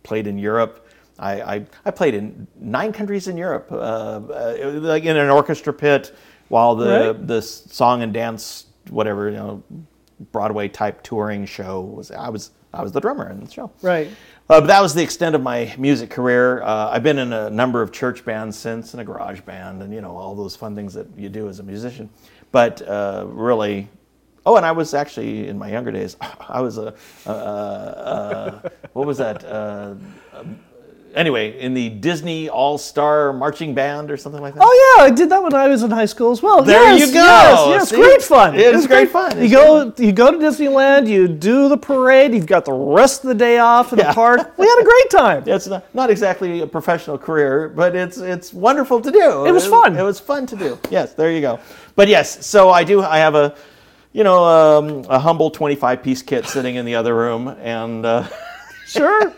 played 0.03 0.27
in 0.27 0.37
Europe. 0.39 0.87
I, 1.19 1.41
I, 1.55 1.67
I 1.87 1.91
played 1.93 2.13
in 2.15 2.47
nine 2.61 2.93
countries 2.93 3.27
in 3.27 3.39
Europe, 3.39 3.69
uh, 3.73 3.75
uh, 3.75 4.71
like 4.83 5.05
in 5.05 5.17
an 5.17 5.31
orchestra 5.31 5.73
pit, 5.73 6.15
while 6.49 6.75
the 6.77 7.15
Right. 7.15 7.27
the 7.27 7.41
song 7.41 8.03
and 8.03 8.13
dance 8.13 8.67
whatever 8.91 9.31
you 9.31 9.37
know 9.39 9.63
Broadway 10.31 10.69
type 10.69 11.03
touring 11.03 11.47
show 11.47 11.81
was. 11.81 12.11
I 12.11 12.29
was 12.29 12.51
I 12.77 12.83
was 12.83 12.93
the 12.93 13.01
drummer 13.01 13.31
in 13.31 13.41
the 13.41 13.51
show. 13.51 13.71
Right. 13.83 14.09
Uh, 14.49 14.61
but 14.61 14.67
that 14.67 14.83
was 14.83 14.95
the 14.95 15.03
extent 15.03 15.35
of 15.35 15.43
my 15.43 15.75
music 15.79 16.11
career. 16.11 16.63
Uh, 16.63 16.91
I've 16.91 17.03
been 17.03 17.19
in 17.19 17.33
a 17.33 17.51
number 17.51 17.83
of 17.83 17.91
church 17.91 18.25
bands 18.25 18.57
since, 18.57 18.93
and 18.95 19.01
a 19.01 19.05
garage 19.05 19.41
band, 19.41 19.83
and 19.83 19.93
you 19.93 20.01
know 20.01 20.17
all 20.17 20.35
those 20.35 20.55
fun 20.55 20.75
things 20.75 20.95
that 20.95 21.07
you 21.17 21.29
do 21.29 21.49
as 21.49 21.59
a 21.59 21.63
musician. 21.63 22.11
But 22.53 22.83
uh, 22.83 23.27
really, 23.29 23.89
oh, 24.45 24.57
and 24.57 24.65
I 24.65 24.73
was 24.73 24.95
actually 24.95 25.49
in 25.49 25.59
my 25.59 25.71
younger 25.71 25.91
days. 25.91 26.17
I 26.49 26.61
was 26.61 26.79
a, 26.79 26.95
uh, 27.27 27.31
uh, 27.31 28.69
what 28.93 29.07
was 29.07 29.19
that? 29.19 29.43
Anyway, 31.17 31.59
in 31.59 31.73
the 31.73 31.89
Disney 31.89 32.51
All 32.51 32.77
Star 32.77 33.33
Marching 33.33 33.73
Band 33.73 34.11
or 34.11 34.19
something 34.19 34.43
like 34.43 34.53
that. 34.53 34.61
Oh 34.63 34.97
yeah, 34.99 35.05
I 35.05 35.11
did 35.11 35.31
that 35.31 35.43
when 35.43 35.55
I 35.55 35.67
was 35.67 35.83
in 35.83 35.91
high 35.91 36.05
school 36.05 36.31
as 36.31 36.43
well. 36.43 36.63
There 36.63 36.79
yes, 36.79 37.09
you 37.09 37.15
go. 37.15 37.21
Yes, 37.23 37.69
yes, 37.69 37.89
See? 37.89 37.97
great 37.97 38.21
fun. 38.21 38.55
It 38.55 38.75
was 38.75 38.87
great 38.87 39.09
fun. 39.09 39.43
You 39.43 39.49
go, 39.49 39.95
you 39.97 40.13
go 40.13 40.31
to 40.31 40.37
Disneyland, 40.37 41.09
you 41.09 41.27
do 41.27 41.71
the 41.71 41.77
parade. 41.79 42.35
You've 42.35 42.47
got 42.47 42.67
the 42.67 42.75
rest 42.75 43.25
of 43.25 43.29
the 43.29 43.35
day 43.35 43.57
off 43.59 43.95
in 43.95 43.99
Yeah. 43.99 44.09
the 44.09 44.15
park. 44.15 44.59
We 44.59 44.67
had 44.67 44.79
a 44.79 44.85
great 44.85 45.11
time. 45.11 45.43
It's 45.57 45.67
not, 45.67 45.95
not 45.95 46.11
exactly 46.11 46.61
a 46.61 46.67
professional 46.67 47.17
career, 47.17 47.71
but 47.71 47.97
it's 47.97 48.19
it's 48.19 48.53
wonderful 48.53 49.01
to 49.01 49.11
do. 49.11 49.47
It 49.47 49.53
was 49.53 49.67
fun. 49.67 49.97
It 49.97 50.03
was 50.03 50.21
fun 50.21 50.45
to 50.49 50.57
do. 50.57 50.79
Yes, 50.91 51.15
there 51.15 51.33
you 51.33 51.41
go. 51.41 51.59
But 51.95 52.09
yes, 52.09 52.45
so 52.47 52.69
I 52.69 52.85
do. 52.85 53.01
I 53.03 53.17
have 53.17 53.35
a, 53.35 53.57
you 54.13 54.23
know, 54.23 54.45
um, 54.45 55.07
a 55.09 55.19
humble 55.19 55.51
25 55.51 56.03
piece 56.03 56.21
kit 56.21 56.45
sitting 56.47 56.75
in 56.77 56.85
the 56.85 56.95
other 56.95 57.15
room, 57.15 57.49
and 57.63 58.05
uh, 58.05 58.29
Sure. 58.87 59.33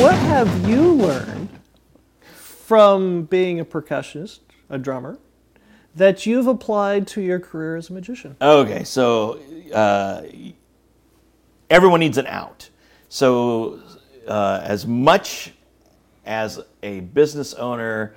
What 0.00 0.14
have 0.14 0.68
you 0.68 0.92
learned 0.94 1.48
from 2.22 3.24
being 3.24 3.60
a 3.60 3.64
percussionist, 3.64 4.40
a 4.70 4.78
drummer, 4.78 5.18
that 5.94 6.24
you've 6.24 6.46
applied 6.46 7.06
to 7.08 7.20
your 7.20 7.38
career 7.38 7.76
as 7.76 7.90
a 7.90 7.92
magician? 7.92 8.36
okay, 8.40 8.84
so 8.84 9.38
uh, 9.74 10.22
everyone 11.68 12.00
needs 12.00 12.16
an 12.18 12.26
out. 12.28 12.70
So 13.08 13.80
uh, 14.26 14.60
as 14.62 14.86
much 14.86 15.52
as 16.24 16.60
a 16.82 17.00
business 17.00 17.52
owner 17.54 18.14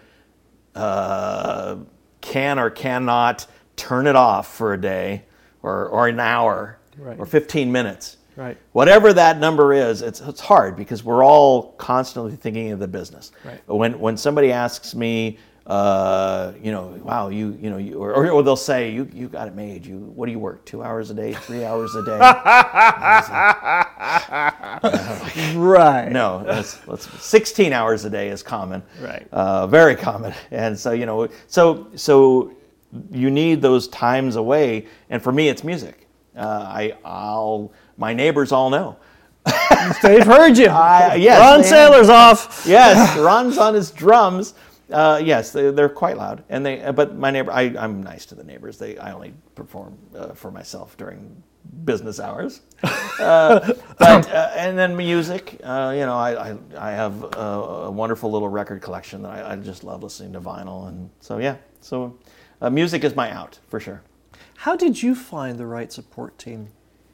uh, 0.76 1.78
can 2.22 2.60
or 2.60 2.70
cannot 2.70 3.46
turn 3.76 4.08
it 4.08 4.16
off 4.16 4.54
for 4.56 4.74
a 4.74 4.80
day 4.80 5.24
or, 5.62 5.88
or 5.88 6.08
an 6.08 6.20
hour 6.20 6.78
Right. 6.98 7.18
or 7.20 7.26
15 7.26 7.72
minutes. 7.72 8.18
Right. 8.36 8.58
Whatever 8.72 9.14
that 9.14 9.40
number 9.40 9.74
is, 9.74 10.02
it's, 10.02 10.20
it's 10.22 10.42
hard 10.42 10.76
because 10.76 11.04
we're 11.04 11.24
all 11.24 11.74
constantly 11.74 12.36
thinking 12.36 12.72
of 12.72 12.80
the 12.80 12.88
business. 12.88 13.32
Right. 13.44 13.62
When, 13.68 14.00
when 14.00 14.18
somebody 14.18 14.52
asks 14.52 14.96
me, 14.96 15.38
uh, 15.66 16.52
you 16.62 16.74
know, 16.74 17.00
wow, 17.04 17.30
you, 17.30 17.58
you 17.62 17.70
know, 17.70 17.78
you, 17.78 17.98
or, 17.98 18.30
or, 18.30 18.44
they'll 18.44 18.58
say, 18.58 18.92
you, 18.92 19.08
you 19.14 19.30
got 19.30 19.48
it 19.48 19.56
made. 19.56 19.86
You, 19.86 19.98
what 19.98 20.26
do 20.26 20.34
you 20.34 20.40
work? 20.40 20.66
Two 20.66 20.84
hours 20.84 21.10
a 21.10 21.14
day, 21.14 21.34
three 21.34 21.64
hours 21.64 21.96
a 21.96 22.04
day? 22.04 22.18
Right. 25.56 26.12
No, 26.12 26.44
that's, 26.44 26.76
that's 26.80 27.24
16 27.24 27.72
hours 27.72 28.04
a 28.04 28.10
day 28.10 28.28
is 28.28 28.44
common. 28.44 28.84
Right. 29.02 29.26
Uh, 29.32 29.68
very 29.68 29.96
common. 29.96 30.34
And 30.52 30.78
so, 30.78 30.92
you 30.92 31.06
know, 31.06 31.30
so, 31.48 31.88
so 31.96 32.54
you 33.12 33.32
need 33.32 33.62
those 33.62 33.88
times 33.88 34.36
away. 34.36 34.88
And 35.10 35.22
for 35.22 35.32
me, 35.32 35.48
it's 35.48 35.64
music. 35.64 36.08
Uh, 36.36 36.66
I, 36.68 36.98
I'll, 37.06 37.72
my 37.98 38.14
neighbors 38.14 38.52
all 38.52 38.70
know. 38.70 38.98
They've 40.02 40.26
heard 40.26 40.58
you. 40.58 40.68
I- 40.68 41.16
yes, 41.16 41.40
Ron 41.40 41.62
they 41.62 41.68
have. 41.68 41.92
Saylor's 41.92 42.10
off. 42.10 42.64
Yes, 42.66 43.18
Ron's 43.20 43.58
on 43.58 43.74
his 43.74 43.92
drums. 43.92 44.54
Uh, 44.92 45.20
yes, 45.24 45.52
they, 45.52 45.72
they're 45.72 45.90
quite 45.90 46.18
loud. 46.18 46.44
And 46.50 46.66
they, 46.66 46.92
but 46.92 47.16
my 47.16 47.32
neighbor, 47.32 47.52
I, 47.52 47.74
I'm 47.78 48.04
nice 48.04 48.26
to 48.28 48.36
the 48.36 48.44
neighbors. 48.44 48.78
They, 48.78 48.98
I 48.98 49.12
only 49.12 49.34
perform 49.56 49.98
uh, 50.16 50.34
for 50.34 50.52
myself 50.52 50.96
during 50.98 51.42
business 51.86 52.20
hours. 52.20 52.62
Uh, 52.84 53.74
but 53.98 54.30
uh, 54.30 54.52
and 54.56 54.78
then 54.78 54.96
music, 54.96 55.60
uh, 55.64 55.94
you 55.96 56.06
know, 56.06 56.16
I, 56.16 56.52
I, 56.52 56.58
I 56.78 56.92
have 56.92 57.24
a, 57.24 57.38
a 57.86 57.92
wonderful 57.92 58.32
little 58.32 58.50
record 58.50 58.82
collection 58.82 59.22
that 59.24 59.32
I, 59.32 59.54
I 59.54 59.56
just 59.56 59.84
love 59.84 60.04
listening 60.04 60.34
to 60.34 60.42
vinyl, 60.42 60.88
and 60.90 61.10
so 61.20 61.38
yeah, 61.38 61.56
so 61.82 62.18
uh, 62.62 62.70
music 62.70 63.04
is 63.04 63.16
my 63.16 63.32
out 63.32 63.60
for 63.70 63.80
sure. 63.80 64.02
How 64.58 64.76
did 64.76 65.02
you 65.02 65.16
find 65.16 65.58
the 65.58 65.66
right 65.66 65.92
support 65.92 66.38
team 66.38 66.70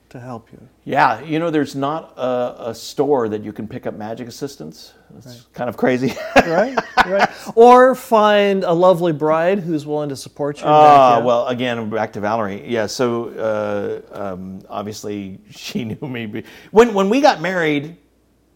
to 0.10 0.19
help 0.19 0.52
you? 0.52 0.60
Yeah, 0.84 1.22
you 1.22 1.39
know, 1.39 1.50
there's 1.50 1.76
not 1.76 2.13
a, 2.17 2.69
a 2.69 2.76
store 2.76 3.30
that 3.30 3.43
you 3.43 3.54
can 3.54 3.67
pick 3.67 3.86
up 3.86 3.95
magic 3.95 4.28
assistants. 4.28 4.93
It's 5.17 5.48
kind 5.54 5.69
of 5.69 5.78
crazy. 5.78 6.13
Right? 6.36 6.78
right. 7.06 7.30
Or 7.56 7.93
find 7.93 8.63
a 8.63 8.74
lovely 8.74 9.12
bride 9.12 9.60
who's 9.60 9.86
willing 9.86 10.10
to 10.10 10.15
support 10.15 10.60
you. 10.60 10.65
Ah, 10.67 11.17
yeah. 11.17 11.24
well, 11.24 11.48
again, 11.48 11.89
back 11.89 12.13
to 12.13 12.19
Valerie. 12.19 12.67
Yeah, 12.67 12.88
so 12.88 13.30
uh, 13.30 14.34
um, 14.34 14.62
obviously 14.67 15.39
she 15.52 15.86
knew 15.86 16.08
me. 16.08 16.43
When 16.72 16.93
when 16.93 17.10
we 17.10 17.22
got 17.22 17.41
married, 17.41 17.98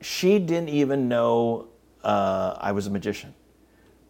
she 0.01 0.39
didn't 0.39 0.69
even 0.69 1.07
know 1.07 1.67
uh, 2.03 2.57
I 2.59 2.71
was 2.71 2.87
a 2.87 2.89
magician, 2.89 3.33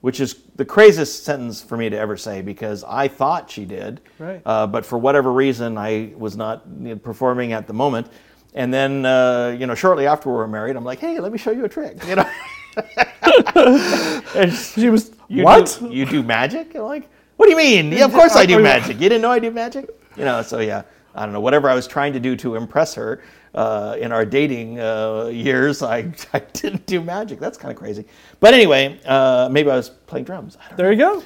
which 0.04 0.20
is 0.20 0.36
the 0.58 0.66
craziest 0.66 1.24
sentence 1.24 1.62
for 1.62 1.78
me 1.78 1.90
to 1.90 1.98
ever 1.98 2.18
say 2.18 2.42
because 2.42 2.84
I 2.84 3.08
thought 3.08 3.50
she 3.50 3.64
did. 3.64 4.02
Right. 4.20 4.42
Uh, 4.46 4.68
but 4.68 4.86
for 4.86 4.98
whatever 4.98 5.32
reason, 5.32 5.78
I 5.78 6.12
was 6.18 6.36
not 6.36 6.66
performing 7.02 7.54
at 7.54 7.68
the 7.68 7.74
moment. 7.74 8.10
And 8.54 8.74
then, 8.74 9.06
uh, 9.06 9.56
you 9.58 9.66
know, 9.66 9.76
shortly 9.76 10.06
after 10.06 10.28
we 10.28 10.36
were 10.36 10.48
married, 10.50 10.76
I'm 10.76 10.84
like, 10.84 11.00
hey, 11.00 11.22
let 11.22 11.32
me 11.32 11.38
show 11.38 11.52
you 11.52 11.64
a 11.64 11.70
trick. 11.70 12.06
You 12.06 12.18
know. 12.18 12.30
And 14.36 14.52
She 14.52 14.90
was 14.90 15.12
you 15.30 15.46
what? 15.46 15.78
Do, 15.80 15.90
you 15.90 16.06
do 16.06 16.22
magic? 16.22 16.76
I'm 16.76 16.82
like, 16.82 17.10
what 17.38 17.46
do 17.46 17.52
you 17.52 17.58
mean? 17.58 17.90
Yeah, 17.94 18.04
of 18.04 18.12
course 18.12 18.36
I 18.36 18.46
do 18.46 18.60
magic. 18.62 19.00
You 19.00 19.08
didn't 19.08 19.22
know 19.22 19.32
I 19.32 19.40
do 19.40 19.52
magic? 19.52 19.90
You 20.18 20.26
know, 20.26 20.42
so 20.42 20.60
yeah, 20.60 20.82
I 21.16 21.24
don't 21.24 21.32
know. 21.32 21.40
Whatever 21.40 21.70
I 21.70 21.76
was 21.76 21.88
trying 21.88 22.12
to 22.12 22.20
do 22.20 22.36
to 22.36 22.56
impress 22.56 22.94
her 22.96 23.24
uh, 23.54 23.96
in 24.00 24.12
our 24.12 24.26
dating 24.26 24.80
uh, 24.80 25.26
years, 25.26 25.82
I, 25.84 26.12
I 26.34 26.40
didn't 26.40 26.86
do 26.86 27.02
magic. 27.02 27.40
That's 27.40 27.58
kind 27.58 27.72
of 27.72 27.78
crazy. 27.78 28.06
But 28.40 28.54
anyway, 28.54 29.00
uh, 29.06 29.50
maybe 29.52 29.70
I 29.70 29.76
was 29.76 29.90
playing 29.90 30.26
drums. 30.26 30.58
I 30.58 30.70
don't 30.70 30.72
know. 30.72 30.78
There 30.78 30.92
you 30.92 30.98
go. 31.00 31.24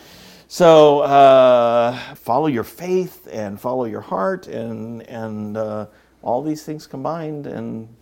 So 0.49 0.99
uh, 1.01 1.97
follow 2.15 2.47
your 2.47 2.63
faith 2.63 3.27
and 3.31 3.59
follow 3.59 3.83
your 3.83 3.99
heart, 4.01 4.47
and 4.47 5.01
and 5.03 5.57
uh, 5.57 5.87
all 6.21 6.41
these 6.41 6.63
things 6.63 6.87
combined, 6.87 7.47
and 7.47 7.93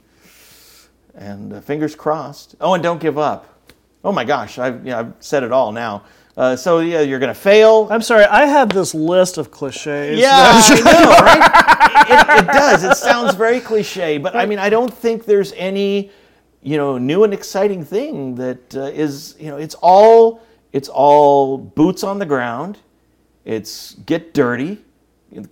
and 1.15 1.53
uh, 1.53 1.61
fingers 1.61 1.95
crossed. 1.95 2.55
Oh, 2.61 2.75
and 2.75 2.83
don't 2.83 3.01
give 3.01 3.17
up. 3.17 3.71
Oh 4.03 4.11
my 4.11 4.23
gosh, 4.23 4.59
I've 4.59 4.85
yeah, 4.85 4.99
I've 4.99 5.13
said 5.19 5.41
it 5.41 5.51
all 5.51 5.71
now. 5.71 6.03
Uh, 6.37 6.55
so 6.55 6.79
yeah, 6.79 6.99
you're 6.99 7.19
gonna 7.19 7.33
fail. 7.33 7.87
I'm 7.89 8.01
sorry, 8.01 8.25
I 8.25 8.45
have 8.45 8.69
this 8.69 8.93
list 8.93 9.37
of 9.37 9.51
cliches. 9.51 10.19
Yeah, 10.19 10.31
I 10.33 10.81
know, 10.83 11.09
right? 11.09 12.39
It, 12.39 12.43
it 12.43 12.47
does. 12.47 12.83
It 12.83 12.97
sounds 12.97 13.35
very 13.35 13.59
cliche, 13.61 14.17
but 14.17 14.35
I 14.35 14.45
mean, 14.45 14.59
I 14.59 14.69
don't 14.69 14.93
think 14.93 15.25
there's 15.25 15.53
any, 15.53 16.11
you 16.61 16.77
know, 16.77 16.97
new 16.97 17.23
and 17.23 17.33
exciting 17.33 17.85
thing 17.85 18.35
that 18.35 18.75
uh, 18.75 18.81
is, 18.83 19.35
you 19.39 19.47
know, 19.47 19.57
it's 19.57 19.75
all, 19.75 20.41
it's 20.73 20.89
all 20.89 21.57
boots 21.57 22.03
on 22.03 22.19
the 22.19 22.25
ground. 22.25 22.79
It's 23.45 23.93
get 24.05 24.33
dirty, 24.33 24.83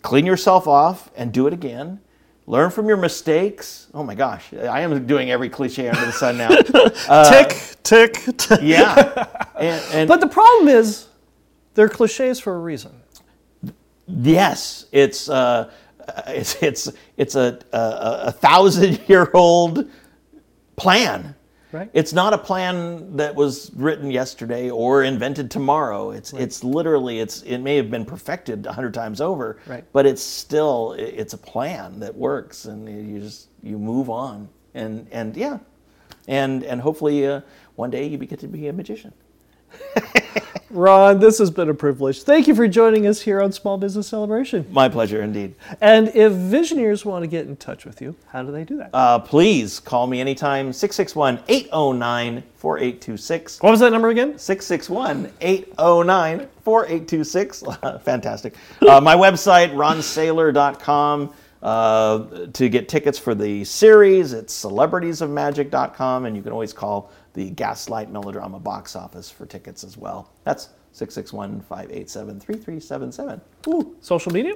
clean 0.02 0.26
yourself 0.26 0.68
off, 0.68 1.10
and 1.16 1.32
do 1.32 1.48
it 1.48 1.54
again. 1.54 2.02
Learn 2.46 2.72
from 2.72 2.88
your 2.88 2.98
mistakes. 2.98 3.88
Oh 3.94 4.04
my 4.04 4.16
gosh, 4.16 4.54
I 4.54 4.82
am 4.82 5.06
doing 5.08 5.32
every 5.32 5.50
cliche 5.50 5.88
under 5.88 6.06
the 6.06 6.12
sun 6.12 6.38
now. 6.38 6.50
tick, 7.30 7.78
tick, 7.84 8.38
tick. 8.38 8.60
Yeah, 8.62 9.28
and, 9.60 9.84
and 9.94 10.08
But 10.10 10.20
the 10.20 10.28
problem 10.28 10.68
is, 10.68 11.08
they're 11.74 11.90
cliches 11.90 12.40
for 12.40 12.56
a 12.56 12.60
reason. 12.60 12.92
Yes, 14.08 14.88
it's 14.92 15.30
uh, 15.30 15.72
it's 16.28 16.62
it's 16.62 16.92
it's 17.16 17.36
a 17.36 17.60
a, 17.72 17.80
a 18.28 18.32
thousand 18.32 19.00
year 19.08 19.32
old 19.34 19.90
plan. 20.76 21.36
Right. 21.74 21.90
It's 21.92 22.14
not 22.14 22.34
a 22.34 22.38
plan 22.38 23.18
that 23.18 23.34
was 23.34 23.72
written 23.76 24.12
yesterday 24.12 24.70
or 24.70 25.02
invented 25.04 25.50
tomorrow. 25.50 26.12
It's 26.12 26.32
it's 26.32 26.64
literally 26.64 27.20
it's 27.20 27.42
it 27.42 27.58
may 27.58 27.76
have 27.78 27.90
been 27.90 28.06
perfected 28.06 28.68
a 28.68 28.72
hundred 28.74 28.94
times 28.94 29.20
over, 29.20 29.58
Right. 29.66 29.84
but 29.92 30.06
it's 30.06 30.22
still 30.22 30.94
it's 31.00 31.34
a 31.34 31.38
plan 31.38 32.00
that 32.00 32.14
works, 32.16 32.66
and 32.66 32.88
you 33.12 33.20
just 33.20 33.50
you 33.64 33.80
move 33.80 34.12
on, 34.12 34.50
and 34.76 35.08
and 35.12 35.36
yeah, 35.36 35.58
and 36.28 36.64
and 36.64 36.80
hopefully 36.80 37.26
uh, 37.26 37.42
one 37.76 37.90
day 37.90 38.06
you 38.06 38.20
get 38.20 38.40
to 38.42 38.48
be 38.48 38.68
a 38.68 38.74
magician. 38.74 39.12
Ron, 40.74 41.20
this 41.20 41.38
has 41.38 41.52
been 41.52 41.70
a 41.70 41.74
privilege. 41.74 42.24
Thank 42.24 42.48
you 42.48 42.56
for 42.56 42.68
joining 42.68 43.06
us 43.06 43.22
here 43.22 43.40
on 43.42 43.52
Small 43.52 43.78
Business 43.78 44.08
Celebration. 44.08 44.66
My 44.72 44.90
pleasure 44.90 45.22
indeed. 45.22 45.54
And 45.80 46.08
if 46.10 46.34
visioneers 46.34 47.06
want 47.06 47.22
to 47.22 47.28
get 47.28 47.46
in 47.46 47.56
touch 47.58 47.86
with 47.86 48.02
you, 48.02 48.16
how 48.30 48.42
do 48.42 48.52
they 48.52 48.64
do 48.64 48.78
that? 48.78 48.90
Uh, 48.92 49.20
please 49.20 49.80
call 49.80 50.08
me 50.08 50.20
anytime, 50.20 50.74
661 50.74 51.44
809 51.48 52.44
4826. 52.56 53.62
what 53.62 53.70
was 53.70 53.80
that 53.82 53.92
number 53.92 54.10
again? 54.10 54.40
661 54.40 55.32
809 55.42 56.48
4826. 56.64 57.64
Fantastic. 58.04 58.56
Uh, 58.82 59.00
my 59.00 59.16
website, 59.16 59.74
ronsaylor.com. 59.76 61.34
Uh, 61.62 62.48
to 62.52 62.68
get 62.68 62.90
tickets 62.90 63.18
for 63.18 63.34
the 63.34 63.64
series, 63.64 64.34
it's 64.34 64.66
celebritiesofmagic.com, 64.66 66.26
and 66.26 66.36
you 66.36 66.44
can 66.44 66.52
always 66.52 66.74
call 66.74 67.10
the 67.34 67.50
Gaslight 67.52 68.12
Melodrama 68.12 68.60
box 68.60 68.96
office 68.96 69.30
for 69.30 69.46
tickets 69.46 69.84
as 69.84 69.98
well. 69.98 70.32
That's 70.44 70.70
661 70.92 71.62
587 71.62 72.40
3377. 72.40 73.42
Social 74.02 74.32
media? 74.32 74.54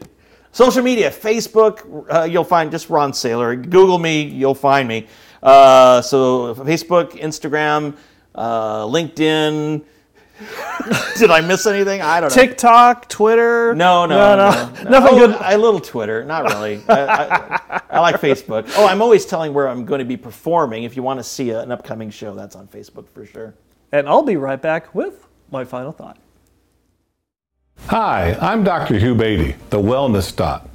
Social 0.51 0.82
media, 0.82 1.11
Facebook, 1.11 2.05
uh, 2.13 2.23
you'll 2.23 2.43
find 2.43 2.71
just 2.71 2.89
Ron 2.89 3.11
Saylor. 3.11 3.61
Google 3.61 3.99
me, 3.99 4.23
you'll 4.23 4.55
find 4.55 4.88
me. 4.88 5.07
Uh, 5.43 6.01
so 6.01 6.55
Facebook, 6.55 7.11
Instagram, 7.11 7.95
uh, 8.34 8.84
LinkedIn. 8.86 9.84
Did 11.17 11.31
I 11.31 11.41
miss 11.41 11.65
anything? 11.65 12.01
I 12.01 12.19
don't 12.19 12.29
know. 12.29 12.35
TikTok, 12.35 13.09
Twitter? 13.09 13.73
No, 13.75 14.05
no, 14.05 14.35
no, 14.35 14.73
no. 14.83 14.83
Nothing 14.89 15.19
Oh, 15.19 15.27
good. 15.27 15.38
A 15.41 15.57
little 15.57 15.79
Twitter, 15.79 16.23
not 16.23 16.45
really. 16.45 16.81
I, 16.88 17.05
I, 17.05 17.81
I 17.89 17.99
like 17.99 18.21
Facebook. 18.21 18.71
Oh, 18.77 18.85
I'm 18.88 19.01
always 19.01 19.25
telling 19.25 19.53
where 19.53 19.67
I'm 19.67 19.83
going 19.85 19.99
to 19.99 20.05
be 20.05 20.17
performing. 20.17 20.83
If 20.83 20.95
you 20.95 21.01
want 21.03 21.19
to 21.19 21.23
see 21.23 21.49
a, 21.49 21.61
an 21.61 21.71
upcoming 21.71 22.09
show, 22.11 22.35
that's 22.35 22.55
on 22.55 22.67
Facebook 22.67 23.07
for 23.09 23.25
sure. 23.25 23.55
And 23.91 24.07
I'll 24.07 24.23
be 24.23 24.35
right 24.35 24.61
back 24.61 24.93
with 24.93 25.27
my 25.51 25.63
final 25.65 25.91
thought. 25.91 26.17
Hi, 27.88 28.33
I'm 28.41 28.63
Dr. 28.63 28.99
Hugh 28.99 29.15
Beatty, 29.15 29.55
the 29.69 29.77
Wellness 29.77 30.35
Doc, 30.35 30.67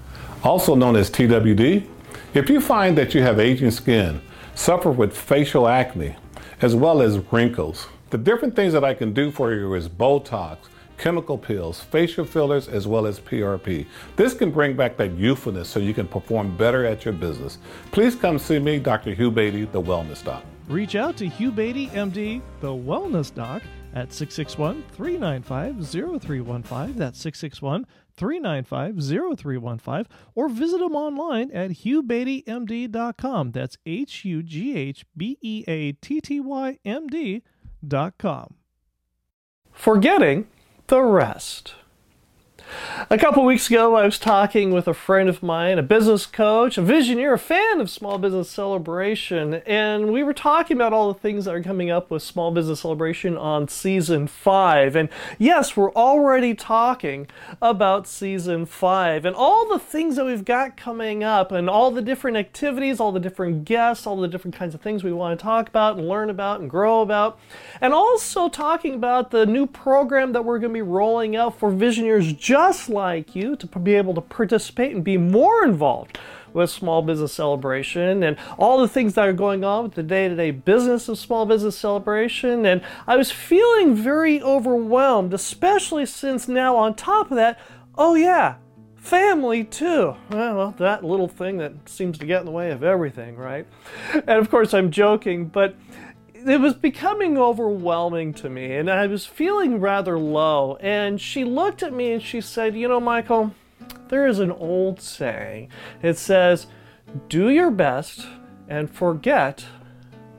also 0.42 0.74
known 0.74 0.96
as 0.96 1.10
TWD. 1.10 1.86
If 2.34 2.48
you 2.48 2.60
find 2.60 2.96
that 2.96 3.14
you 3.14 3.22
have 3.22 3.38
aging 3.38 3.70
skin, 3.70 4.20
suffer 4.54 4.90
with 4.90 5.16
facial 5.16 5.68
acne, 5.68 6.16
as 6.62 6.74
well 6.74 7.02
as 7.02 7.18
wrinkles, 7.30 7.88
the 8.12 8.18
different 8.18 8.54
things 8.54 8.74
that 8.74 8.84
I 8.84 8.92
can 8.92 9.14
do 9.14 9.30
for 9.30 9.54
you 9.54 9.72
is 9.72 9.88
Botox, 9.88 10.58
chemical 10.98 11.38
peels, 11.38 11.80
facial 11.80 12.26
fillers, 12.26 12.68
as 12.68 12.86
well 12.86 13.06
as 13.06 13.18
PRP. 13.18 13.86
This 14.16 14.34
can 14.34 14.50
bring 14.50 14.76
back 14.76 14.98
that 14.98 15.16
youthfulness 15.16 15.70
so 15.70 15.80
you 15.80 15.94
can 15.94 16.06
perform 16.06 16.54
better 16.58 16.84
at 16.84 17.06
your 17.06 17.14
business. 17.14 17.56
Please 17.90 18.14
come 18.14 18.38
see 18.38 18.58
me, 18.58 18.78
Dr. 18.78 19.14
Hugh 19.14 19.30
Beatty, 19.30 19.64
the 19.64 19.80
Wellness 19.80 20.22
Doc. 20.22 20.44
Reach 20.68 20.94
out 20.94 21.16
to 21.16 21.26
Hugh 21.26 21.50
Beatty, 21.52 21.88
MD, 21.88 22.42
the 22.60 22.68
Wellness 22.68 23.34
Doc, 23.34 23.62
at 23.94 24.12
661 24.12 24.84
395 24.92 25.88
0315. 25.88 26.98
That's 26.98 27.18
661 27.18 27.86
395 28.14 29.02
0315. 29.40 30.06
Or 30.34 30.50
visit 30.50 30.82
him 30.82 30.94
online 30.94 31.50
at 31.50 31.70
hughbeattymd.com. 31.70 33.52
That's 33.52 33.78
H 33.86 34.26
U 34.26 34.42
G 34.42 34.76
H 34.76 35.06
B 35.16 35.38
E 35.40 35.64
A 35.66 35.92
T 35.92 36.20
T 36.20 36.40
Y 36.40 36.78
M 36.84 37.06
D.com. 37.06 37.51
Forgetting 39.72 40.46
the 40.86 41.02
rest. 41.02 41.74
A 43.10 43.18
couple 43.18 43.44
weeks 43.44 43.68
ago, 43.68 43.96
I 43.96 44.04
was 44.04 44.18
talking 44.18 44.70
with 44.70 44.88
a 44.88 44.94
friend 44.94 45.28
of 45.28 45.42
mine, 45.42 45.78
a 45.78 45.82
business 45.82 46.24
coach, 46.24 46.78
a 46.78 46.82
visioneer, 46.82 47.34
a 47.34 47.38
fan 47.38 47.80
of 47.80 47.90
Small 47.90 48.16
Business 48.16 48.48
Celebration, 48.48 49.54
and 49.66 50.12
we 50.12 50.22
were 50.22 50.32
talking 50.32 50.76
about 50.76 50.92
all 50.92 51.12
the 51.12 51.18
things 51.18 51.44
that 51.44 51.54
are 51.54 51.62
coming 51.62 51.90
up 51.90 52.10
with 52.10 52.22
Small 52.22 52.50
Business 52.50 52.80
Celebration 52.80 53.36
on 53.36 53.68
season 53.68 54.26
five. 54.26 54.96
And 54.96 55.08
yes, 55.38 55.76
we're 55.76 55.92
already 55.92 56.54
talking 56.54 57.26
about 57.60 58.06
season 58.06 58.64
five 58.64 59.24
and 59.24 59.36
all 59.36 59.68
the 59.68 59.78
things 59.78 60.16
that 60.16 60.24
we've 60.24 60.44
got 60.44 60.76
coming 60.76 61.24
up, 61.24 61.52
and 61.52 61.68
all 61.68 61.90
the 61.90 62.02
different 62.02 62.36
activities, 62.36 63.00
all 63.00 63.12
the 63.12 63.20
different 63.20 63.64
guests, 63.64 64.06
all 64.06 64.16
the 64.16 64.28
different 64.28 64.54
kinds 64.54 64.74
of 64.74 64.80
things 64.80 65.04
we 65.04 65.12
want 65.12 65.38
to 65.38 65.42
talk 65.42 65.68
about 65.68 65.98
and 65.98 66.08
learn 66.08 66.30
about 66.30 66.60
and 66.60 66.70
grow 66.70 67.02
about, 67.02 67.38
and 67.80 67.92
also 67.92 68.48
talking 68.48 68.94
about 68.94 69.30
the 69.30 69.44
new 69.44 69.66
program 69.66 70.32
that 70.32 70.44
we're 70.44 70.58
going 70.58 70.70
to 70.70 70.74
be 70.74 70.82
rolling 70.82 71.36
out 71.36 71.58
for 71.58 71.70
visioneers 71.70 72.36
just 72.38 72.61
like 72.88 73.34
you 73.34 73.56
to 73.56 73.66
be 73.66 73.94
able 73.94 74.14
to 74.14 74.20
participate 74.20 74.94
and 74.94 75.02
be 75.02 75.16
more 75.16 75.64
involved 75.64 76.18
with 76.52 76.70
Small 76.70 77.02
Business 77.02 77.32
Celebration 77.32 78.22
and 78.22 78.36
all 78.58 78.80
the 78.80 78.88
things 78.88 79.14
that 79.14 79.28
are 79.28 79.32
going 79.32 79.64
on 79.64 79.84
with 79.84 79.94
the 79.94 80.02
day 80.02 80.28
to 80.28 80.36
day 80.36 80.50
business 80.50 81.08
of 81.08 81.18
Small 81.18 81.46
Business 81.46 81.76
Celebration. 81.76 82.64
And 82.66 82.82
I 83.06 83.16
was 83.16 83.30
feeling 83.30 83.94
very 83.94 84.40
overwhelmed, 84.40 85.34
especially 85.34 86.06
since 86.06 86.48
now, 86.48 86.76
on 86.76 86.94
top 86.94 87.30
of 87.30 87.36
that, 87.36 87.58
oh 87.96 88.14
yeah, 88.14 88.56
family 88.96 89.64
too. 89.64 90.14
Well, 90.30 90.74
that 90.78 91.04
little 91.04 91.28
thing 91.28 91.58
that 91.58 91.88
seems 91.88 92.18
to 92.18 92.26
get 92.26 92.40
in 92.40 92.46
the 92.46 92.52
way 92.52 92.70
of 92.70 92.84
everything, 92.84 93.36
right? 93.36 93.66
And 94.12 94.38
of 94.38 94.50
course, 94.50 94.72
I'm 94.74 94.90
joking, 94.90 95.46
but 95.46 95.74
it 96.46 96.60
was 96.60 96.74
becoming 96.74 97.38
overwhelming 97.38 98.34
to 98.34 98.48
me 98.48 98.74
and 98.74 98.90
I 98.90 99.06
was 99.06 99.26
feeling 99.26 99.80
rather 99.80 100.18
low. 100.18 100.76
And 100.76 101.20
she 101.20 101.44
looked 101.44 101.82
at 101.82 101.92
me 101.92 102.12
and 102.12 102.22
she 102.22 102.40
said, 102.40 102.76
You 102.76 102.88
know, 102.88 103.00
Michael, 103.00 103.54
there 104.08 104.26
is 104.26 104.38
an 104.38 104.50
old 104.50 105.00
saying. 105.00 105.68
It 106.02 106.18
says, 106.18 106.66
Do 107.28 107.48
your 107.48 107.70
best 107.70 108.26
and 108.68 108.90
forget 108.90 109.64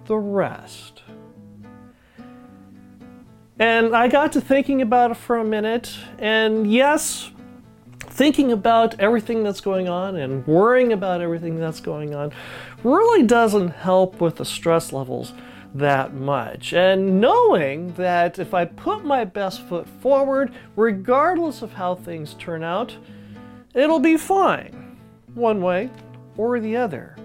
the 0.05 0.17
rest. 0.17 1.01
And 3.59 3.95
I 3.95 4.07
got 4.07 4.31
to 4.33 4.41
thinking 4.41 4.81
about 4.81 5.11
it 5.11 5.17
for 5.17 5.37
a 5.37 5.43
minute, 5.43 5.95
and 6.17 6.71
yes, 6.71 7.31
thinking 7.99 8.51
about 8.51 8.99
everything 8.99 9.43
that's 9.43 9.61
going 9.61 9.87
on 9.87 10.15
and 10.15 10.45
worrying 10.45 10.91
about 10.91 11.21
everything 11.21 11.59
that's 11.59 11.79
going 11.79 12.13
on 12.13 12.31
really 12.83 13.25
doesn't 13.25 13.69
help 13.69 14.19
with 14.19 14.35
the 14.37 14.45
stress 14.45 14.91
levels 14.91 15.33
that 15.73 16.13
much. 16.13 16.73
And 16.73 17.19
knowing 17.19 17.93
that 17.93 18.39
if 18.39 18.53
I 18.53 18.65
put 18.65 19.03
my 19.03 19.25
best 19.25 19.61
foot 19.67 19.87
forward, 20.01 20.53
regardless 20.75 21.61
of 21.61 21.73
how 21.73 21.95
things 21.95 22.35
turn 22.35 22.63
out, 22.63 22.95
it'll 23.73 23.99
be 23.99 24.17
fine, 24.17 24.97
one 25.33 25.61
way 25.61 25.89
or 26.37 26.59
the 26.59 26.75
other. 26.75 27.15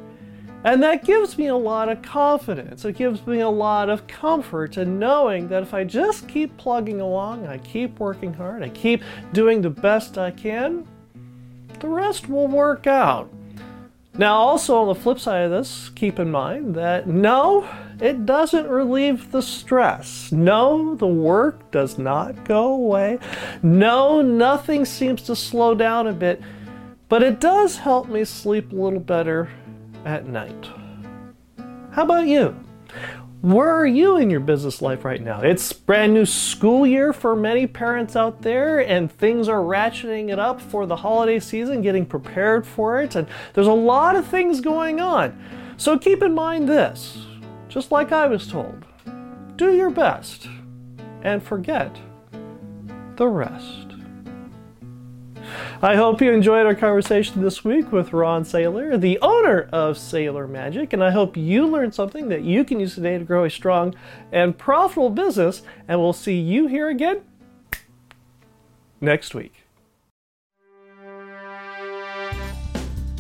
And 0.65 0.83
that 0.83 1.05
gives 1.05 1.39
me 1.39 1.47
a 1.47 1.57
lot 1.57 1.89
of 1.89 2.03
confidence. 2.03 2.85
It 2.85 2.97
gives 2.97 3.25
me 3.27 3.41
a 3.41 3.49
lot 3.49 3.89
of 3.89 4.07
comfort 4.09 4.77
in 4.77 4.99
knowing 4.99 5.49
that 5.49 5.63
if 5.63 5.73
I 5.73 5.85
just 5.85 6.27
keep 6.29 6.57
plugging 6.57 7.01
along, 7.01 7.47
I 7.47 7.59
keep 7.59 8.01
working 8.01 8.35
hard, 8.35 8.63
I 8.63 8.69
keep 8.71 9.03
doing 9.33 9.63
the 9.63 9.71
best 9.71 10.19
I 10.19 10.33
can, 10.33 10.87
the 11.79 11.89
rest 11.89 12.29
will 12.29 12.49
work 12.49 12.89
out. 12.89 13.33
Now, 14.17 14.35
also 14.35 14.79
on 14.79 14.89
the 14.89 14.97
flip 14.97 15.21
side 15.21 15.43
of 15.43 15.53
this, 15.53 15.91
keep 15.95 16.19
in 16.19 16.29
mind 16.29 16.75
that 16.75 17.07
no, 17.07 17.69
it 18.01 18.27
doesn't 18.27 18.69
relieve 18.69 19.33
the 19.33 19.43
stress. 19.43 20.31
No, 20.31 20.95
the 20.95 21.07
work 21.07 21.71
does 21.71 21.99
not 21.99 22.45
go 22.45 22.73
away. 22.73 23.19
No, 23.63 24.23
nothing 24.23 24.85
seems 24.85 25.23
to 25.23 25.37
slow 25.37 25.75
down 25.75 26.07
a 26.07 26.13
bit, 26.13 26.41
but 27.09 27.23
it 27.23 27.41
does 27.41 27.79
help 27.79 28.09
me 28.09 28.25
sleep 28.25 28.73
a 28.73 28.77
little 28.77 29.01
better 29.01 29.51
at 30.05 30.27
night. 30.27 30.69
How 31.91 32.03
about 32.05 32.27
you? 32.27 32.57
Where 33.41 33.71
are 33.71 33.87
you 33.87 34.17
in 34.17 34.31
your 34.31 34.41
business 34.41 34.83
life 34.83 35.05
right 35.05 35.23
now? 35.23 35.41
It's 35.41 35.73
brand 35.73 36.13
new 36.13 36.27
school 36.27 36.85
year 36.85 37.13
for 37.13 37.37
many 37.37 37.69
parents 37.69 38.17
out 38.17 38.43
there, 38.43 38.81
and 38.81 39.13
things 39.13 39.49
are 39.49 39.61
ratcheting 39.61 40.31
it 40.31 40.41
up 40.41 40.61
for 40.61 40.87
the 40.87 40.97
holiday 40.97 41.39
season, 41.39 41.81
getting 41.81 42.05
prepared 42.05 42.67
for 42.67 43.01
it, 43.01 43.15
and 43.15 43.29
there's 43.55 43.69
a 43.69 43.73
lot 43.73 44.17
of 44.17 44.27
things 44.27 44.61
going 44.61 45.01
on. 45.01 45.41
So 45.77 45.97
keep 45.97 46.21
in 46.23 46.35
mind 46.35 46.69
this, 46.69 47.28
just 47.79 47.93
like 47.93 48.11
I 48.11 48.27
was 48.27 48.49
told 48.49 48.85
do 49.55 49.73
your 49.73 49.91
best 49.91 50.49
and 51.23 51.41
forget 51.41 51.97
the 53.15 53.29
rest. 53.29 53.95
I 55.81 55.95
hope 55.95 56.21
you 56.21 56.33
enjoyed 56.33 56.67
our 56.67 56.75
conversation 56.75 57.41
this 57.41 57.65
week 57.65 57.93
with 57.93 58.13
Ron 58.13 58.43
Saylor, 58.43 59.01
the 59.01 59.21
owner 59.21 59.69
of 59.71 59.97
Saylor 59.97 60.51
Magic, 60.51 60.93
and 60.93 61.05
I 61.05 61.13
hope 61.13 61.37
you 61.37 61.69
learned 61.69 61.95
something 61.95 62.29
that 62.31 62.43
you 62.43 62.65
can 62.65 62.81
use 62.81 62.97
today 62.97 63.17
to 63.17 63.25
grow 63.25 63.45
a 63.45 63.51
strong 63.51 63.95
and 64.33 64.59
profitable 64.59 65.11
business. 65.11 65.63
And 65.87 66.01
we'll 66.01 66.13
see 66.13 66.37
you 66.37 66.67
here 66.67 66.89
again 66.89 67.21
next 69.01 69.37
week. 69.37 69.68